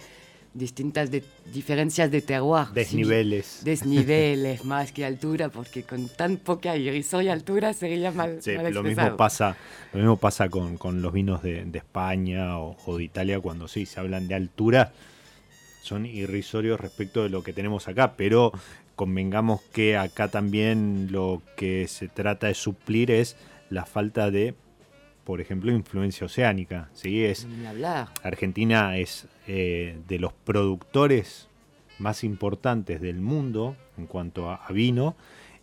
distintas 0.54 1.10
de- 1.10 1.24
diferencias 1.52 2.10
de 2.10 2.22
terroir. 2.22 2.66
Sí, 2.68 2.74
Desniveles. 2.74 3.60
desniveles 3.64 4.64
más 4.72 4.92
que 4.92 5.04
altura, 5.04 5.48
porque 5.48 5.82
con 5.82 6.08
tan 6.08 6.36
poca 6.36 6.76
irrisoria 6.76 7.32
altura 7.32 7.72
sería 7.72 8.10
mal, 8.12 8.38
Sí, 8.40 8.52
mal 8.52 8.72
lo 8.72 8.82
mismo 8.82 9.16
pasa, 9.16 9.56
lo 9.92 9.98
mismo 9.98 10.16
pasa 10.16 10.48
con, 10.48 10.76
con 10.78 11.02
los 11.02 11.12
vinos 11.12 11.42
de, 11.42 11.64
de 11.64 11.78
España 11.78 12.58
o, 12.58 12.76
o 12.86 12.96
de 12.96 13.04
Italia 13.04 13.40
cuando 13.40 13.66
sí 13.68 13.84
se 13.84 13.98
hablan 14.00 14.28
de 14.28 14.36
altura, 14.36 14.92
son 15.82 16.06
irrisorios 16.06 16.80
respecto 16.80 17.22
de 17.24 17.28
lo 17.28 17.42
que 17.42 17.52
tenemos 17.52 17.88
acá, 17.88 18.14
pero 18.16 18.52
convengamos 18.96 19.60
que 19.72 19.96
acá 19.96 20.28
también 20.28 21.08
lo 21.10 21.42
que 21.56 21.88
se 21.88 22.08
trata 22.08 22.46
de 22.46 22.54
suplir 22.54 23.10
es 23.10 23.36
la 23.70 23.84
falta 23.86 24.30
de, 24.30 24.54
por 25.24 25.40
ejemplo, 25.40 25.72
influencia 25.72 26.26
oceánica. 26.26 26.88
¿sí? 26.92 27.24
Es. 27.24 27.46
Argentina 28.22 28.96
es 28.96 29.26
eh, 29.46 29.98
de 30.06 30.18
los 30.18 30.32
productores 30.32 31.48
más 31.98 32.24
importantes 32.24 33.00
del 33.00 33.20
mundo 33.20 33.76
en 33.96 34.06
cuanto 34.06 34.50
a, 34.50 34.56
a 34.56 34.72
vino. 34.72 35.16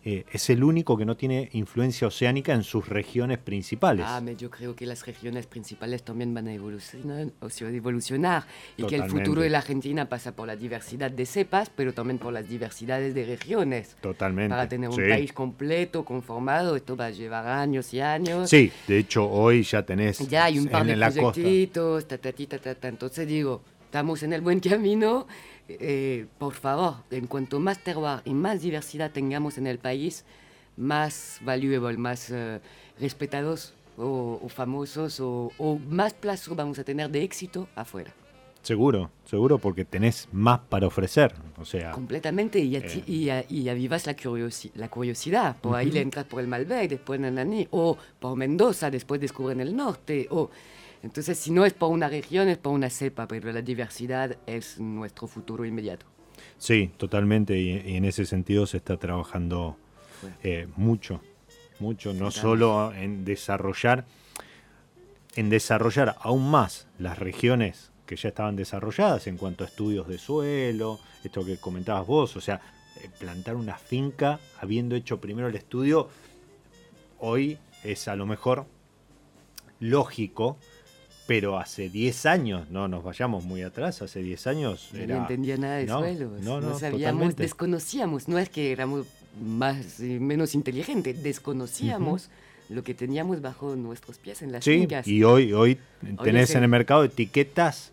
Eh, 0.04 0.24
es 0.32 0.50
el 0.50 0.64
único 0.64 0.96
que 0.96 1.04
no 1.04 1.16
tiene 1.16 1.48
influencia 1.52 2.08
oceánica 2.08 2.52
en 2.52 2.64
sus 2.64 2.88
regiones 2.88 3.38
principales. 3.38 4.04
Ah, 4.08 4.20
pero 4.24 4.36
yo 4.36 4.50
creo 4.50 4.74
que 4.74 4.84
las 4.84 5.06
regiones 5.06 5.46
principales 5.46 6.02
también 6.02 6.34
van 6.34 6.48
a 6.48 6.54
evolucionar, 6.54 7.28
o 7.40 7.48
sea, 7.48 7.68
evolucionar 7.68 8.44
y 8.76 8.82
que 8.84 8.96
el 8.96 9.02
Totalmente. 9.02 9.24
futuro 9.24 9.42
de 9.42 9.50
la 9.50 9.58
Argentina 9.58 10.08
pasa 10.08 10.34
por 10.34 10.48
la 10.48 10.56
diversidad 10.56 11.10
de 11.10 11.24
cepas, 11.24 11.70
pero 11.70 11.94
también 11.94 12.18
por 12.18 12.32
las 12.32 12.48
diversidades 12.48 13.14
de 13.14 13.24
regiones. 13.24 13.96
Totalmente. 14.00 14.50
Para 14.50 14.68
tener 14.68 14.88
un 14.90 14.96
sí. 14.96 15.02
país 15.08 15.32
completo, 15.32 16.04
conformado, 16.04 16.74
esto 16.74 16.96
va 16.96 17.06
a 17.06 17.10
llevar 17.10 17.46
años 17.46 17.94
y 17.94 18.00
años. 18.00 18.50
Sí, 18.50 18.72
de 18.88 18.98
hecho 18.98 19.30
hoy 19.30 19.62
ya 19.62 19.84
tenés 19.84 20.18
Ya 20.28 20.46
hay 20.46 20.58
un 20.58 20.66
par 20.66 20.88
en 20.88 20.98
de 20.98 21.10
proyectitos, 21.10 22.08
ta, 22.08 22.18
ta, 22.18 22.32
ti, 22.32 22.48
ta, 22.48 22.58
ta, 22.58 22.74
ta. 22.74 22.88
Entonces 22.88 23.28
digo, 23.28 23.62
estamos 23.84 24.22
en 24.24 24.32
el 24.32 24.40
buen 24.40 24.58
camino. 24.58 25.26
Eh, 25.68 26.26
por 26.38 26.54
favor, 26.54 26.96
en 27.10 27.26
cuanto 27.26 27.60
más 27.60 27.78
terroir 27.82 28.20
y 28.24 28.34
más 28.34 28.60
diversidad 28.62 29.10
tengamos 29.10 29.58
en 29.58 29.66
el 29.66 29.78
país, 29.78 30.24
más 30.76 31.38
valuable, 31.42 31.96
más 31.98 32.30
eh, 32.30 32.60
respetados 32.98 33.74
o, 33.98 34.40
o 34.42 34.48
famosos 34.48 35.20
o, 35.20 35.50
o 35.58 35.78
más 35.88 36.14
plazo 36.14 36.54
vamos 36.54 36.78
a 36.78 36.84
tener 36.84 37.10
de 37.10 37.22
éxito 37.22 37.68
afuera. 37.74 38.12
Seguro, 38.62 39.10
seguro, 39.24 39.58
porque 39.58 39.84
tenés 39.84 40.28
más 40.30 40.60
para 40.68 40.86
ofrecer. 40.86 41.34
O 41.60 41.64
sea, 41.64 41.90
Completamente, 41.90 42.60
y, 42.60 42.74
ati- 42.76 43.02
y, 43.08 43.28
a- 43.28 43.44
y 43.48 43.68
avivas 43.68 44.06
la, 44.06 44.14
curiosi- 44.16 44.70
la 44.76 44.88
curiosidad. 44.88 45.56
Por 45.60 45.74
ahí 45.76 45.90
le 45.90 46.00
entras 46.00 46.26
por 46.26 46.40
el 46.40 46.46
Malbec, 46.46 46.88
después 46.90 47.18
en 47.18 47.24
Ananí, 47.24 47.66
o 47.72 47.98
por 48.20 48.36
Mendoza, 48.36 48.88
después 48.88 49.20
descubren 49.20 49.60
el 49.60 49.74
norte. 49.74 50.28
O... 50.30 50.48
Entonces, 51.02 51.38
si 51.38 51.50
no 51.50 51.64
es 51.64 51.72
por 51.72 51.90
una 51.90 52.08
región, 52.08 52.48
es 52.48 52.58
por 52.58 52.72
una 52.72 52.90
cepa, 52.90 53.26
pero 53.26 53.52
la 53.52 53.62
diversidad 53.62 54.38
es 54.46 54.78
nuestro 54.78 55.26
futuro 55.26 55.64
inmediato. 55.64 56.06
sí, 56.58 56.90
totalmente. 56.96 57.58
Y, 57.58 57.70
y 57.84 57.96
en 57.96 58.04
ese 58.04 58.24
sentido 58.24 58.66
se 58.66 58.76
está 58.76 58.96
trabajando 58.96 59.76
eh, 60.42 60.68
mucho, 60.76 61.20
mucho, 61.80 62.12
no 62.14 62.30
solo 62.30 62.92
en 62.94 63.24
desarrollar, 63.24 64.04
en 65.34 65.50
desarrollar 65.50 66.16
aún 66.20 66.50
más 66.50 66.86
las 66.98 67.18
regiones 67.18 67.90
que 68.06 68.16
ya 68.16 68.28
estaban 68.28 68.56
desarrolladas 68.56 69.26
en 69.26 69.36
cuanto 69.36 69.64
a 69.64 69.66
estudios 69.66 70.06
de 70.06 70.18
suelo, 70.18 71.00
esto 71.24 71.44
que 71.44 71.58
comentabas 71.58 72.06
vos, 72.06 72.36
o 72.36 72.40
sea, 72.40 72.60
eh, 73.02 73.08
plantar 73.18 73.56
una 73.56 73.76
finca 73.76 74.38
habiendo 74.60 74.94
hecho 74.94 75.20
primero 75.20 75.48
el 75.48 75.56
estudio, 75.56 76.08
hoy 77.18 77.58
es 77.82 78.06
a 78.08 78.16
lo 78.16 78.26
mejor 78.26 78.66
lógico, 79.80 80.58
pero 81.32 81.58
hace 81.58 81.88
10 81.88 82.26
años, 82.26 82.68
no 82.68 82.88
nos 82.88 83.02
vayamos 83.02 83.42
muy 83.44 83.62
atrás, 83.62 84.02
hace 84.02 84.22
10 84.22 84.46
años 84.48 84.90
era... 84.92 85.14
no 85.16 85.20
entendía 85.22 85.56
nada 85.56 85.76
de 85.76 85.86
no, 85.86 86.00
suelos, 86.00 86.42
no, 86.42 86.60
no, 86.60 86.68
no, 86.72 86.78
sabíamos, 86.78 87.00
totalmente. 87.14 87.42
desconocíamos, 87.44 88.28
no 88.28 88.38
es 88.38 88.50
que 88.50 88.70
éramos 88.70 89.06
más, 89.42 89.98
eh, 90.00 90.20
menos 90.20 90.54
inteligentes, 90.54 91.22
desconocíamos 91.22 92.28
lo 92.68 92.82
que 92.84 92.92
teníamos 92.92 93.40
bajo 93.40 93.76
nuestros 93.76 94.18
pies 94.18 94.42
en 94.42 94.52
las 94.52 94.62
Sí, 94.62 94.80
fincas. 94.80 95.08
y 95.08 95.24
hoy, 95.24 95.54
hoy 95.54 95.78
tenés 96.22 96.50
en 96.50 96.58
el 96.58 96.64
el- 96.64 96.68
mercado 96.70 97.04
etiquetas, 97.04 97.92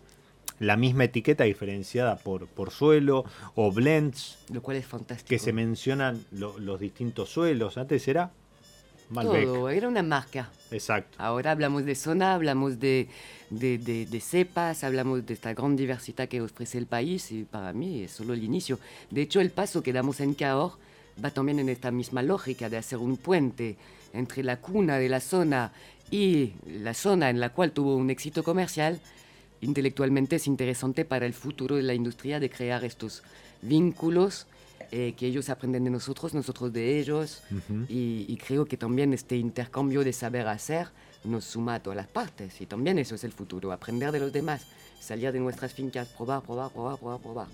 la 0.58 0.76
misma 0.76 1.04
etiqueta 1.04 1.44
diferenciada 1.44 2.16
por, 2.18 2.46
por 2.46 2.70
suelo 2.70 3.24
o 3.54 3.72
blends 3.72 4.36
Lo 4.52 4.60
cual 4.60 4.76
es 4.76 4.84
fantástico. 4.86 5.28
que 5.30 5.38
se 5.38 5.54
mencionan 5.54 6.22
lo- 6.30 6.58
los 6.58 6.78
distintos 6.78 7.30
suelos. 7.30 7.78
Antes 7.78 8.06
era 8.06 8.32
Malbec. 9.10 9.44
Todo, 9.44 9.68
era 9.70 9.88
una 9.88 10.02
marca. 10.02 10.50
Exacto. 10.70 11.16
Ahora 11.20 11.50
hablamos 11.50 11.84
de 11.84 11.94
zona, 11.94 12.34
hablamos 12.34 12.78
de, 12.80 13.08
de, 13.50 13.76
de- 13.78 14.06
de 14.06 14.20
cepas, 14.20 14.84
hablamos 14.84 15.26
de 15.26 15.34
esta 15.34 15.52
gran 15.52 15.76
diversidad 15.76 16.28
que 16.28 16.40
ofrece 16.40 16.78
el 16.78 16.86
país 16.86 17.30
y 17.32 17.42
para 17.44 17.72
mí 17.72 18.04
es 18.04 18.12
solo 18.12 18.32
el 18.34 18.42
inicio. 18.44 18.78
De 19.10 19.22
hecho, 19.22 19.40
el 19.40 19.50
paso 19.50 19.82
que 19.82 19.92
damos 19.92 20.20
en 20.20 20.34
Cahors 20.34 20.74
va 21.22 21.30
también 21.30 21.58
en 21.58 21.68
esta 21.68 21.90
misma 21.90 22.22
lógica 22.22 22.68
de 22.70 22.76
hacer 22.78 22.98
un 22.98 23.16
puente 23.16 23.76
entre 24.12 24.42
la 24.44 24.56
cuna 24.58 24.96
de 24.98 25.08
la 25.08 25.20
zona 25.20 25.72
y 26.10 26.52
la 26.66 26.94
zona 26.94 27.30
en 27.30 27.40
la 27.40 27.50
cual 27.50 27.72
tuvo 27.72 27.96
un 27.96 28.10
éxito 28.10 28.42
comercial. 28.44 29.00
Intelectualmente 29.60 30.36
es 30.36 30.46
interesante 30.46 31.04
para 31.04 31.26
el 31.26 31.34
futuro 31.34 31.76
de 31.76 31.82
la 31.82 31.94
industria 31.94 32.40
de 32.40 32.48
crear 32.48 32.84
estos 32.84 33.22
vínculos 33.60 34.46
eh, 34.90 35.14
que 35.16 35.26
ellos 35.26 35.48
aprenden 35.50 35.84
de 35.84 35.90
nosotros, 35.90 36.34
nosotros 36.34 36.72
de 36.72 36.98
ellos. 36.98 37.42
y, 37.88 38.26
y 38.28 38.36
creo 38.36 38.64
que 38.64 38.76
también 38.76 39.12
este 39.12 39.36
intercambio 39.36 40.04
de 40.04 40.12
saber 40.12 40.46
hacer 40.48 40.88
nos 41.24 41.44
suma 41.44 41.74
a 41.74 41.82
todas 41.82 41.96
las 41.96 42.08
partes. 42.08 42.60
Y 42.60 42.66
también 42.66 42.98
eso 42.98 43.14
es 43.14 43.24
el 43.24 43.32
futuro, 43.32 43.72
aprender 43.72 44.10
de 44.12 44.20
los 44.20 44.32
demás, 44.32 44.66
salir 45.00 45.32
de 45.32 45.40
nuestras 45.40 45.72
fincas, 45.74 46.08
probar, 46.08 46.42
probar, 46.42 46.70
probar, 46.70 46.98
probar, 46.98 47.20
probar. 47.20 47.46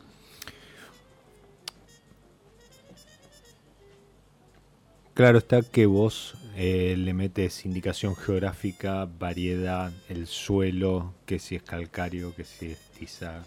Claro 5.14 5.38
está 5.38 5.62
que 5.62 5.86
vos 5.86 6.34
eh, 6.56 6.94
le 6.98 7.14
metes 7.14 7.64
indicación 7.64 8.14
geográfica, 8.14 9.08
variedad, 9.18 9.90
el 10.10 10.26
suelo, 10.26 11.14
que 11.24 11.38
si 11.38 11.56
es 11.56 11.62
calcáreo, 11.62 12.34
que 12.34 12.44
si 12.44 12.72
es 12.72 12.78
tiza 12.98 13.42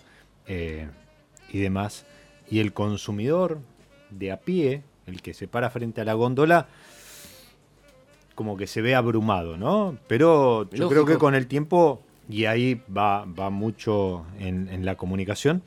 eh, 0.47 0.87
y 1.53 1.59
demás. 1.59 2.05
Y 2.51 2.59
el 2.59 2.73
consumidor 2.73 3.59
de 4.09 4.31
a 4.31 4.39
pie, 4.39 4.83
el 5.05 5.21
que 5.21 5.33
se 5.33 5.47
para 5.47 5.69
frente 5.69 6.01
a 6.01 6.05
la 6.05 6.13
góndola, 6.13 6.67
como 8.35 8.57
que 8.57 8.67
se 8.67 8.81
ve 8.81 8.95
abrumado, 8.95 9.57
¿no? 9.57 9.97
Pero 10.07 10.63
yo 10.71 10.83
Lógico. 10.83 10.89
creo 10.89 11.05
que 11.05 11.17
con 11.17 11.35
el 11.35 11.47
tiempo, 11.47 12.01
y 12.29 12.45
ahí 12.45 12.81
va, 12.95 13.25
va 13.25 13.49
mucho 13.49 14.25
en, 14.39 14.69
en 14.69 14.85
la 14.85 14.95
comunicación, 14.95 15.61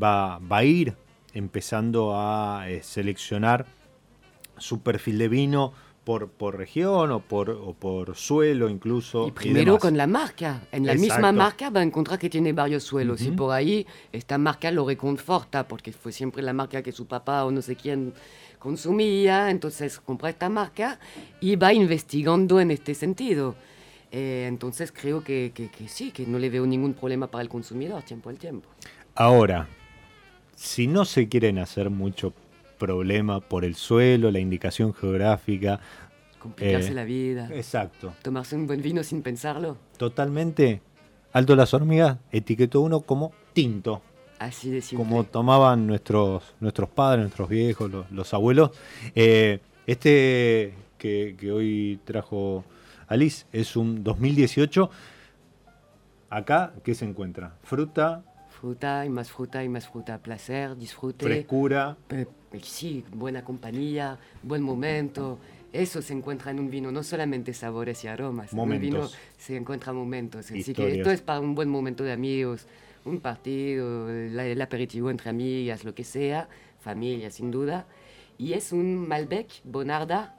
va, 0.00 0.38
va 0.38 0.58
a 0.58 0.64
ir 0.64 0.94
empezando 1.34 2.14
a 2.16 2.68
eh, 2.68 2.82
seleccionar 2.82 3.66
su 4.58 4.82
perfil 4.82 5.18
de 5.18 5.28
vino 5.28 5.72
por, 6.08 6.30
por 6.30 6.56
región 6.56 7.10
o 7.12 7.20
por, 7.20 7.50
o 7.50 7.74
por 7.74 8.16
suelo 8.16 8.70
incluso. 8.70 9.28
Y 9.28 9.32
primero 9.32 9.72
demás. 9.72 9.82
con 9.82 9.96
la 9.98 10.06
marca. 10.06 10.62
En 10.72 10.86
la 10.86 10.94
misma 10.94 11.16
Exacto. 11.16 11.32
marca 11.36 11.68
va 11.68 11.80
a 11.80 11.82
encontrar 11.82 12.18
que 12.18 12.30
tiene 12.30 12.54
varios 12.54 12.82
suelos. 12.82 13.20
Y 13.20 13.26
Ujú. 13.28 13.36
por 13.36 13.52
ahí 13.54 13.86
esta 14.10 14.38
marca 14.38 14.70
lo 14.70 14.86
reconforta 14.86 15.68
porque 15.68 15.92
fue 15.92 16.10
siempre 16.10 16.40
la 16.42 16.54
marca 16.54 16.82
que 16.82 16.92
su 16.92 17.04
papá 17.06 17.44
o 17.44 17.50
no 17.50 17.60
sé 17.60 17.76
quién 17.76 18.14
consumía. 18.58 19.50
Entonces 19.50 20.00
compra 20.00 20.30
esta 20.30 20.48
marca 20.48 20.98
y 21.42 21.56
va 21.56 21.74
investigando 21.74 22.58
en 22.58 22.70
este 22.70 22.94
sentido. 22.94 23.54
Eh, 24.10 24.46
entonces 24.48 24.90
creo 24.90 25.22
que, 25.22 25.52
que- 25.54 25.68
que 25.68 25.88
sí, 25.88 26.10
que 26.10 26.24
no 26.26 26.38
le 26.38 26.48
veo 26.48 26.64
ningún 26.64 26.94
problema 26.94 27.26
para 27.26 27.42
el 27.42 27.50
consumidor 27.50 28.02
tiempo 28.02 28.30
al 28.30 28.38
tiempo. 28.38 28.66
Ahora, 29.14 29.68
si 30.56 30.86
no 30.86 31.04
se 31.04 31.28
quieren 31.28 31.58
hacer 31.58 31.90
mucho 31.90 32.32
problema 32.78 33.40
por 33.40 33.64
el 33.64 33.74
suelo, 33.74 34.30
la 34.30 34.38
indicación 34.38 34.94
geográfica, 34.94 35.80
Complicarse 36.38 36.90
Eh, 36.92 36.94
la 36.94 37.04
vida. 37.04 37.48
exacto, 37.52 38.14
Tomarse 38.22 38.54
un 38.56 38.66
buen 38.68 38.80
vino 38.80 39.02
sin 39.02 39.22
pensarlo. 39.22 39.76
totalmente, 39.96 40.80
Alto 41.32 41.54
las 41.56 41.74
Hormigas 41.74 42.18
etiquetó 42.30 42.80
uno 42.80 43.00
como 43.00 43.32
tinto. 43.52 44.00
Así 44.38 44.70
de 44.70 44.80
simple. 44.80 45.04
como 45.04 45.24
tomaban 45.24 45.86
nuestros, 45.88 46.54
nuestros 46.60 46.88
padres, 46.90 47.22
nuestros 47.22 47.48
viejos, 47.48 47.90
los, 47.90 48.10
los 48.12 48.32
abuelos. 48.32 48.70
Eh, 49.16 49.58
este 49.86 50.74
que, 50.96 51.34
que 51.38 51.50
hoy 51.50 51.98
trajo 52.04 52.64
Alice 53.08 53.46
es 53.52 53.74
un 53.76 54.04
2018. 54.04 54.88
Acá, 56.30 56.72
¿qué 56.84 56.94
se 56.94 57.04
encuentra? 57.04 57.56
Fruta, 57.62 58.22
Fruta 58.60 59.04
y 59.06 59.08
más 59.08 59.30
fruta 59.30 59.62
y 59.64 59.68
más 59.68 59.88
fruta. 59.88 60.18
Placer, 60.18 60.76
disfrute. 60.76 61.24
frescura. 61.24 61.96
Eh, 62.52 62.60
sí, 62.62 63.04
buena 63.12 63.44
compañía, 63.44 64.18
buen 64.42 64.62
momento. 64.62 65.38
Eso 65.72 66.00
se 66.00 66.14
encuentra 66.14 66.50
en 66.50 66.60
un 66.60 66.70
vino, 66.70 66.90
no 66.90 67.02
solamente 67.02 67.52
sabores 67.52 68.02
y 68.04 68.08
aromas. 68.08 68.52
En 68.52 68.58
un 68.58 68.68
vino 68.78 68.96
Momentos. 68.98 69.18
se 69.36 69.56
encuentran 69.56 69.94
momentos. 69.96 70.50
Así 70.50 70.72
que 70.72 70.96
esto 70.96 71.10
es 71.10 71.20
para 71.20 71.40
un 71.40 71.54
buen 71.54 71.68
momento 71.68 72.04
de 72.04 72.12
amigos, 72.12 72.66
un 73.04 73.20
partido, 73.20 74.08
la- 74.08 74.46
el 74.46 74.60
aperitivo 74.62 75.10
entre 75.10 75.28
amigas, 75.30 75.84
lo 75.84 75.94
que 75.94 76.04
sea, 76.04 76.48
familia 76.80 77.30
sin 77.30 77.50
duda. 77.50 77.86
Y 78.38 78.54
es 78.54 78.72
un 78.72 79.06
Malbec 79.06 79.48
Bonarda 79.64 80.34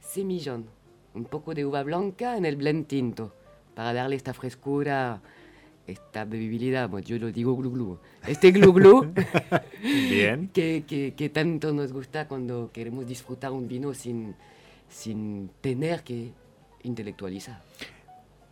semillón, 0.00 0.66
un 1.14 1.24
poco 1.26 1.52
de 1.52 1.66
uva 1.66 1.82
blanca 1.82 2.36
en 2.38 2.46
el 2.46 2.56
blend 2.56 2.86
tinto, 2.86 3.34
para 3.74 3.92
darle 3.92 4.16
esta 4.16 4.32
frescura, 4.32 5.20
esta 5.86 6.24
bebibilidad. 6.24 6.88
Bueno, 6.88 7.06
yo 7.06 7.18
lo 7.18 7.30
digo 7.32 7.54
glu 7.56 7.70
glu. 7.70 7.98
Este 8.26 8.50
glu 8.52 8.72
glu 8.72 9.12
Bien. 9.82 10.48
que, 10.54 10.84
que- 10.86 11.14
que 11.16 11.28
tanto 11.28 11.72
nos 11.72 11.92
gusta 11.92 12.26
cuando 12.28 12.70
queremos 12.72 13.06
disfrutar 13.06 13.52
un 13.52 13.68
vino 13.68 13.92
sin, 13.94 14.34
sin 14.88 15.50
tener 15.60 16.02
que 16.02 16.30
intelectualizar. 16.82 17.60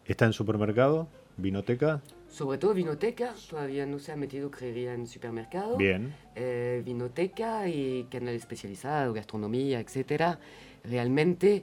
Está 0.04 0.26
en 0.26 0.32
supermercado, 0.32 1.08
vinoteca. 1.36 2.02
Sobre 2.28 2.56
todo 2.56 2.72
vinoteca, 2.72 3.34
todavía 3.50 3.84
no 3.84 3.98
se 3.98 4.10
ha 4.10 4.16
metido, 4.16 4.50
creería, 4.50 4.94
en 4.94 5.06
supermercado. 5.06 5.76
Bien. 5.76 6.14
Eh, 6.34 6.82
vinoteca 6.84 7.68
y 7.68 8.04
canal 8.10 8.34
especializado, 8.34 9.12
gastronomía, 9.12 9.80
etcétera. 9.80 10.38
Realmente 10.82 11.62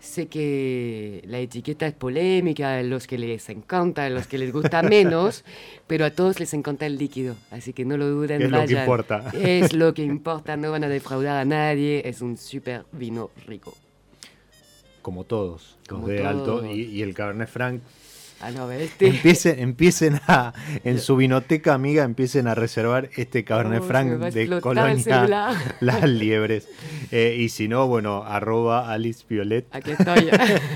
sé 0.00 0.26
que 0.26 1.22
la 1.26 1.38
etiqueta 1.38 1.86
es 1.86 1.94
polémica, 1.94 2.78
a 2.78 2.82
los 2.82 3.06
que 3.06 3.18
les 3.18 3.48
encanta, 3.48 4.04
a 4.04 4.10
los 4.10 4.26
que 4.26 4.38
les 4.38 4.52
gusta 4.52 4.82
menos, 4.82 5.44
pero 5.86 6.04
a 6.04 6.10
todos 6.10 6.40
les 6.40 6.52
encanta 6.54 6.86
el 6.86 6.98
líquido, 6.98 7.36
así 7.50 7.72
que 7.72 7.84
no 7.84 7.96
lo 7.96 8.08
duden. 8.08 8.42
Es 8.42 8.50
lo 8.50 8.64
que 8.64 8.72
importa. 8.72 9.30
Es 9.32 9.72
lo 9.72 9.94
que 9.94 10.02
importa, 10.16 10.56
no 10.56 10.70
van 10.70 10.84
a 10.84 10.88
defraudar 10.88 11.36
a 11.36 11.44
nadie, 11.44 12.02
es 12.04 12.20
un 12.20 12.36
súper 12.36 12.84
vino 12.92 13.30
rico. 13.46 13.74
Como 15.02 15.24
todos, 15.24 15.76
Como 15.88 16.06
los 16.06 16.16
de 16.16 16.26
alto. 16.26 16.66
Y, 16.66 16.82
y 16.82 17.02
el 17.02 17.14
Cabernet 17.14 17.48
Franc. 17.48 17.80
Ah, 18.40 18.52
no, 18.52 18.70
este... 18.70 19.08
Empiecen, 19.08 19.58
empiecen 19.58 20.20
a, 20.28 20.52
en 20.84 21.00
su 21.00 21.16
vinoteca, 21.16 21.74
amiga, 21.74 22.04
empiecen 22.04 22.46
a 22.46 22.54
reservar 22.54 23.10
este 23.16 23.44
Cabernet 23.44 23.82
Oh, 23.82 23.86
Franc 23.86 24.10
de 24.32 24.60
Colonia. 24.60 25.26
Las 25.80 26.08
Liebres. 26.08 26.68
Eh, 27.10 27.36
y 27.40 27.48
si 27.48 27.66
no, 27.66 27.88
bueno, 27.88 28.22
arroba 28.22 28.92
Alice 28.92 29.24
Violet. 29.28 29.66
Aquí 29.72 29.90
estoy. 29.90 30.28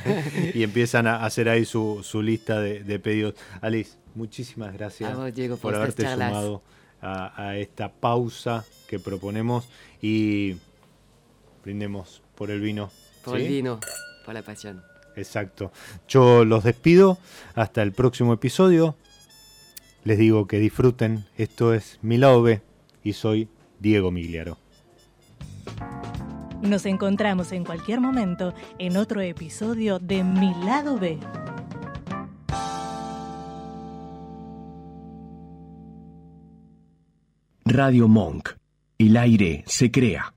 y 0.54 0.64
empiezan 0.64 1.06
a 1.06 1.24
hacer 1.24 1.48
ahí 1.48 1.64
su, 1.64 2.00
su 2.02 2.20
lista 2.20 2.60
de, 2.60 2.82
de 2.82 2.98
pedidos. 2.98 3.34
Alice, 3.60 3.92
muchísimas 4.16 4.72
gracias 4.72 5.12
A 5.12 5.14
vos, 5.14 5.32
Diego, 5.32 5.56
por 5.56 5.74
haberte 5.76 6.02
charlas. 6.02 6.30
sumado 6.30 6.62
a, 7.00 7.46
a 7.48 7.56
esta 7.58 7.92
pausa 7.92 8.64
que 8.88 8.98
proponemos 8.98 9.68
y 10.00 10.56
brindemos 11.64 12.22
por 12.34 12.50
el 12.50 12.60
vino. 12.60 12.90
por 13.24 13.38
¿sí? 13.38 13.44
el 13.44 13.48
vino, 13.52 13.78
por 14.24 14.34
la 14.34 14.42
pasión. 14.42 14.82
Exacto. 15.16 15.72
Yo 16.08 16.44
los 16.44 16.64
despido 16.64 17.18
hasta 17.54 17.82
el 17.82 17.92
próximo 17.92 18.32
episodio. 18.32 18.96
les 20.04 20.18
digo 20.18 20.46
que 20.46 20.58
disfruten. 20.58 21.24
Esto 21.36 21.74
es 21.74 21.98
Mi 22.02 22.18
Lado 22.18 22.42
B 22.42 22.60
y 23.04 23.12
soy 23.12 23.48
Diego 23.78 24.10
Migliaro. 24.10 24.58
Nos 26.62 26.86
encontramos 26.86 27.50
en 27.50 27.64
cualquier 27.64 28.00
momento 28.00 28.54
en 28.78 28.96
otro 28.96 29.20
episodio 29.20 29.98
de 29.98 30.22
Mi 30.22 30.54
lado 30.64 30.96
B. 30.96 31.18
Radio 37.64 38.06
Monk. 38.06 38.50
El 38.98 39.16
aire 39.16 39.64
se 39.66 39.90
crea. 39.90 40.26